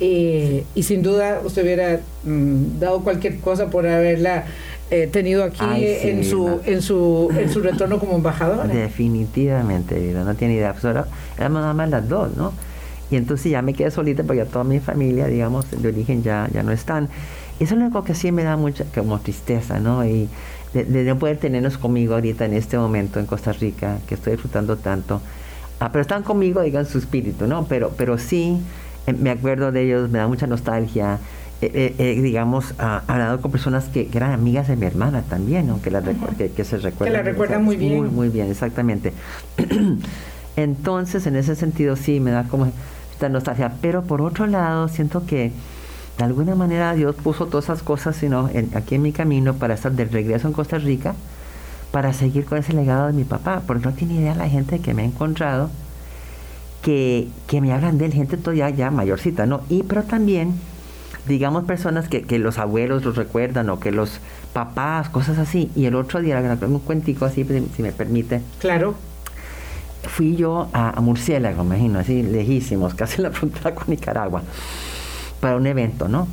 Eh, 0.00 0.64
y 0.74 0.82
sin 0.82 1.02
duda 1.02 1.40
usted 1.44 1.62
hubiera 1.62 2.00
mm, 2.24 2.78
dado 2.78 3.00
cualquier 3.00 3.38
cosa 3.40 3.70
por 3.70 3.86
haberla 3.86 4.46
eh, 4.90 5.08
tenido 5.12 5.44
aquí 5.44 5.64
en 5.64 6.24
su 6.24 6.60
en 6.64 6.82
su 6.82 7.30
en 7.36 7.50
su 7.50 7.60
retorno 7.60 7.98
como 7.98 8.16
embajadora. 8.16 8.66
Definitivamente 8.66 10.12
no 10.14 10.34
tiene 10.34 10.54
idea. 10.54 10.72
Pues 10.72 10.84
éramos 11.36 11.60
nada 11.60 11.74
más 11.74 11.90
las 11.90 12.08
dos 12.08 12.36
no 12.36 12.52
y 13.10 13.16
entonces 13.16 13.50
ya 13.50 13.60
me 13.60 13.74
quedé 13.74 13.90
solita 13.90 14.22
porque 14.22 14.38
ya 14.38 14.46
toda 14.46 14.64
mi 14.64 14.78
familia 14.78 15.26
digamos 15.26 15.66
de 15.70 15.88
origen 15.88 16.22
ya 16.22 16.48
ya 16.52 16.62
no 16.62 16.72
están. 16.72 17.08
Eso 17.58 17.74
es 17.74 17.78
lo 17.78 17.84
único 17.86 18.04
que 18.04 18.14
sí 18.14 18.32
me 18.32 18.42
da 18.42 18.56
mucha 18.56 18.84
como 18.94 19.18
tristeza 19.20 19.78
no 19.78 20.06
y 20.06 20.28
de, 20.72 21.04
no 21.04 21.18
poder 21.18 21.36
tenernos 21.38 21.78
conmigo 21.78 22.14
ahorita 22.14 22.44
en 22.44 22.54
este 22.54 22.78
momento 22.78 23.18
en 23.18 23.26
Costa 23.26 23.52
Rica, 23.52 23.98
que 24.06 24.14
estoy 24.14 24.32
disfrutando 24.32 24.76
tanto. 24.76 25.20
Ah, 25.80 25.90
pero 25.90 26.02
están 26.02 26.22
conmigo, 26.22 26.60
digan 26.60 26.86
su 26.86 26.98
espíritu, 26.98 27.46
¿no? 27.46 27.64
Pero, 27.66 27.92
pero 27.96 28.18
sí, 28.18 28.60
eh, 29.06 29.12
me 29.12 29.30
acuerdo 29.30 29.72
de 29.72 29.82
ellos, 29.82 30.10
me 30.10 30.18
da 30.18 30.28
mucha 30.28 30.46
nostalgia. 30.46 31.18
Eh, 31.62 31.94
eh, 31.98 32.20
digamos, 32.22 32.74
ah, 32.78 33.02
hablado 33.06 33.42
con 33.42 33.50
personas 33.50 33.84
que, 33.88 34.08
eran 34.14 34.32
amigas 34.32 34.68
de 34.68 34.76
mi 34.76 34.86
hermana 34.86 35.22
también, 35.22 35.66
¿no? 35.66 35.82
que, 35.82 35.90
la 35.90 36.00
que, 36.00 36.64
se 36.64 36.78
recuerdan. 36.78 37.12
Que 37.12 37.18
la 37.18 37.22
recuerdan 37.22 37.62
muy 37.62 37.76
bien. 37.76 37.98
Muy, 37.98 38.08
muy 38.08 38.28
bien, 38.30 38.50
exactamente. 38.50 39.12
Entonces, 40.56 41.26
en 41.26 41.36
ese 41.36 41.56
sentido, 41.56 41.96
sí, 41.96 42.18
me 42.18 42.30
da 42.30 42.44
como 42.44 42.72
esta 43.12 43.28
nostalgia. 43.28 43.72
Pero 43.82 44.04
por 44.04 44.22
otro 44.22 44.46
lado, 44.46 44.88
siento 44.88 45.26
que 45.26 45.52
de 46.20 46.26
alguna 46.26 46.54
manera 46.54 46.92
Dios 46.92 47.16
puso 47.16 47.46
todas 47.46 47.64
esas 47.64 47.82
cosas 47.82 48.14
sino 48.14 48.50
aquí 48.74 48.96
en 48.96 49.00
mi 49.00 49.10
camino 49.10 49.54
para 49.54 49.72
estar 49.72 49.90
de 49.92 50.04
regreso 50.04 50.48
en 50.48 50.52
Costa 50.52 50.76
Rica, 50.76 51.14
para 51.92 52.12
seguir 52.12 52.44
con 52.44 52.58
ese 52.58 52.74
legado 52.74 53.06
de 53.06 53.14
mi 53.14 53.24
papá, 53.24 53.62
porque 53.66 53.86
no 53.86 53.94
tiene 53.94 54.16
idea 54.16 54.34
la 54.34 54.46
gente 54.46 54.80
que 54.80 54.92
me 54.92 55.00
ha 55.00 55.06
encontrado, 55.06 55.70
que, 56.82 57.30
me 57.50 57.72
hablan 57.72 57.96
de 57.96 58.04
él, 58.04 58.12
gente 58.12 58.36
todavía 58.36 58.68
ya 58.68 58.90
mayorcita, 58.90 59.46
¿no? 59.46 59.62
Y 59.70 59.82
pero 59.82 60.02
también 60.02 60.60
digamos, 61.26 61.64
personas 61.64 62.06
que, 62.08 62.22
que 62.22 62.38
los 62.38 62.58
abuelos 62.58 63.02
los 63.02 63.16
recuerdan 63.16 63.70
o 63.70 63.80
que 63.80 63.90
los 63.90 64.20
papás, 64.52 65.08
cosas 65.08 65.38
así. 65.38 65.70
Y 65.74 65.86
el 65.86 65.94
otro 65.94 66.20
día, 66.20 66.58
un 66.62 66.78
cuentico 66.80 67.24
así, 67.24 67.46
si 67.76 67.82
me 67.82 67.92
permite. 67.92 68.42
Claro. 68.58 68.94
Fui 70.02 70.36
yo 70.36 70.68
a, 70.72 70.90
a 70.90 71.00
Murciélago, 71.00 71.62
imagino, 71.62 71.98
así 71.98 72.22
lejísimos, 72.22 72.94
casi 72.96 73.16
en 73.16 73.22
la 73.22 73.30
frontera 73.30 73.74
con 73.74 73.84
Nicaragua, 73.88 74.42
para 75.40 75.56
un 75.56 75.66
evento, 75.66 76.08
¿no? 76.08 76.28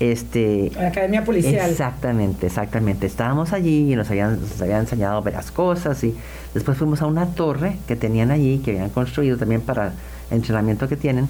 Este, 0.00 0.72
la 0.74 0.88
Academia 0.88 1.24
Policial. 1.24 1.70
Exactamente, 1.70 2.46
exactamente. 2.46 3.06
Estábamos 3.06 3.52
allí 3.52 3.92
y 3.92 3.96
nos 3.96 4.10
habían, 4.10 4.40
nos 4.40 4.60
habían 4.62 4.80
enseñado 4.80 5.20
varias 5.22 5.50
cosas 5.50 6.02
y 6.04 6.16
después 6.54 6.78
fuimos 6.78 7.02
a 7.02 7.06
una 7.06 7.26
torre 7.26 7.76
que 7.86 7.96
tenían 7.96 8.30
allí, 8.30 8.58
que 8.58 8.72
habían 8.72 8.90
construido 8.90 9.36
también 9.36 9.60
para 9.60 9.88
el 10.30 10.38
entrenamiento 10.38 10.88
que 10.88 10.96
tienen 10.96 11.28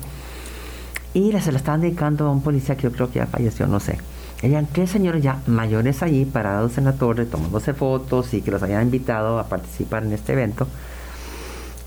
y 1.12 1.32
se 1.40 1.52
la 1.52 1.58
estaban 1.58 1.80
dedicando 1.80 2.26
a 2.26 2.30
un 2.30 2.42
policía 2.42 2.76
que 2.76 2.84
yo 2.84 2.92
creo 2.92 3.10
que 3.10 3.18
ya 3.18 3.26
falleció, 3.26 3.66
no 3.66 3.80
sé. 3.80 3.98
Habían 4.42 4.66
tres 4.66 4.90
señores 4.90 5.22
ya 5.22 5.40
mayores 5.46 6.02
allí, 6.02 6.24
parados 6.24 6.78
en 6.78 6.84
la 6.84 6.92
torre, 6.92 7.26
tomándose 7.26 7.74
fotos 7.74 8.32
y 8.32 8.40
que 8.40 8.50
los 8.50 8.62
habían 8.62 8.82
invitado 8.82 9.38
a 9.38 9.48
participar 9.48 10.04
en 10.04 10.12
este 10.12 10.32
evento. 10.32 10.66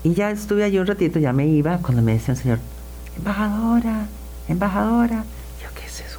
Y 0.04 0.12
ya 0.14 0.30
estuve 0.30 0.64
allí 0.64 0.78
un 0.78 0.86
ratito, 0.86 1.18
ya 1.18 1.32
me 1.32 1.46
iba, 1.46 1.78
cuando 1.78 2.02
me 2.02 2.12
decía 2.12 2.34
el 2.34 2.40
señor, 2.40 2.58
embajadora, 3.16 4.06
embajadora, 4.48 5.24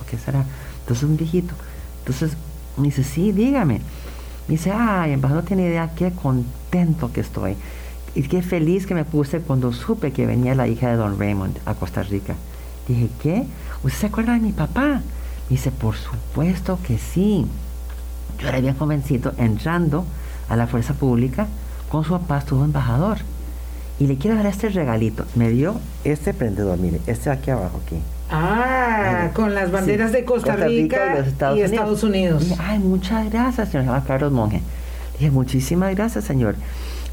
¿qué 0.09 0.17
será? 0.17 0.45
Entonces 0.81 1.03
un 1.03 1.17
viejito. 1.17 1.53
Entonces 1.99 2.37
me 2.77 2.85
dice, 2.85 3.03
sí, 3.03 3.31
dígame. 3.31 3.81
Me 4.47 4.53
dice, 4.53 4.71
ay, 4.71 5.13
embajador 5.13 5.43
tiene 5.43 5.63
idea 5.63 5.91
qué 5.95 6.11
contento 6.11 7.11
que 7.11 7.21
estoy. 7.21 7.55
Y 8.13 8.23
qué 8.23 8.41
feliz 8.41 8.85
que 8.85 8.93
me 8.93 9.03
puse 9.03 9.39
cuando 9.39 9.73
supe 9.73 10.11
que 10.11 10.25
venía 10.25 10.55
la 10.55 10.67
hija 10.67 10.89
de 10.89 10.95
don 10.95 11.19
Raymond 11.19 11.57
a 11.65 11.73
Costa 11.73 12.03
Rica. 12.03 12.35
Dije, 12.87 13.09
¿qué? 13.21 13.45
¿Usted 13.83 13.99
se 13.99 14.05
acuerda 14.07 14.33
de 14.33 14.39
mi 14.39 14.51
papá? 14.51 14.87
Me 14.89 15.01
dice, 15.49 15.71
por 15.71 15.95
supuesto 15.95 16.79
que 16.85 16.97
sí. 16.97 17.45
Yo 18.39 18.47
era 18.47 18.59
bien 18.59 18.77
jovencito 18.77 19.33
entrando 19.37 20.05
a 20.49 20.55
la 20.55 20.67
fuerza 20.67 20.93
pública 20.93 21.47
con 21.89 22.03
su 22.03 22.11
papá 22.11 22.39
estuvo 22.39 22.63
embajador. 22.63 23.17
Y 23.99 24.07
le 24.07 24.17
quiero 24.17 24.35
dar 24.35 24.45
este 24.45 24.69
regalito. 24.69 25.25
Me 25.35 25.49
dio 25.49 25.79
este 26.03 26.33
prendedor, 26.33 26.77
mire, 26.77 26.99
este 27.07 27.29
aquí 27.29 27.49
abajo 27.51 27.79
aquí. 27.85 27.97
Ah, 28.29 29.29
con 29.33 29.53
las 29.53 29.71
banderas 29.71 30.11
de 30.11 30.25
Costa, 30.25 30.55
Rica, 30.55 31.23
y, 31.55 31.61
Estados, 31.61 32.03
Unidos. 32.03 32.53
ay, 32.59 32.79
muchas 32.79 33.29
gracias, 33.31 33.69
señor. 33.69 34.01
Carlos 34.05 34.31
Monge. 34.31 34.61
Dije, 35.13 35.31
muchísimas 35.31 35.95
gracias, 35.95 36.25
señor. 36.25 36.55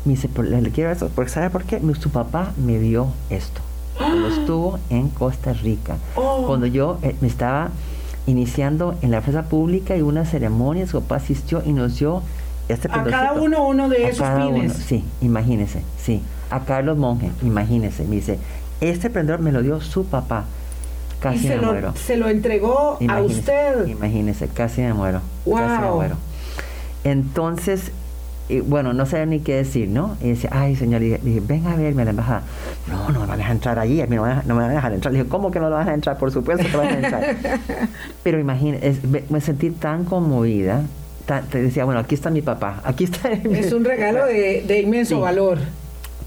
Me 0.05 0.13
dice, 0.13 0.29
le 0.43 0.71
quiero 0.71 0.91
eso, 0.91 1.11
porque 1.15 1.31
¿sabe 1.31 1.51
por 1.51 1.65
qué? 1.65 1.81
Su 2.01 2.11
papá 2.11 2.53
me 2.57 2.79
dio 2.79 3.09
esto. 3.31 3.61
Cuando 3.97 4.29
estuvo 4.29 4.79
en 4.91 5.09
Costa 5.11 5.53
Rica. 5.53 5.97
Oh. 6.17 6.45
Cuando 6.47 6.67
yo 6.67 6.99
eh, 7.03 7.15
me 7.21 7.29
estaba 7.29 7.71
iniciando 8.27 8.97
en 9.03 9.11
la 9.11 9.21
fuerza 9.21 9.43
pública 9.45 9.97
y 9.97 10.03
una 10.03 10.25
ceremonia, 10.25 10.87
su 10.87 11.01
papá 11.03 11.17
asistió 11.17 11.63
y 11.65 11.73
nos 11.73 11.99
dio 11.99 12.23
este 12.69 12.89
A 12.91 13.05
cada 13.05 13.33
uno 13.35 13.67
uno 13.67 13.89
de 13.89 14.09
esos 14.09 14.27
pines. 14.29 14.73
sí, 14.73 15.05
imagínese, 15.21 15.83
sí. 16.03 16.23
A 16.51 16.61
Carlos 16.61 16.97
Monge, 16.97 17.31
imagínese. 17.43 18.05
Me 18.05 18.17
dice, 18.17 18.39
este 18.81 19.11
prendedor 19.11 19.41
me 19.41 19.53
lo 19.53 19.63
dio 19.63 19.81
su 19.81 20.05
papá 20.07 20.45
Casi 21.23 21.47
se 21.47 21.57
me 21.57 21.57
lo, 21.57 21.69
muero. 21.69 21.95
Se 21.95 22.17
lo 22.17 22.29
entregó 22.29 22.99
a 23.09 23.23
usted. 23.23 23.87
Imagínese, 23.87 24.49
casi 24.49 24.81
me 24.81 24.93
muero. 24.93 25.21
Casi 25.45 25.83
me 25.83 25.91
muero. 25.91 26.17
Entonces, 27.05 27.93
bueno, 28.61 28.93
no 28.93 29.07
sabía 29.07 29.27
ni 29.27 29.41
qué 29.41 29.55
decir, 29.55 29.89
¿no? 29.89 30.17
Y 30.21 30.31
decía, 30.31 30.51
ay, 30.53 30.77
señor, 30.77 31.03
y 31.03 31.11
dije, 31.11 31.41
ven 31.41 31.67
a 31.67 31.77
verme 31.77 32.03
a 32.03 32.05
la 32.07 32.11
embajada. 32.11 32.43
No, 32.89 33.09
no 33.11 33.21
me 33.21 33.27
van 33.27 33.31
a 33.31 33.37
dejar 33.37 33.53
entrar 33.53 33.79
allí, 33.79 34.01
a 34.01 34.07
mí 34.07 34.17
no 34.17 34.23
me, 34.23 34.55
van 34.55 34.61
a 34.61 34.69
dejar 34.69 34.93
entrar. 34.93 35.13
Le 35.13 35.21
dije, 35.21 35.31
¿cómo 35.31 35.51
que 35.51 35.61
no 35.61 35.71
lo 35.71 35.77
van 35.77 35.89
a 35.89 35.95
entrar? 35.95 36.19
Por 36.19 36.33
supuesto 36.33 36.65
que 36.65 36.73
lo 36.73 36.79
van 36.79 36.89
a 36.89 36.95
entrar. 36.95 37.37
Pero 38.23 38.39
imagínese, 38.39 38.99
me 39.31 39.41
sentí 39.41 39.71
tan 39.71 40.05
conmovida. 40.05 40.83
te 41.51 41.63
decía, 41.63 41.85
bueno, 41.85 42.01
aquí 42.01 42.15
está 42.15 42.31
mi 42.31 42.43
papá, 42.43 42.81
aquí 42.85 43.05
está. 43.05 43.31
Es 43.31 43.73
un 43.73 43.85
regalo 43.85 44.27
de, 44.27 44.65
de 44.67 44.81
inmenso 44.81 45.21
valor. 45.21 45.59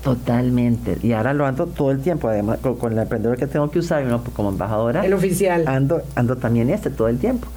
Totalmente. 0.06 1.00
Y 1.02 1.14
ahora 1.14 1.34
lo 1.34 1.48
ando 1.48 1.66
todo 1.66 1.90
el 1.90 2.00
tiempo, 2.00 2.28
además, 2.28 2.60
con, 2.60 2.94
el 2.94 3.00
emprendedor 3.00 3.38
que 3.38 3.48
tengo 3.48 3.72
que 3.72 3.80
usar 3.80 4.04
¿no? 4.04 4.24
como 4.24 4.50
embajadora. 4.50 5.04
El 5.04 5.14
oficial. 5.14 5.68
Ando, 5.68 6.04
ando 6.14 6.38
también 6.38 6.70
este 6.70 6.92
todo 6.92 7.08
el 7.08 7.18
tiempo. 7.18 7.48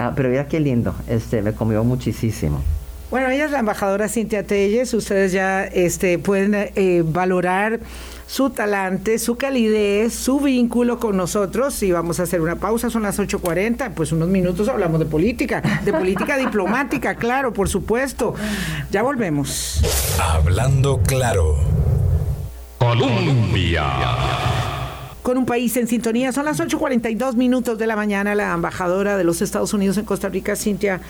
Ah, 0.00 0.12
pero 0.16 0.28
mira 0.28 0.48
qué 0.48 0.58
lindo, 0.58 0.96
este, 1.06 1.42
me 1.42 1.52
comió 1.52 1.84
muchísimo. 1.84 2.60
Bueno, 3.10 3.30
ella 3.30 3.44
es 3.44 3.52
la 3.52 3.60
embajadora 3.60 4.08
Cintia 4.08 4.44
Telles, 4.44 4.92
ustedes 4.92 5.30
ya 5.30 5.64
este, 5.64 6.18
pueden 6.18 6.54
eh, 6.54 7.02
valorar 7.06 7.78
su 8.26 8.50
talante, 8.50 9.20
su 9.20 9.36
calidez, 9.36 10.12
su 10.12 10.40
vínculo 10.40 10.98
con 10.98 11.16
nosotros. 11.16 11.80
Y 11.84 11.92
vamos 11.92 12.18
a 12.18 12.24
hacer 12.24 12.40
una 12.40 12.56
pausa, 12.56 12.90
son 12.90 13.04
las 13.04 13.20
8.40, 13.20 13.92
pues 13.94 14.10
unos 14.10 14.28
minutos 14.28 14.68
hablamos 14.68 14.98
de 14.98 15.06
política, 15.06 15.62
de 15.84 15.92
política 15.92 16.36
diplomática, 16.38 17.14
claro, 17.14 17.52
por 17.52 17.68
supuesto. 17.68 18.34
Ya 18.90 19.02
volvemos. 19.02 19.80
Hablando 20.20 21.00
claro. 21.06 21.56
Colombia. 22.78 23.84
Con 25.22 25.38
un 25.38 25.46
país 25.46 25.76
en 25.76 25.88
sintonía, 25.88 26.30
son 26.32 26.44
las 26.44 26.60
8.42 26.60 27.34
minutos 27.34 27.78
de 27.78 27.86
la 27.86 27.96
mañana. 27.96 28.34
La 28.34 28.52
embajadora 28.52 29.16
de 29.16 29.24
los 29.24 29.42
Estados 29.42 29.74
Unidos 29.74 29.96
en 29.96 30.04
Costa 30.04 30.28
Rica, 30.28 30.54
Cintia 30.54 31.00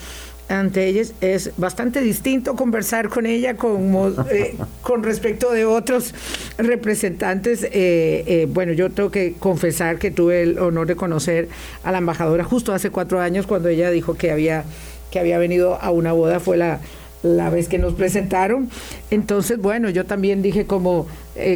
ante 0.48 0.86
ellas 0.86 1.12
es 1.20 1.50
bastante 1.56 2.00
distinto 2.00 2.54
conversar 2.54 3.08
con 3.08 3.26
ella 3.26 3.56
como, 3.56 4.08
eh, 4.30 4.56
con 4.82 5.02
respecto 5.02 5.50
de 5.52 5.64
otros 5.64 6.14
representantes. 6.56 7.64
Eh, 7.64 7.70
eh, 7.72 8.48
bueno, 8.48 8.72
yo 8.72 8.90
tengo 8.90 9.10
que 9.10 9.34
confesar 9.38 9.98
que 9.98 10.10
tuve 10.10 10.42
el 10.42 10.58
honor 10.58 10.86
de 10.86 10.96
conocer 10.96 11.48
a 11.82 11.90
la 11.90 11.98
embajadora 11.98 12.44
justo 12.44 12.72
hace 12.72 12.90
cuatro 12.90 13.20
años 13.20 13.46
cuando 13.46 13.68
ella 13.68 13.90
dijo 13.90 14.14
que 14.14 14.30
había, 14.30 14.64
que 15.10 15.18
había 15.18 15.38
venido 15.38 15.80
a 15.80 15.90
una 15.90 16.12
boda, 16.12 16.38
fue 16.38 16.56
la, 16.56 16.78
la 17.24 17.50
vez 17.50 17.68
que 17.68 17.78
nos 17.78 17.94
presentaron. 17.94 18.70
Entonces, 19.10 19.58
bueno, 19.58 19.90
yo 19.90 20.06
también 20.06 20.42
dije 20.42 20.64
como, 20.64 21.08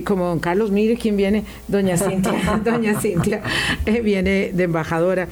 como 0.04 0.26
don 0.26 0.40
Carlos, 0.40 0.72
mire 0.72 0.96
quién 0.96 1.16
viene, 1.16 1.44
doña 1.68 1.96
Cintia, 1.96 2.60
doña 2.64 3.00
Cintia 3.00 3.40
viene 4.02 4.50
de 4.52 4.64
embajadora. 4.64 5.28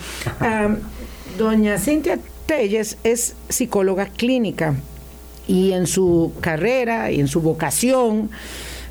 doña 1.36 1.76
Cintia 1.78 2.20
Telles 2.49 2.96
es 3.05 3.34
psicóloga 3.51 4.07
clínica 4.07 4.74
y 5.46 5.72
en 5.72 5.86
su 5.86 6.32
carrera 6.40 7.12
y 7.12 7.20
en 7.20 7.28
su 7.28 7.42
vocación 7.42 8.30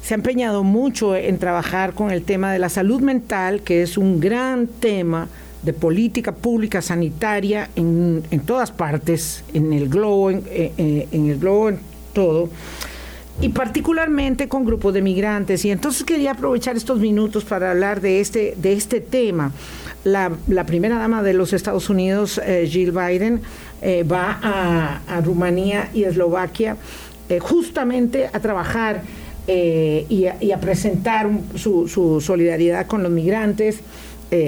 se 0.04 0.14
ha 0.14 0.16
empeñado 0.16 0.64
mucho 0.64 1.16
en 1.16 1.40
trabajar 1.40 1.96
con 1.96 2.12
el 2.12 2.22
tema 2.22 2.54
de 2.54 2.60
la 2.60 2.70
salud 2.70 3.02
mental, 3.02 3.62
que 3.62 3.82
es 3.82 3.98
un 3.98 4.20
gran 4.20 4.68
tema 4.68 5.28
de 5.64 5.74
política 5.74 6.36
pública 6.36 6.84
sanitaria 6.84 7.72
en, 7.76 8.22
todas 8.46 8.70
partes, 8.70 9.44
en 9.56 9.74
el 9.74 9.90
globo, 9.90 10.30
en, 10.30 10.44
en 10.48 11.30
el 11.32 11.40
globo 11.40 11.70
en 11.70 11.80
todo 12.14 12.50
y 13.40 13.50
particularmente 13.50 14.48
con 14.48 14.66
grupos 14.66 14.94
de 14.94 15.02
migrantes. 15.02 15.64
Y 15.66 15.72
entonces 15.72 16.04
quería 16.04 16.32
aprovechar 16.32 16.76
estos 16.76 17.00
minutos 17.00 17.46
para 17.46 17.72
hablar 17.72 18.02
de 18.02 18.20
este, 18.20 18.56
de 18.58 18.74
este 18.74 19.02
tema. 19.02 19.52
La, 20.04 20.32
primera 20.66 20.98
dama 20.98 21.22
de 21.22 21.34
los 21.34 21.54
Estados 21.54 21.90
Unidos, 21.90 22.40
eh, 22.44 22.68
Jill 22.70 22.92
Biden, 22.92 23.42
eh, 23.82 24.04
va 24.04 24.40
a, 24.42 25.22
Rumanía 25.22 25.90
y 25.94 26.04
Eslovaquia 26.04 26.78
eh, 27.30 27.40
justamente 27.40 28.30
a 28.32 28.40
trabajar 28.40 29.04
y 29.48 30.26
a, 30.26 30.60
presentar 30.60 31.30
su, 31.56 32.22
solidaridad 32.22 32.86
con 32.86 33.02
los 33.02 33.12
migrantes. 33.12 33.80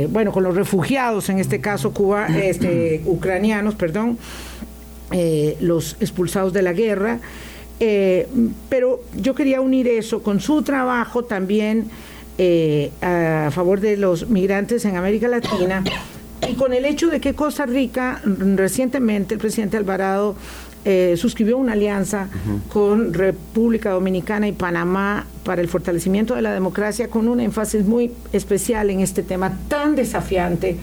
bueno, 0.09 0.33
con 0.33 0.43
los 0.43 0.55
refugiados, 0.55 1.29
en 1.29 1.39
este 1.39 1.61
caso 1.61 1.93
Cuba, 1.93 2.27
este, 2.27 3.01
ucranianos, 3.05 3.75
perdón, 3.75 4.17
los 5.61 5.95
expulsados 6.01 6.51
de 6.51 6.63
la 6.63 6.73
guerra, 6.73 7.19
eh, 7.79 8.27
pero 8.67 9.01
yo 9.15 9.33
quería 9.33 9.61
unir 9.61 9.87
eso 9.87 10.21
con 10.21 10.41
su 10.41 10.63
trabajo 10.63 11.23
también 11.23 11.89
eh, 12.37 12.91
a 13.01 13.49
favor 13.51 13.79
de 13.79 13.95
los 13.95 14.29
migrantes 14.29 14.83
en 14.83 14.97
América 14.97 15.29
Latina 15.29 15.83
y 16.49 16.55
con 16.55 16.73
el 16.73 16.83
hecho 16.83 17.07
de 17.07 17.21
que 17.21 17.33
Costa 17.35 17.65
Rica, 17.65 18.21
recientemente 18.25 19.35
el 19.35 19.39
presidente 19.39 19.77
Alvarado 19.77 20.35
eh, 20.83 21.15
suscribió 21.17 21.57
una 21.57 21.73
alianza 21.73 22.29
con 22.71 23.13
República 23.13 23.91
Dominicana 23.91 24.47
y 24.47 24.51
Panamá 24.51 25.25
para 25.43 25.61
el 25.61 25.69
fortalecimiento 25.69 26.35
de 26.35 26.41
la 26.41 26.53
democracia 26.53 27.09
con 27.09 27.29
un 27.29 27.39
énfasis 27.39 27.85
muy 27.85 28.11
especial 28.33 28.89
en 28.89 28.99
este 28.99 29.23
tema 29.23 29.57
tan 29.69 29.95
desafiante 29.95 30.77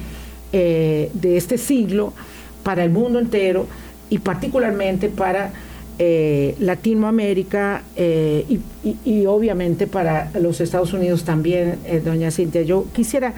de 0.53 1.37
este 1.37 1.59
siglo 1.59 2.15
para 2.63 2.83
el 2.83 2.91
mundo 2.91 3.19
entero 3.19 3.67
y 4.09 4.19
particularmente 4.19 5.09
para 5.11 5.53
eh, 5.99 6.55
Latinoamérica 6.59 7.83
eh, 7.97 8.61
y, 9.05 9.27
obviamente 9.27 9.87
para 9.87 10.31
los 10.41 10.61
Estados 10.61 10.93
Unidos 10.93 11.25
también, 11.25 11.79
eh, 11.87 12.03
doña 12.05 12.31
Cintia. 12.31 12.63
Yo 12.63 12.87
quisiera 12.93 13.35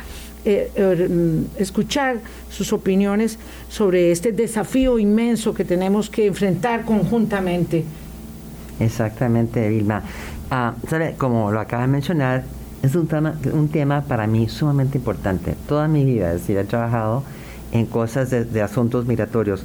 escuchar 1.58 2.20
sus 2.48 2.72
opiniones 2.72 3.38
sobre 3.68 4.12
este 4.12 4.32
desafío 4.32 4.98
inmenso 4.98 5.52
que 5.52 5.64
tenemos 5.64 6.08
que 6.08 6.26
enfrentar 6.26 6.86
conjuntamente. 6.86 7.84
Exactamente, 8.80 9.68
Vilma. 9.68 10.02
Ah, 10.50 10.74
¿sabe? 10.88 11.16
Como 11.18 11.52
lo 11.52 11.60
acaba 11.60 11.82
de 11.82 11.88
mencionar, 11.88 12.44
es 12.82 12.94
un 12.94 13.08
tema, 13.08 13.34
un 13.52 13.68
tema 13.68 14.02
para 14.02 14.26
mí 14.26 14.48
sumamente 14.48 14.98
importante. 14.98 15.54
Toda 15.66 15.86
mi 15.88 16.04
vida, 16.04 16.32
es 16.32 16.40
decir, 16.40 16.56
he 16.56 16.64
trabajado 16.64 17.24
en 17.72 17.86
cosas 17.86 18.30
de, 18.30 18.62
asuntos 18.62 19.06
migratorios. 19.06 19.64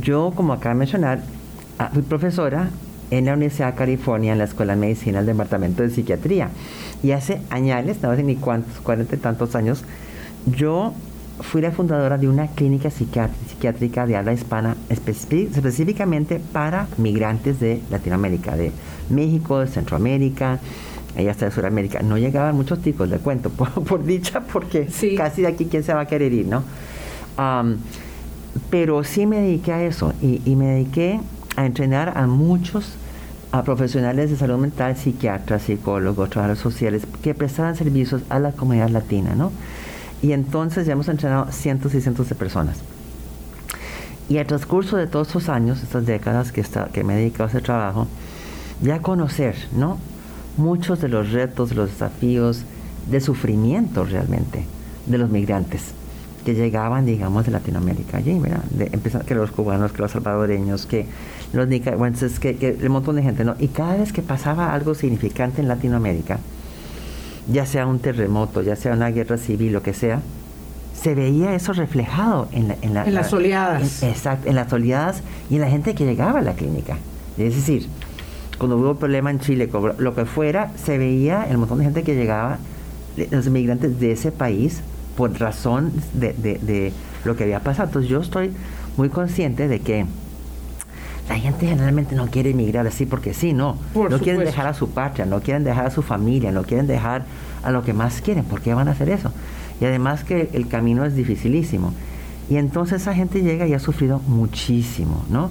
Yo, 0.00 0.32
como 0.34 0.52
acaba 0.52 0.74
de 0.74 0.78
mencionar, 0.80 1.20
ah, 1.78 1.90
fui 1.92 2.02
profesora 2.02 2.70
en 3.10 3.24
la 3.26 3.34
Universidad 3.34 3.72
de 3.72 3.78
California, 3.78 4.32
en 4.32 4.38
la 4.38 4.44
Escuela 4.44 4.74
de 4.74 4.80
Medicina, 4.80 5.20
el 5.20 5.26
Departamento 5.26 5.82
de 5.82 5.90
Psiquiatría. 5.90 6.50
Y 7.02 7.12
hace 7.12 7.40
años, 7.50 7.96
no 8.02 8.14
sé 8.14 8.22
ni 8.22 8.36
cuántos, 8.36 8.78
cuarenta 8.80 9.14
y 9.14 9.18
tantos 9.18 9.54
años, 9.54 9.84
yo 10.46 10.92
fui 11.40 11.62
la 11.62 11.70
fundadora 11.70 12.18
de 12.18 12.28
una 12.28 12.48
clínica 12.48 12.90
psiquiátrica 12.90 14.06
de 14.06 14.16
habla 14.16 14.32
hispana 14.32 14.76
específicamente 14.88 16.40
para 16.52 16.88
migrantes 16.96 17.60
de 17.60 17.80
Latinoamérica, 17.90 18.56
de 18.56 18.72
México, 19.08 19.60
de 19.60 19.68
Centroamérica, 19.68 20.58
y 21.16 21.28
hasta 21.28 21.46
de 21.46 21.50
Sudamérica. 21.50 22.02
No 22.02 22.18
llegaban 22.18 22.54
muchos 22.54 22.80
tipos, 22.80 23.08
le 23.08 23.18
cuento, 23.18 23.50
por, 23.50 24.04
dicha, 24.04 24.40
porque 24.40 24.88
casi 25.16 25.42
de 25.42 25.48
aquí 25.48 25.66
quién 25.66 25.82
se 25.82 25.94
va 25.94 26.02
a 26.02 26.06
querer 26.06 26.32
ir, 26.32 26.46
¿no? 26.46 26.62
pero 28.70 29.04
sí 29.04 29.24
me 29.24 29.40
dediqué 29.40 29.72
a 29.72 29.84
eso 29.84 30.12
y, 30.20 30.42
y, 30.44 30.56
me 30.56 30.66
dediqué 30.66 31.20
a 31.58 31.66
entrenar 31.66 32.16
a 32.16 32.28
muchos 32.28 32.92
a 33.50 33.64
profesionales 33.64 34.30
de 34.30 34.36
salud 34.36 34.58
mental, 34.58 34.96
psiquiatras, 34.96 35.62
psicólogos, 35.62 36.30
trabajadores 36.30 36.62
sociales, 36.62 37.02
que 37.20 37.34
prestaban 37.34 37.74
servicios 37.74 38.22
a 38.28 38.38
la 38.38 38.52
comunidad 38.52 38.90
latina, 38.90 39.34
¿no? 39.34 39.50
Y 40.22 40.32
entonces 40.32 40.86
ya 40.86 40.92
hemos 40.92 41.08
entrenado 41.08 41.50
cientos 41.50 41.94
y 41.94 42.00
cientos 42.00 42.28
de 42.28 42.36
personas. 42.36 42.78
Y 44.28 44.38
al 44.38 44.46
transcurso 44.46 44.96
de 44.96 45.08
todos 45.08 45.28
estos 45.28 45.48
años, 45.48 45.82
estas 45.82 46.06
décadas 46.06 46.52
que, 46.52 46.60
está, 46.60 46.86
que 46.92 47.02
me 47.02 47.14
he 47.14 47.16
dedicado 47.16 47.44
a 47.44 47.48
ese 47.48 47.60
trabajo, 47.60 48.06
ya 48.80 49.00
conocer, 49.00 49.56
¿no? 49.72 49.98
Muchos 50.58 51.00
de 51.00 51.08
los 51.08 51.32
retos, 51.32 51.74
los 51.74 51.90
desafíos, 51.90 52.62
de 53.10 53.20
sufrimiento 53.20 54.04
realmente 54.04 54.64
de 55.06 55.18
los 55.18 55.30
migrantes 55.30 55.94
que 56.44 56.54
llegaban, 56.54 57.04
digamos, 57.04 57.44
de 57.44 57.52
Latinoamérica 57.52 58.18
allí, 58.18 58.38
¿verdad? 58.38 58.62
De, 58.70 58.88
que 59.26 59.34
los 59.34 59.50
cubanos, 59.50 59.92
que 59.92 60.02
los 60.02 60.12
salvadoreños, 60.12 60.86
que 60.86 61.06
los 61.52 61.68
nicaragüenses, 61.68 62.38
que, 62.38 62.56
que 62.56 62.76
un 62.84 62.92
montón 62.92 63.16
de 63.16 63.22
gente, 63.22 63.44
¿no? 63.44 63.54
Y 63.58 63.68
cada 63.68 63.96
vez 63.96 64.12
que 64.12 64.22
pasaba 64.22 64.74
algo 64.74 64.94
significante 64.94 65.62
en 65.62 65.68
Latinoamérica, 65.68 66.38
ya 67.50 67.64
sea 67.64 67.86
un 67.86 67.98
terremoto, 67.98 68.62
ya 68.62 68.76
sea 68.76 68.92
una 68.92 69.08
guerra 69.10 69.38
civil, 69.38 69.72
lo 69.72 69.82
que 69.82 69.94
sea, 69.94 70.20
se 70.94 71.14
veía 71.14 71.54
eso 71.54 71.72
reflejado 71.72 72.48
en, 72.52 72.74
en, 72.82 72.94
las 72.94 73.32
oleadas. 73.32 74.02
exacto, 74.02 74.48
en 74.48 74.56
las 74.56 74.72
oleadas 74.72 75.22
y 75.48 75.54
en 75.54 75.60
la 75.60 75.68
gente 75.68 75.94
que 75.94 76.04
llegaba 76.04 76.40
a 76.40 76.42
la 76.42 76.54
clínica. 76.54 76.98
Es 77.38 77.54
decir, 77.54 77.86
cuando 78.58 78.76
hubo 78.76 78.96
problema 78.96 79.30
en 79.30 79.38
Chile, 79.38 79.70
lo 79.98 80.14
que 80.14 80.24
fuera, 80.24 80.72
se 80.76 80.98
veía 80.98 81.44
el 81.48 81.56
montón 81.58 81.78
de 81.78 81.84
gente 81.84 82.02
que 82.02 82.16
llegaba, 82.16 82.58
los 83.30 83.46
inmigrantes 83.46 84.00
de 84.00 84.12
ese 84.12 84.32
país, 84.32 84.82
por 85.16 85.38
razón 85.38 85.92
de, 86.14 86.32
de 86.32 86.92
lo 87.24 87.36
que 87.36 87.44
había 87.44 87.60
pasado. 87.60 87.88
Entonces 87.88 88.10
yo 88.10 88.20
estoy 88.20 88.50
muy 88.96 89.08
consciente 89.08 89.68
de 89.68 89.80
que 89.80 90.04
la 91.28 91.38
gente 91.38 91.66
generalmente 91.66 92.14
no 92.14 92.28
quiere 92.28 92.50
emigrar 92.50 92.86
así 92.86 93.04
porque 93.04 93.34
sí, 93.34 93.52
no. 93.52 93.76
no 93.94 94.18
quieren 94.18 94.44
dejar 94.44 94.66
a 94.66 94.74
su 94.74 94.90
patria, 94.90 95.26
no 95.26 95.40
quieren 95.40 95.62
dejar 95.62 95.86
a 95.86 95.90
su 95.90 96.02
familia, 96.02 96.52
no 96.52 96.62
quieren 96.62 96.86
dejar 96.86 97.24
a 97.62 97.70
lo 97.70 97.82
que 97.82 97.92
más 97.92 98.20
quieren. 98.22 98.44
¿Por 98.44 98.62
qué 98.62 98.72
van 98.72 98.88
a 98.88 98.92
hacer 98.92 99.10
eso? 99.10 99.30
Y 99.80 99.84
además 99.84 100.24
que 100.24 100.48
el 100.52 100.68
camino 100.68 101.04
es 101.04 101.14
dificilísimo. 101.14 101.92
Y 102.48 102.56
entonces 102.56 103.02
esa 103.02 103.14
gente 103.14 103.42
llega 103.42 103.66
y 103.66 103.74
ha 103.74 103.78
sufrido 103.78 104.20
muchísimo, 104.26 105.24
¿no? 105.28 105.50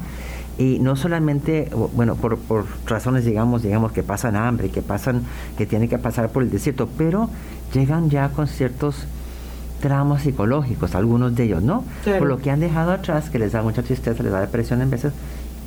Y 0.58 0.80
no 0.80 0.96
solamente, 0.96 1.70
bueno, 1.94 2.16
por, 2.16 2.40
por 2.40 2.66
razones, 2.88 3.24
digamos, 3.24 3.62
digamos, 3.62 3.92
que 3.92 4.02
pasan 4.02 4.36
hambre, 4.36 4.70
que 4.70 4.82
pasan, 4.82 5.22
que 5.56 5.68
tienen 5.68 5.88
que 5.88 6.00
pasar 6.00 6.30
por 6.30 6.42
el 6.42 6.50
desierto, 6.50 6.90
pero 6.98 7.30
llegan 7.72 8.10
ya 8.10 8.30
con 8.30 8.48
ciertos 8.48 9.06
traumas 9.80 10.24
psicológicos, 10.24 10.96
algunos 10.96 11.36
de 11.36 11.44
ellos, 11.44 11.62
¿no? 11.62 11.84
Por 12.04 12.28
lo 12.28 12.40
que 12.40 12.50
han 12.50 12.60
dejado 12.60 12.92
atrás, 12.92 13.30
que 13.30 13.38
les 13.38 13.52
da 13.52 13.62
mucha 13.62 13.84
tristeza, 13.84 14.24
les 14.24 14.32
da 14.32 14.42
depresión 14.42 14.82
en 14.82 14.90
veces, 14.90 15.14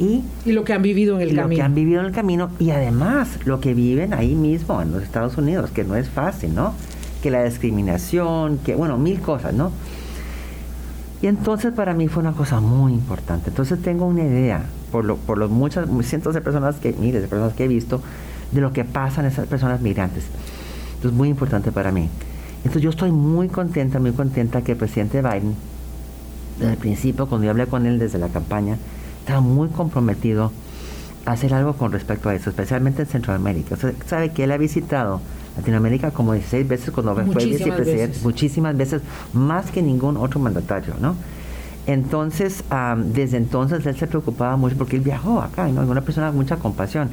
y, 0.00 0.24
lo 0.46 0.64
que 0.64 0.72
han 0.72 0.80
vivido 0.80 1.16
en 1.16 1.22
el 1.22 1.36
camino. 1.36 1.48
Lo 1.48 1.56
que 1.56 1.62
han 1.62 1.74
vivido 1.74 2.00
en 2.00 2.06
el 2.06 2.12
camino 2.12 2.50
y 2.58 2.70
además 2.70 3.38
lo 3.44 3.60
que 3.60 3.74
viven 3.74 4.14
ahí 4.14 4.34
mismo 4.34 4.80
en 4.80 4.92
los 4.92 5.02
Estados 5.02 5.36
Unidos, 5.36 5.70
que 5.70 5.84
no 5.84 5.94
es 5.94 6.08
fácil, 6.08 6.54
¿no? 6.54 6.74
Que 7.22 7.30
la 7.30 7.44
discriminación, 7.44 8.58
que 8.58 8.74
bueno, 8.74 8.96
mil 8.96 9.20
cosas, 9.20 9.52
¿no? 9.52 9.70
Y 11.20 11.26
entonces 11.26 11.74
para 11.74 11.92
mí 11.92 12.08
fue 12.08 12.22
una 12.22 12.32
cosa 12.32 12.60
muy 12.60 12.94
importante. 12.94 13.50
Entonces 13.50 13.82
tengo 13.82 14.06
una 14.06 14.24
idea, 14.24 14.64
por, 14.90 15.04
lo, 15.04 15.16
por 15.16 15.36
los 15.36 15.50
muchas, 15.50 15.86
cientos 16.02 16.32
de 16.32 16.40
personas 16.40 16.76
que, 16.76 16.94
miles 16.94 17.20
de 17.20 17.28
personas 17.28 17.52
que 17.52 17.64
he 17.64 17.68
visto, 17.68 18.00
de 18.52 18.62
lo 18.62 18.72
que 18.72 18.84
pasan 18.84 19.26
esas 19.26 19.46
personas 19.46 19.82
migrantes. 19.82 20.24
Entonces 20.94 21.16
muy 21.16 21.28
importante 21.28 21.72
para 21.72 21.92
mí. 21.92 22.08
Entonces 22.60 22.80
yo 22.80 22.88
estoy 22.88 23.10
muy 23.10 23.48
contenta, 23.48 23.98
muy 23.98 24.12
contenta 24.12 24.62
que 24.62 24.72
el 24.72 24.78
presidente 24.78 25.20
Biden, 25.20 25.54
desde 26.58 26.72
el 26.72 26.78
principio, 26.78 27.26
cuando 27.26 27.44
yo 27.44 27.50
hablé 27.50 27.66
con 27.66 27.84
él 27.84 27.98
desde 27.98 28.18
la 28.18 28.28
campaña, 28.28 28.78
está 29.30 29.40
muy 29.40 29.68
comprometido 29.68 30.50
a 31.24 31.32
hacer 31.32 31.54
algo 31.54 31.74
con 31.74 31.92
respecto 31.92 32.28
a 32.28 32.34
eso, 32.34 32.50
especialmente 32.50 33.02
en 33.02 33.08
Centroamérica. 33.08 33.76
sabe 34.06 34.30
que 34.30 34.44
él 34.44 34.52
ha 34.52 34.58
visitado 34.58 35.20
Latinoamérica 35.56 36.10
como 36.10 36.32
16 36.32 36.66
veces 36.66 36.90
cuando 36.90 37.14
fue 37.14 37.44
vicepresidente, 37.44 38.18
muchísimas 38.22 38.76
veces, 38.76 39.02
más 39.32 39.70
que 39.70 39.82
ningún 39.82 40.16
otro 40.16 40.40
mandatario, 40.40 40.94
¿no? 41.00 41.14
Entonces, 41.86 42.64
desde 43.14 43.36
entonces 43.36 43.84
él 43.86 43.96
se 43.96 44.06
preocupaba 44.06 44.56
mucho 44.56 44.76
porque 44.76 44.96
él 44.96 45.02
viajó 45.02 45.40
acá, 45.40 45.68
¿no? 45.68 45.82
Una 45.82 46.00
persona 46.00 46.28
con 46.28 46.36
mucha 46.36 46.56
compasión 46.56 47.10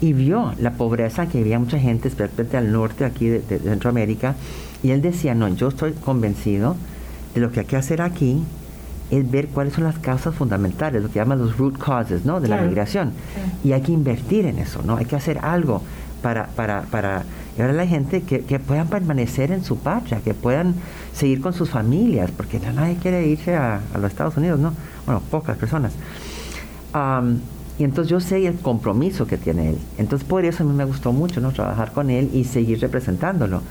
y 0.00 0.12
vio 0.12 0.52
la 0.58 0.72
pobreza 0.72 1.26
que 1.26 1.40
había 1.40 1.58
mucha 1.58 1.78
gente, 1.78 2.08
especialmente 2.08 2.56
al 2.56 2.72
norte 2.72 3.04
aquí 3.04 3.28
de, 3.28 3.40
de 3.40 3.58
Centroamérica, 3.58 4.34
y 4.82 4.90
él 4.90 5.02
decía, 5.02 5.34
no, 5.34 5.48
yo 5.48 5.68
estoy 5.68 5.92
convencido 5.92 6.76
de 7.34 7.40
lo 7.40 7.52
que 7.52 7.60
hay 7.60 7.66
que 7.66 7.76
hacer 7.76 8.00
aquí 8.00 8.42
es 9.10 9.30
ver 9.30 9.48
cuáles 9.48 9.74
son 9.74 9.84
las 9.84 9.98
causas 9.98 10.34
fundamentales, 10.34 11.02
lo 11.02 11.08
que 11.08 11.16
llaman 11.16 11.38
los 11.38 11.58
root 11.58 11.78
causes, 11.78 12.24
¿no? 12.24 12.40
De 12.40 12.48
la 12.48 12.60
migración. 12.60 13.12
Y 13.64 13.72
hay 13.72 13.82
que 13.82 13.92
invertir 13.92 14.46
en 14.46 14.58
eso, 14.58 14.82
¿no? 14.84 14.96
Hay 14.96 15.04
que 15.04 15.16
hacer 15.16 15.38
algo 15.38 15.82
para, 16.22 16.46
para, 16.48 16.82
para 16.82 17.24
llevar 17.56 17.70
a 17.70 17.74
la 17.74 17.86
gente 17.86 18.22
que, 18.22 18.58
puedan 18.58 18.88
permanecer 18.88 19.50
en 19.50 19.64
su 19.64 19.78
patria, 19.78 20.20
que 20.20 20.34
puedan 20.34 20.74
seguir 21.12 21.40
con 21.40 21.52
sus 21.52 21.70
familias, 21.70 22.30
porque 22.30 22.60
nadie 22.60 22.96
quiere 22.96 23.26
irse 23.26 23.56
a, 23.56 23.80
los 23.94 24.10
Estados 24.10 24.36
Unidos, 24.36 24.60
¿no? 24.60 24.72
Bueno, 25.06 25.22
pocas 25.30 25.56
personas. 25.56 25.92
y 27.78 27.84
entonces 27.84 28.10
yo 28.10 28.20
sé 28.20 28.46
el 28.46 28.58
compromiso 28.58 29.26
que 29.26 29.36
tiene 29.36 29.70
él. 29.70 29.78
Entonces 29.98 30.26
por 30.26 30.44
eso 30.44 30.62
a 30.62 30.66
mí 30.66 30.72
me 30.72 30.84
gustó 30.84 31.12
mucho, 31.12 31.40
¿no? 31.40 31.50
Trabajar 31.52 31.92
con 31.92 32.10
él 32.10 32.30
y 32.32 32.44
seguir 32.44 32.80
representándolo. 32.80 33.62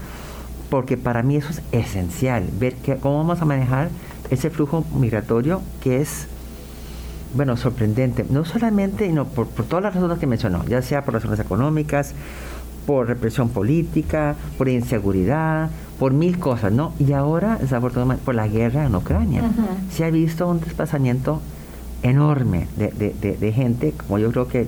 Porque 0.69 0.97
para 0.97 1.23
mí 1.23 1.37
eso 1.37 1.49
es 1.49 1.61
esencial, 1.71 2.43
ver 2.59 2.75
que, 2.75 2.97
cómo 2.97 3.17
vamos 3.17 3.41
a 3.41 3.45
manejar 3.45 3.89
ese 4.29 4.49
flujo 4.49 4.85
migratorio 4.95 5.61
que 5.81 6.01
es, 6.01 6.27
bueno, 7.33 7.57
sorprendente. 7.57 8.25
No 8.29 8.45
solamente 8.45 9.09
no, 9.09 9.25
por, 9.25 9.47
todas 9.47 9.83
las 9.83 9.95
razones 9.95 10.19
que 10.19 10.27
mencionó, 10.27 10.65
ya 10.65 10.81
sea 10.81 11.03
por 11.03 11.13
razones 11.15 11.39
económicas, 11.39 12.13
por 12.85 13.07
represión 13.07 13.49
política, 13.49 14.35
por 14.57 14.69
inseguridad, 14.69 15.69
por 15.99 16.13
mil 16.13 16.39
cosas, 16.39 16.71
¿no? 16.71 16.93
Y 16.99 17.13
ahora, 17.13 17.57
desafortunadamente, 17.59 18.23
por 18.23 18.35
la 18.35 18.47
guerra 18.47 18.85
en 18.85 18.95
Ucrania, 18.95 19.43
se 19.91 20.05
ha 20.05 20.09
visto 20.09 20.47
un 20.47 20.59
desplazamiento 20.59 21.41
enorme 22.01 22.67
de, 22.77 23.51
gente, 23.53 23.93
como 23.93 24.17
yo 24.19 24.31
creo 24.31 24.47
que 24.47 24.67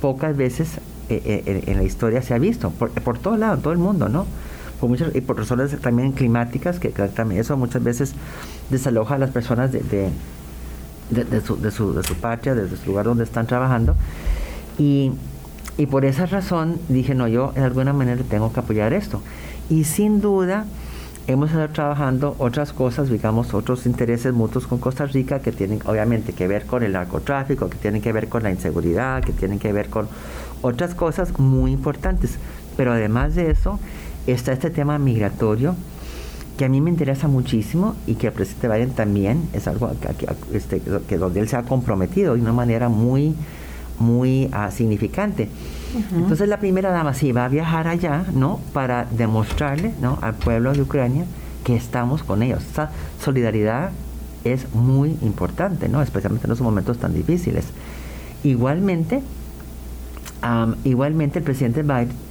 pocas 0.00 0.36
veces 0.36 0.78
eh, 1.08 1.22
eh, 1.24 1.64
en 1.66 1.76
la 1.78 1.82
historia 1.82 2.22
se 2.22 2.34
ha 2.34 2.38
visto, 2.38 2.70
por, 2.70 2.90
por 2.90 3.18
todo 3.18 3.36
lado, 3.36 3.54
en 3.54 3.62
todo 3.62 3.72
el 3.72 3.78
mundo, 3.78 4.08
¿no? 4.08 4.26
Por 4.80 4.88
muchas, 4.88 5.14
y 5.14 5.20
por 5.20 5.38
razones 5.38 5.78
también 5.80 6.12
climáticas, 6.12 6.78
que, 6.78 6.90
también 6.90 7.40
eso 7.40 7.56
muchas 7.56 7.82
veces 7.82 8.14
desaloja 8.70 9.14
a 9.14 9.18
las 9.18 9.30
personas 9.30 9.72
de, 9.72 9.80
de, 11.10 11.40
su, 11.40 11.56
de, 11.60 11.70
su, 11.70 11.94
de 11.94 12.02
su 12.02 12.14
patria, 12.14 12.54
desde 12.54 12.76
su 12.76 12.86
lugar 12.86 13.06
donde 13.06 13.24
están 13.24 13.46
trabajando. 13.46 13.94
Y, 14.78 15.12
y 15.78 15.86
por 15.86 16.04
esa 16.04 16.26
razón 16.26 16.78
dije, 16.88 17.14
no, 17.14 17.28
yo 17.28 17.52
de 17.54 17.62
alguna 17.62 17.92
manera 17.92 18.22
tengo 18.28 18.52
que 18.52 18.60
apoyar 18.60 18.92
esto. 18.92 19.22
Y 19.68 19.84
sin 19.84 20.20
duda 20.20 20.64
hemos 21.26 21.50
estado 21.50 21.68
trabajando 21.68 22.36
otras 22.38 22.72
cosas, 22.72 23.10
digamos, 23.10 23.52
otros 23.52 23.84
intereses 23.86 24.32
mutuos 24.32 24.66
con 24.66 24.78
Costa 24.78 25.06
Rica 25.06 25.40
que 25.40 25.52
tienen 25.52 25.80
obviamente 25.84 26.32
que 26.32 26.46
ver 26.46 26.66
con 26.66 26.82
el 26.82 26.92
narcotráfico, 26.92 27.68
que 27.68 27.76
tienen 27.76 28.00
que 28.00 28.12
ver 28.12 28.28
con 28.28 28.44
la 28.44 28.50
inseguridad, 28.50 29.22
que 29.24 29.32
tienen 29.32 29.58
que 29.58 29.72
ver 29.72 29.88
con 29.88 30.08
otras 30.62 30.94
cosas 30.94 31.38
muy 31.38 31.72
importantes. 31.72 32.38
Pero 32.76 32.92
además 32.92 33.34
de 33.34 33.50
eso, 33.50 33.78
está 34.26 34.52
este 34.52 34.70
tema 34.70 34.98
migratorio 34.98 35.76
que 36.56 36.64
a 36.64 36.68
mí 36.68 36.80
me 36.80 36.90
interesa 36.90 37.28
muchísimo 37.28 37.94
y 38.06 38.14
que 38.14 38.28
el 38.28 38.32
presidente 38.32 38.68
Biden 38.68 38.90
también 38.90 39.48
es 39.52 39.68
algo 39.68 39.90
que, 40.18 40.56
este, 40.56 40.80
que 41.06 41.18
donde 41.18 41.40
él 41.40 41.48
se 41.48 41.56
ha 41.56 41.62
comprometido 41.62 42.34
de 42.34 42.40
una 42.40 42.52
manera 42.52 42.88
muy, 42.88 43.34
muy 43.98 44.48
ah, 44.52 44.70
significante. 44.70 45.48
Entonces 46.14 46.48
la 46.48 46.58
primera 46.58 46.90
dama 46.90 47.14
sí 47.14 47.32
va 47.32 47.46
a 47.46 47.48
viajar 47.48 47.88
allá, 47.88 48.24
¿no? 48.34 48.60
Para 48.72 49.04
demostrarle, 49.04 49.92
¿no? 50.00 50.18
Al 50.22 50.34
pueblo 50.34 50.72
de 50.72 50.82
Ucrania 50.82 51.24
que 51.64 51.76
estamos 51.76 52.22
con 52.22 52.42
ellos. 52.42 52.62
Esa 52.70 52.90
solidaridad 53.22 53.90
es 54.44 54.72
muy 54.74 55.16
importante, 55.22 55.88
¿no? 55.88 56.02
Especialmente 56.02 56.46
en 56.46 56.52
esos 56.52 56.64
momentos 56.64 56.98
tan 56.98 57.14
difíciles. 57.14 57.66
Igualmente, 58.44 59.22
igualmente 60.84 61.38
el 61.38 61.44
presidente 61.44 61.82
Biden 61.82 62.25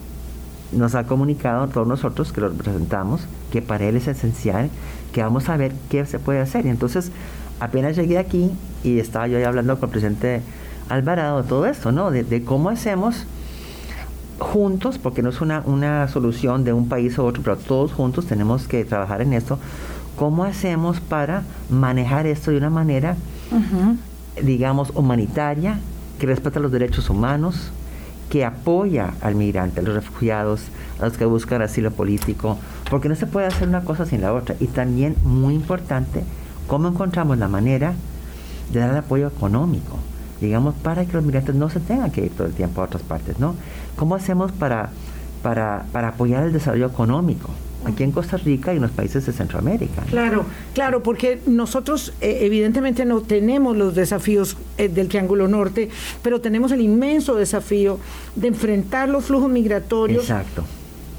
nos 0.71 0.95
ha 0.95 1.05
comunicado 1.05 1.63
a 1.63 1.67
todos 1.67 1.87
nosotros 1.87 2.31
que 2.31 2.41
lo 2.41 2.49
representamos 2.49 3.21
que 3.51 3.61
para 3.61 3.85
él 3.85 3.95
es 3.95 4.07
esencial 4.07 4.69
que 5.15 5.23
vamos 5.23 5.47
a 5.47 5.55
ver 5.55 5.71
qué 5.89 6.05
se 6.05 6.19
puede 6.19 6.41
hacer. 6.41 6.65
Y 6.65 6.69
entonces, 6.69 7.09
apenas 7.61 7.95
llegué 7.95 8.17
aquí 8.17 8.51
y 8.83 8.99
estaba 8.99 9.27
yo 9.27 9.45
hablando 9.47 9.79
con 9.79 9.87
el 9.87 9.91
presidente 9.91 10.41
Alvarado 10.89 11.41
de 11.41 11.47
todo 11.47 11.65
esto, 11.65 11.91
¿no? 11.91 12.11
De, 12.11 12.43
cómo 12.43 12.69
hacemos 12.69 13.25
juntos, 14.39 14.97
porque 14.97 15.23
no 15.23 15.29
es 15.29 15.41
una, 15.41 15.63
una 15.65 16.07
solución 16.09 16.63
de 16.63 16.73
un 16.73 16.89
país 16.89 17.17
u 17.17 17.23
otro, 17.23 17.41
pero 17.41 17.55
todos 17.55 17.93
juntos 17.93 18.25
tenemos 18.25 18.67
que 18.67 18.83
trabajar 18.85 19.21
en 19.21 19.33
esto, 19.33 19.57
cómo 20.15 20.43
hacemos 20.43 20.99
para 20.99 21.43
manejar 21.69 22.27
esto 22.27 22.51
de 22.51 22.57
una 22.57 22.69
manera, 22.69 23.15
digamos, 24.43 24.91
humanitaria, 24.93 25.79
que 26.19 26.27
respeta 26.27 26.59
los 26.59 26.71
derechos 26.71 27.09
humanos, 27.09 27.71
que 28.29 28.45
apoya 28.45 29.13
al 29.21 29.35
migrante, 29.35 29.79
a 29.79 29.83
los 29.83 29.95
refugiados, 29.95 30.67
a 30.99 31.05
los 31.05 31.17
que 31.17 31.25
buscan 31.25 31.61
asilo 31.61 31.91
político, 31.91 32.57
porque 32.89 33.09
no 33.09 33.15
se 33.15 33.27
puede 33.27 33.47
hacer 33.47 33.67
una 33.67 33.81
cosa 33.81 34.05
sin 34.05 34.21
la 34.21 34.33
otra. 34.33 34.55
Y 34.59 34.67
también, 34.67 35.15
muy 35.23 35.53
importante, 35.53 36.23
cómo 36.67 36.87
encontramos 36.87 37.37
la 37.37 37.47
manera 37.47 37.93
de 38.71 38.79
dar 38.79 38.97
apoyo 38.97 39.27
económico, 39.27 39.97
digamos, 40.41 40.75
para 40.75 41.05
que 41.05 41.13
los 41.13 41.23
migrantes 41.23 41.55
no 41.55 41.69
se 41.69 41.79
tengan 41.79 42.11
que 42.11 42.25
ir 42.25 42.31
todo 42.31 42.47
el 42.47 42.53
tiempo 42.53 42.81
a 42.81 42.85
otras 42.85 43.03
partes, 43.03 43.39
¿no? 43.39 43.55
¿Cómo 43.95 44.15
hacemos 44.15 44.51
para, 44.51 44.89
para, 45.43 45.85
para 45.91 46.09
apoyar 46.09 46.43
el 46.43 46.53
desarrollo 46.53 46.87
económico? 46.87 47.49
Aquí 47.85 48.03
en 48.03 48.11
Costa 48.11 48.37
Rica 48.37 48.73
y 48.73 48.77
en 48.77 48.81
los 48.81 48.91
países 48.91 49.25
de 49.25 49.31
Centroamérica. 49.31 50.03
Claro, 50.09 50.45
claro, 50.73 51.03
porque 51.03 51.39
nosotros 51.45 52.13
eh, 52.21 52.39
evidentemente 52.41 53.05
no 53.05 53.21
tenemos 53.21 53.77
los 53.77 53.95
desafíos 53.95 54.57
eh, 54.77 54.87
del 54.87 55.07
Triángulo 55.07 55.47
Norte, 55.47 55.89
pero 56.21 56.41
tenemos 56.41 56.71
el 56.71 56.81
inmenso 56.81 57.35
desafío 57.35 57.99
de 58.35 58.47
enfrentar 58.47 59.09
los 59.09 59.25
flujos 59.25 59.49
migratorios 59.49 60.23
Exacto. 60.23 60.63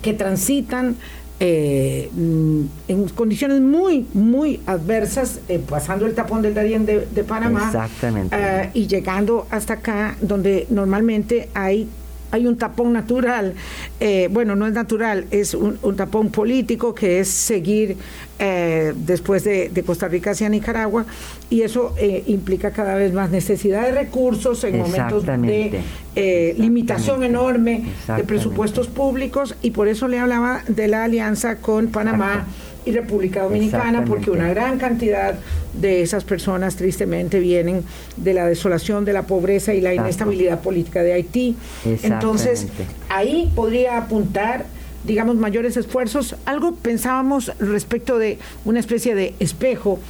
que 0.02 0.12
transitan 0.12 0.96
eh, 1.38 2.10
mm, 2.14 2.62
en 2.88 3.08
condiciones 3.10 3.60
muy, 3.60 4.06
muy 4.14 4.60
adversas, 4.66 5.40
pasando 5.68 6.06
el 6.06 6.14
tapón 6.14 6.42
del 6.42 6.54
Darién 6.54 6.86
de, 6.86 7.06
de 7.06 7.24
Panamá 7.24 7.66
Exactamente. 7.66 8.70
y 8.72 8.86
llegando 8.86 9.46
hasta 9.50 9.74
acá, 9.74 10.16
donde 10.22 10.66
normalmente 10.70 11.50
hay 11.54 11.88
hay 12.30 12.46
un 12.46 12.56
tapón 12.56 12.92
natural, 12.92 13.54
eh, 14.00 14.28
bueno, 14.30 14.56
no 14.56 14.66
es 14.66 14.72
natural, 14.72 15.26
es 15.30 15.54
un, 15.54 15.78
tapón 15.96 16.30
político 16.30 16.94
que 16.94 17.20
es 17.20 17.28
seguir 17.28 17.96
eh, 18.38 18.92
después 18.96 19.44
de, 19.44 19.70
Costa 19.86 20.08
Rica 20.08 20.32
hacia 20.32 20.48
Nicaragua 20.48 21.06
y 21.48 21.62
eso 21.62 21.94
eh, 21.96 22.24
implica 22.26 22.72
cada 22.72 22.96
vez 22.96 23.12
más 23.12 23.30
necesidad 23.30 23.82
de 23.82 23.92
recursos 23.92 24.64
en 24.64 24.78
momentos 24.78 25.24
de 25.24 26.54
limitación 26.58 27.22
enorme 27.22 27.84
de 28.14 28.24
presupuestos 28.24 28.88
públicos 28.88 29.54
y 29.62 29.70
por 29.70 29.88
eso 29.88 30.08
le 30.08 30.18
hablaba 30.18 30.62
de 30.66 30.88
la 30.88 31.04
alianza 31.04 31.56
con 31.56 31.88
Panamá 31.88 32.46
y 32.86 32.92
República 32.92 33.42
Dominicana, 33.42 34.04
porque 34.04 34.30
una 34.30 34.48
gran 34.48 34.78
cantidad 34.78 35.34
de 35.74 36.02
esas 36.02 36.24
personas 36.24 36.76
tristemente 36.76 37.40
vienen 37.40 37.82
de 38.16 38.32
la 38.32 38.46
desolación, 38.46 39.04
de 39.04 39.12
la 39.12 39.24
pobreza 39.24 39.74
y 39.74 39.80
la 39.80 39.92
inestabilidad 39.92 40.60
política 40.60 41.02
de 41.02 41.12
Haití. 41.12 41.56
Entonces, 42.02 42.68
ahí 43.10 43.52
podría 43.54 43.98
apuntar 43.98 44.64
digamos, 45.04 45.36
mayores 45.36 45.76
esfuerzos. 45.76 46.34
Algo 46.46 46.74
pensábamos 46.74 47.52
respecto 47.60 48.18
de 48.18 48.38
una 48.64 48.80
especie 48.80 49.14
de 49.14 49.34
espejo 49.38 50.00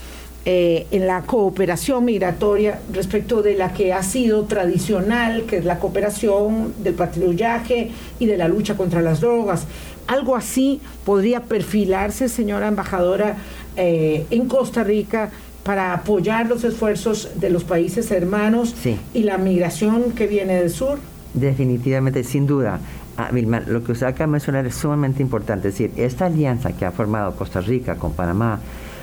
eh, 0.49 0.87
en 0.93 1.09
la 1.09 1.23
cooperación 1.23 2.05
migratoria 2.05 2.79
respecto 2.93 3.43
de 3.43 3.57
la 3.57 3.73
que 3.73 3.93
ha 3.93 4.05
sido 4.05 4.45
tradicional, 4.45 5.43
que 5.43 5.57
es 5.57 5.65
la 5.65 5.81
cooperación 5.81 6.73
del 6.85 6.95
patrullaje 6.95 7.91
y 8.21 8.27
de 8.27 8.37
la 8.37 8.47
lucha 8.47 8.77
contra 8.77 9.03
las 9.03 9.21
drogas. 9.21 9.67
Algo 10.07 10.37
así 10.37 10.81
podría 11.05 11.43
perfilarse, 11.45 12.29
señora 12.29 12.69
embajadora, 12.69 13.37
eh, 13.77 14.27
en 14.31 14.49
Costa 14.49 14.85
Rica 14.85 15.31
para 15.63 15.93
apoyar 15.93 16.47
los 16.47 16.63
esfuerzos 16.63 17.31
de 17.41 17.51
los 17.51 17.65
países 17.65 18.13
hermanos 18.13 18.75
y 19.13 19.25
la 19.25 19.37
migración 19.37 20.13
que 20.13 20.29
viene 20.29 20.55
del 20.55 20.71
sur. 20.71 20.99
Definitivamente, 21.35 22.23
sin 22.23 22.47
duda. 22.47 22.79
Ah, 23.17 23.31
Vilma, 23.33 23.61
lo 23.61 23.83
que 23.83 23.93
usted 23.93 24.07
acaba 24.07 24.27
de 24.27 24.33
mencionar 24.33 24.67
es 24.67 24.77
sumamente 24.77 25.23
importante. 25.23 25.69
Es 25.69 25.75
decir, 25.75 25.91
esta 25.97 26.27
alianza 26.27 26.73
que 26.73 26.85
ha 26.85 26.93
formado 26.93 27.35
Costa 27.35 27.61
Rica 27.61 27.97
con 27.97 28.13
Panamá, 28.13 28.61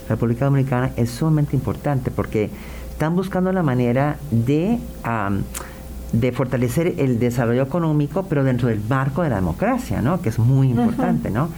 República 0.07 0.45
Dominicana 0.45 0.91
es 0.95 1.09
sumamente 1.09 1.55
importante 1.55 2.11
porque 2.11 2.49
están 2.91 3.15
buscando 3.15 3.51
la 3.51 3.63
manera 3.63 4.17
de, 4.31 4.77
de 6.13 6.31
fortalecer 6.31 6.95
el 6.99 7.19
desarrollo 7.19 7.63
económico, 7.63 8.23
pero 8.29 8.43
dentro 8.43 8.69
del 8.69 8.79
marco 8.87 9.23
de 9.23 9.29
la 9.29 9.37
democracia, 9.37 10.01
¿no? 10.01 10.21
que 10.21 10.29
es 10.29 10.39
muy 10.39 10.69
importante. 10.69 11.29
¿no? 11.29 11.49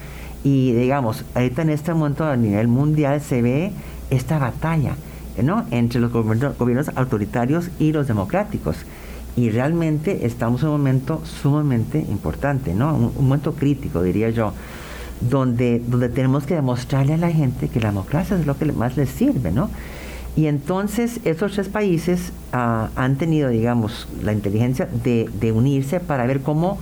Y 0.43 0.71
digamos, 0.71 1.25
ahorita 1.35 1.61
en 1.61 1.69
este 1.69 1.93
momento 1.93 2.25
a 2.25 2.35
nivel 2.35 2.67
mundial 2.67 3.21
se 3.21 3.41
ve 3.41 3.71
esta 4.09 4.39
batalla 4.39 4.95
¿no? 5.43 5.65
entre 5.71 5.99
los 5.99 6.11
gobiernos, 6.11 6.91
autoritarios 6.95 7.69
y 7.79 7.91
los 7.91 8.07
democráticos. 8.07 8.77
Y 9.35 9.49
realmente 9.49 10.25
estamos 10.25 10.63
en 10.63 10.69
un 10.69 10.77
momento 10.77 11.21
sumamente 11.25 11.99
importante, 11.99 12.73
¿no? 12.73 12.95
un 12.95 13.13
momento 13.15 13.53
crítico, 13.53 14.01
diría 14.01 14.29
yo 14.29 14.53
donde, 15.19 15.81
donde 15.85 16.09
tenemos 16.09 16.45
que 16.45 16.55
demostrarle 16.55 17.13
a 17.13 17.17
la 17.17 17.31
gente 17.31 17.67
que 17.67 17.79
la 17.79 17.89
democracia 17.89 18.37
es 18.37 18.45
lo 18.45 18.57
que 18.57 18.65
más 18.71 18.97
les 18.97 19.09
sirve, 19.09 19.51
¿no? 19.51 19.69
Y 20.35 20.47
entonces 20.47 21.21
esos 21.23 21.53
tres 21.53 21.69
países 21.69 22.33
ah, 22.51 22.89
han 22.95 23.15
tenido, 23.15 23.49
digamos, 23.49 24.07
la 24.21 24.33
inteligencia 24.33 24.87
de, 25.03 25.51
unirse 25.53 25.99
para 25.99 26.25
ver 26.25 26.41
cómo 26.41 26.77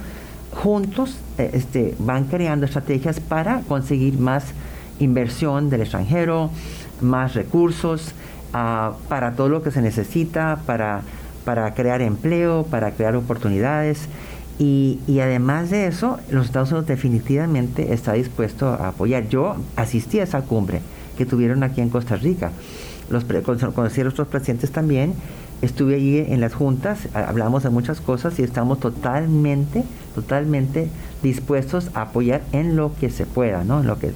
juntos 0.52 1.18
eh, 1.38 1.52
este, 1.54 1.96
van 2.00 2.26
creando 2.26 2.66
estrategias 2.66 3.20
para 3.20 3.62
conseguir 3.62 4.18
más 4.18 4.46
inversión 5.00 5.70
del 5.70 5.82
extranjero, 5.82 6.50
más 7.02 7.36
recursos, 7.36 8.14
ah, 8.54 8.94
para 9.08 9.34
todo 9.34 9.50
lo 9.50 9.62
que 9.62 9.70
se 9.70 9.82
necesita, 9.82 10.60
para, 10.66 11.02
para 11.46 11.74
crear 11.76 12.02
empleo, 12.02 12.66
para 12.70 12.92
crear 12.92 13.16
oportunidades. 13.16 14.08
Y, 14.60 15.00
además 15.20 15.72
de 15.72 15.88
eso, 15.88 16.20
los 16.30 16.46
Estados 16.46 16.72
Unidos 16.72 16.88
definitivamente 16.88 17.94
está 17.94 18.14
dispuesto 18.14 18.68
a 18.68 18.90
apoyar. 18.90 19.28
Yo 19.28 19.56
asistí 19.76 20.20
a 20.20 20.24
esa 20.24 20.42
cumbre 20.42 20.82
que 21.18 21.26
tuvieron 21.26 21.64
aquí 21.64 21.82
en 21.82 21.90
Costa 21.90 22.16
Rica. 22.16 22.52
Los 23.10 23.26
conocí 23.74 24.02
a 24.02 24.08
otros 24.08 24.28
presidentes 24.28 24.72
también. 24.72 25.14
Estuve 25.62 25.96
allí 25.96 26.18
en 26.18 26.42
las 26.42 26.54
juntas, 26.54 27.08
hablamos 27.14 27.64
de 27.64 27.70
muchas 27.70 28.02
cosas 28.02 28.38
y 28.38 28.44
estamos 28.44 28.80
totalmente, 28.80 29.84
totalmente 30.14 30.90
dispuestos 31.22 31.90
a 31.94 32.02
apoyar 32.02 32.42
en 32.52 32.76
lo 32.76 32.94
que 33.00 33.10
se 33.10 33.26
pueda, 33.26 33.64
¿no? 33.64 33.80
En 33.80 33.88
lo 33.88 33.98
que, 33.98 34.12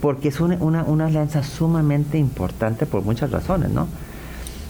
porque 0.00 0.28
es 0.28 0.38
una, 0.40 0.56
una, 0.60 0.84
una 0.84 1.06
alianza 1.06 1.42
sumamente 1.42 2.16
importante 2.16 2.86
por 2.86 3.02
muchas 3.02 3.32
razones, 3.32 3.70
¿no? 3.70 3.88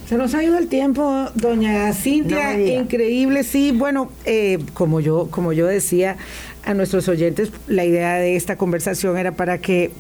Se 0.09 0.17
nos 0.19 0.35
ha 0.35 0.43
ido 0.43 0.59
el 0.59 0.69
tiempo, 0.69 1.31
doña 1.35 1.93
Cintia, 1.95 2.59
increíble, 2.59 3.43
sí. 3.43 3.73
Bueno, 3.73 4.11
eh, 4.27 4.59
como 4.75 5.01
yo, 5.01 5.29
como 5.31 5.55
yo 5.55 5.67
decía 5.67 6.17
a 6.65 6.75
nuestros 6.75 7.09
oyentes, 7.09 7.51
la 7.69 7.85
idea 7.85 8.15
de 8.15 8.37
esta 8.37 8.57
conversación 8.57 9.17
era 9.17 9.33
para 9.33 9.59
que 9.59 9.93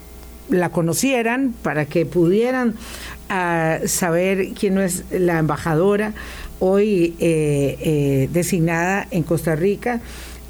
la 0.50 0.68
conocieran, 0.68 1.54
para 1.62 1.86
que 1.86 2.04
pudieran 2.04 2.74
ah, 3.28 3.78
saber 3.86 4.48
quién 4.58 4.78
es 4.78 5.04
la 5.10 5.38
embajadora 5.38 6.12
hoy 6.60 7.14
eh, 7.18 7.76
eh, 7.80 8.28
designada 8.32 9.06
en 9.10 9.22
Costa 9.22 9.54
Rica. 9.54 10.00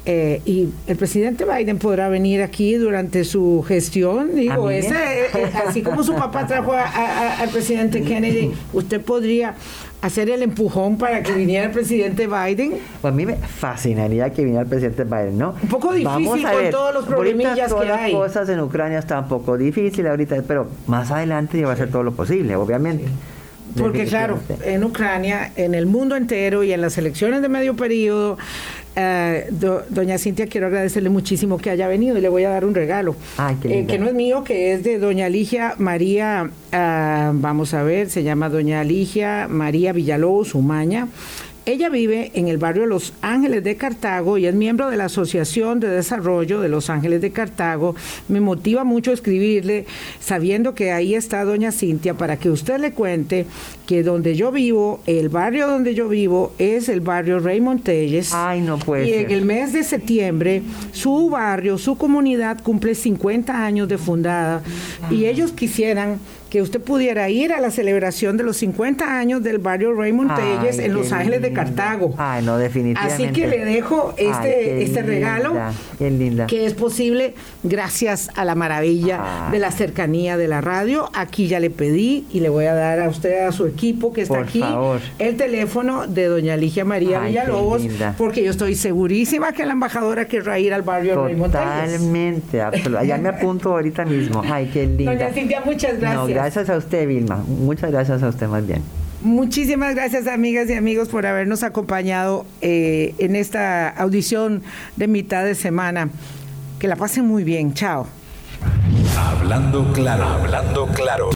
Eh, 0.07 0.39
y 0.45 0.69
el 0.85 0.97
presidente 0.97 1.45
Biden 1.45 1.79
podrá 1.79 2.09
venir 2.09 2.43
aquí 2.43 2.75
durante 2.75 3.23
su 3.23 3.65
gestión, 3.67 4.35
digo, 4.35 4.69
ese, 4.69 4.93
eh, 4.93 5.25
eh, 5.33 5.51
así 5.67 5.81
como 5.81 6.03
su 6.03 6.13
papá 6.13 6.45
trajo 6.45 6.73
al 6.73 7.49
presidente 7.49 8.03
Kennedy, 8.07 8.51
usted 8.71 9.01
podría 9.01 9.55
hacer 10.01 10.29
el 10.29 10.43
empujón 10.43 10.97
para 10.97 11.23
que 11.23 11.33
viniera 11.33 11.65
el 11.65 11.71
presidente 11.71 12.27
Biden. 12.27 12.79
Pues 13.01 13.13
a 13.13 13.15
mí 13.15 13.25
me 13.25 13.35
fascinaría 13.35 14.29
que 14.31 14.43
viniera 14.43 14.63
el 14.63 14.67
presidente 14.67 15.03
Biden, 15.03 15.37
¿no? 15.37 15.55
Un 15.61 15.69
poco 15.69 15.93
difícil 15.93 16.43
con 16.43 16.69
todos 16.71 16.93
los 16.93 17.05
problemillas 17.05 17.73
que 17.73 17.91
hay. 17.91 18.11
las 18.11 18.21
cosas 18.21 18.49
en 18.49 18.59
Ucrania 18.59 18.99
está 18.99 19.19
un 19.19 19.27
poco 19.27 19.57
difícil 19.57 20.07
ahorita, 20.07 20.43
pero 20.47 20.67
más 20.87 21.11
adelante 21.11 21.59
ya 21.59 21.65
va 21.65 21.71
a 21.71 21.75
hacer 21.75 21.89
todo 21.89 22.03
lo 22.03 22.13
posible, 22.13 22.55
obviamente. 22.55 23.05
Porque 23.77 24.05
claro, 24.05 24.39
en 24.63 24.83
Ucrania, 24.83 25.51
en 25.55 25.75
el 25.75 25.85
mundo 25.85 26.15
entero 26.15 26.63
y 26.63 26.71
en 26.71 26.81
las 26.81 26.97
elecciones 26.97 27.41
de 27.41 27.49
medio 27.49 27.75
periodo, 27.75 28.37
eh, 28.95 29.49
doña 29.89 30.17
Cintia, 30.17 30.47
quiero 30.47 30.67
agradecerle 30.67 31.09
muchísimo 31.09 31.57
que 31.57 31.69
haya 31.69 31.87
venido 31.87 32.17
y 32.17 32.21
le 32.21 32.29
voy 32.29 32.43
a 32.43 32.49
dar 32.49 32.65
un 32.65 32.73
regalo. 32.73 33.15
Eh, 33.63 33.85
que 33.87 33.97
no 33.99 34.07
es 34.07 34.13
mío, 34.13 34.43
que 34.43 34.73
es 34.73 34.83
de 34.83 34.99
doña 34.99 35.29
Ligia 35.29 35.75
María, 35.77 36.49
ah, 36.71 37.31
vamos 37.33 37.73
a 37.73 37.83
ver, 37.83 38.09
se 38.09 38.23
llama 38.23 38.49
doña 38.49 38.83
Ligia 38.83 39.47
María 39.49 39.93
Villalobos 39.93 40.55
Umaña. 40.55 41.07
Ella 41.67 41.89
vive 41.89 42.29
en 42.35 42.47
el 42.47 42.59
barrio 42.59 42.85
Los 42.85 43.13
Ángeles 43.23 43.63
de 43.63 43.75
Cartago 43.75 44.37
y 44.37 44.45
es 44.45 44.53
miembro 44.53 44.91
de 44.91 44.97
la 44.97 45.05
Asociación 45.05 45.79
de 45.79 45.87
Desarrollo 45.89 46.61
de 46.61 46.69
Los 46.69 46.91
Ángeles 46.91 47.21
de 47.21 47.31
Cartago. 47.31 47.95
Me 48.27 48.39
motiva 48.39 48.83
mucho 48.83 49.11
escribirle 49.11 49.87
sabiendo 50.19 50.75
que 50.75 50.91
ahí 50.91 51.15
está 51.15 51.43
doña 51.43 51.71
Cintia 51.71 52.13
para 52.13 52.37
que 52.37 52.51
usted 52.51 52.77
le 52.77 52.91
cuente 52.91 53.47
que 53.87 54.03
donde 54.03 54.35
yo 54.35 54.51
vivo, 54.51 55.01
el 55.07 55.29
barrio 55.29 55.67
donde 55.67 55.95
yo 55.95 56.07
vivo 56.07 56.53
es 56.59 56.87
el 56.87 57.01
barrio 57.01 57.39
Raymond 57.39 57.81
Telles. 57.81 58.31
Ay, 58.31 58.61
no 58.61 58.77
puede 58.77 59.07
Y 59.07 59.11
ser. 59.13 59.25
en 59.25 59.31
el 59.31 59.45
mes 59.45 59.73
de 59.73 59.83
septiembre 59.83 60.61
su 60.91 61.31
barrio, 61.31 61.79
su 61.79 61.97
comunidad 61.97 62.61
cumple 62.61 62.93
50 62.93 63.65
años 63.65 63.87
de 63.87 63.97
fundada 63.97 64.61
y 65.09 65.25
ellos 65.25 65.51
quisieran 65.51 66.19
que 66.55 66.61
usted 66.61 66.79
pudiera 66.79 67.29
ir 67.29 67.51
a 67.51 67.59
la 67.59 67.69
celebración 67.69 68.37
de 68.37 68.45
los 68.45 68.55
50 68.55 69.19
años 69.19 69.43
del 69.43 69.57
barrio 69.57 69.93
Raymond 69.93 70.31
Ay, 70.31 70.57
Telles 70.61 70.79
en 70.79 70.93
Los 70.93 71.11
Ángeles 71.11 71.41
de. 71.41 71.51
Cartago. 71.51 72.15
Ay, 72.17 72.45
no, 72.45 72.57
definitivamente. 72.57 73.13
Así 73.25 73.33
que 73.33 73.45
le 73.47 73.65
dejo 73.65 74.13
este, 74.17 74.31
Ay, 74.77 74.83
este 74.83 75.01
regalo 75.03 75.49
linda, 75.49 75.73
Qué 75.97 76.11
linda. 76.11 76.47
que 76.47 76.65
es 76.65 76.73
posible 76.73 77.33
gracias 77.63 78.29
a 78.35 78.45
la 78.45 78.55
maravilla 78.55 79.47
Ay. 79.47 79.51
de 79.51 79.59
la 79.59 79.71
cercanía 79.71 80.37
de 80.37 80.47
la 80.47 80.61
radio. 80.61 81.09
Aquí 81.13 81.47
ya 81.47 81.59
le 81.59 81.69
pedí 81.71 82.25
y 82.31 82.39
le 82.39 82.47
voy 82.47 82.65
a 82.67 82.73
dar 82.73 83.01
a 83.01 83.09
usted, 83.09 83.45
a 83.45 83.51
su 83.51 83.65
equipo 83.65 84.13
que 84.13 84.21
está 84.21 84.35
Por 84.35 84.43
aquí, 84.45 84.61
favor. 84.61 85.01
el 85.19 85.35
teléfono 85.35 86.07
de 86.07 86.27
doña 86.27 86.55
Ligia 86.55 86.85
María 86.85 87.19
Villalobos, 87.19 87.81
porque 88.17 88.45
yo 88.45 88.51
estoy 88.51 88.75
segurísima 88.75 89.51
que 89.51 89.65
la 89.65 89.73
embajadora 89.73 90.23
querrá 90.23 90.57
ir 90.57 90.73
al 90.73 90.83
barrio 90.83 91.21
Raymond 91.21 91.51
Telles. 91.51 91.91
Totalmente, 91.97 92.61
absolutamente. 92.61 93.07
Ya 93.09 93.17
me 93.17 93.27
apunto 93.27 93.71
ahorita 93.71 94.05
mismo. 94.05 94.41
Ay, 94.49 94.69
qué 94.71 94.85
linda. 94.87 95.11
Doña 95.15 95.33
Cintia, 95.33 95.61
muchas 95.65 95.99
gracias. 95.99 96.15
No, 96.29 96.44
gracias 96.45 96.69
a 96.69 96.77
usted, 96.77 97.07
Vilma. 97.07 97.37
Muchas 97.47 97.91
gracias 97.91 98.21
a 98.21 98.29
usted 98.29 98.47
más 98.47 98.65
bien. 98.65 98.83
Muchísimas 99.21 99.95
gracias, 99.95 100.27
amigas 100.27 100.69
y 100.69 100.73
amigos, 100.73 101.09
por 101.09 101.25
habernos 101.25 101.63
acompañado 101.63 102.45
eh, 102.61 103.15
en 103.17 103.35
esta 103.35 103.89
audición 103.89 104.61
de 104.97 105.07
mitad 105.07 105.43
de 105.43 105.55
semana. 105.55 106.09
Que 106.77 106.87
la 106.87 106.95
pasen 106.95 107.25
muy 107.25 107.43
bien. 107.43 107.73
Chao. 107.73 108.05
Hablando 109.17 109.91
claro, 109.93 110.25
hablando 110.25 110.87
claro. 110.87 111.29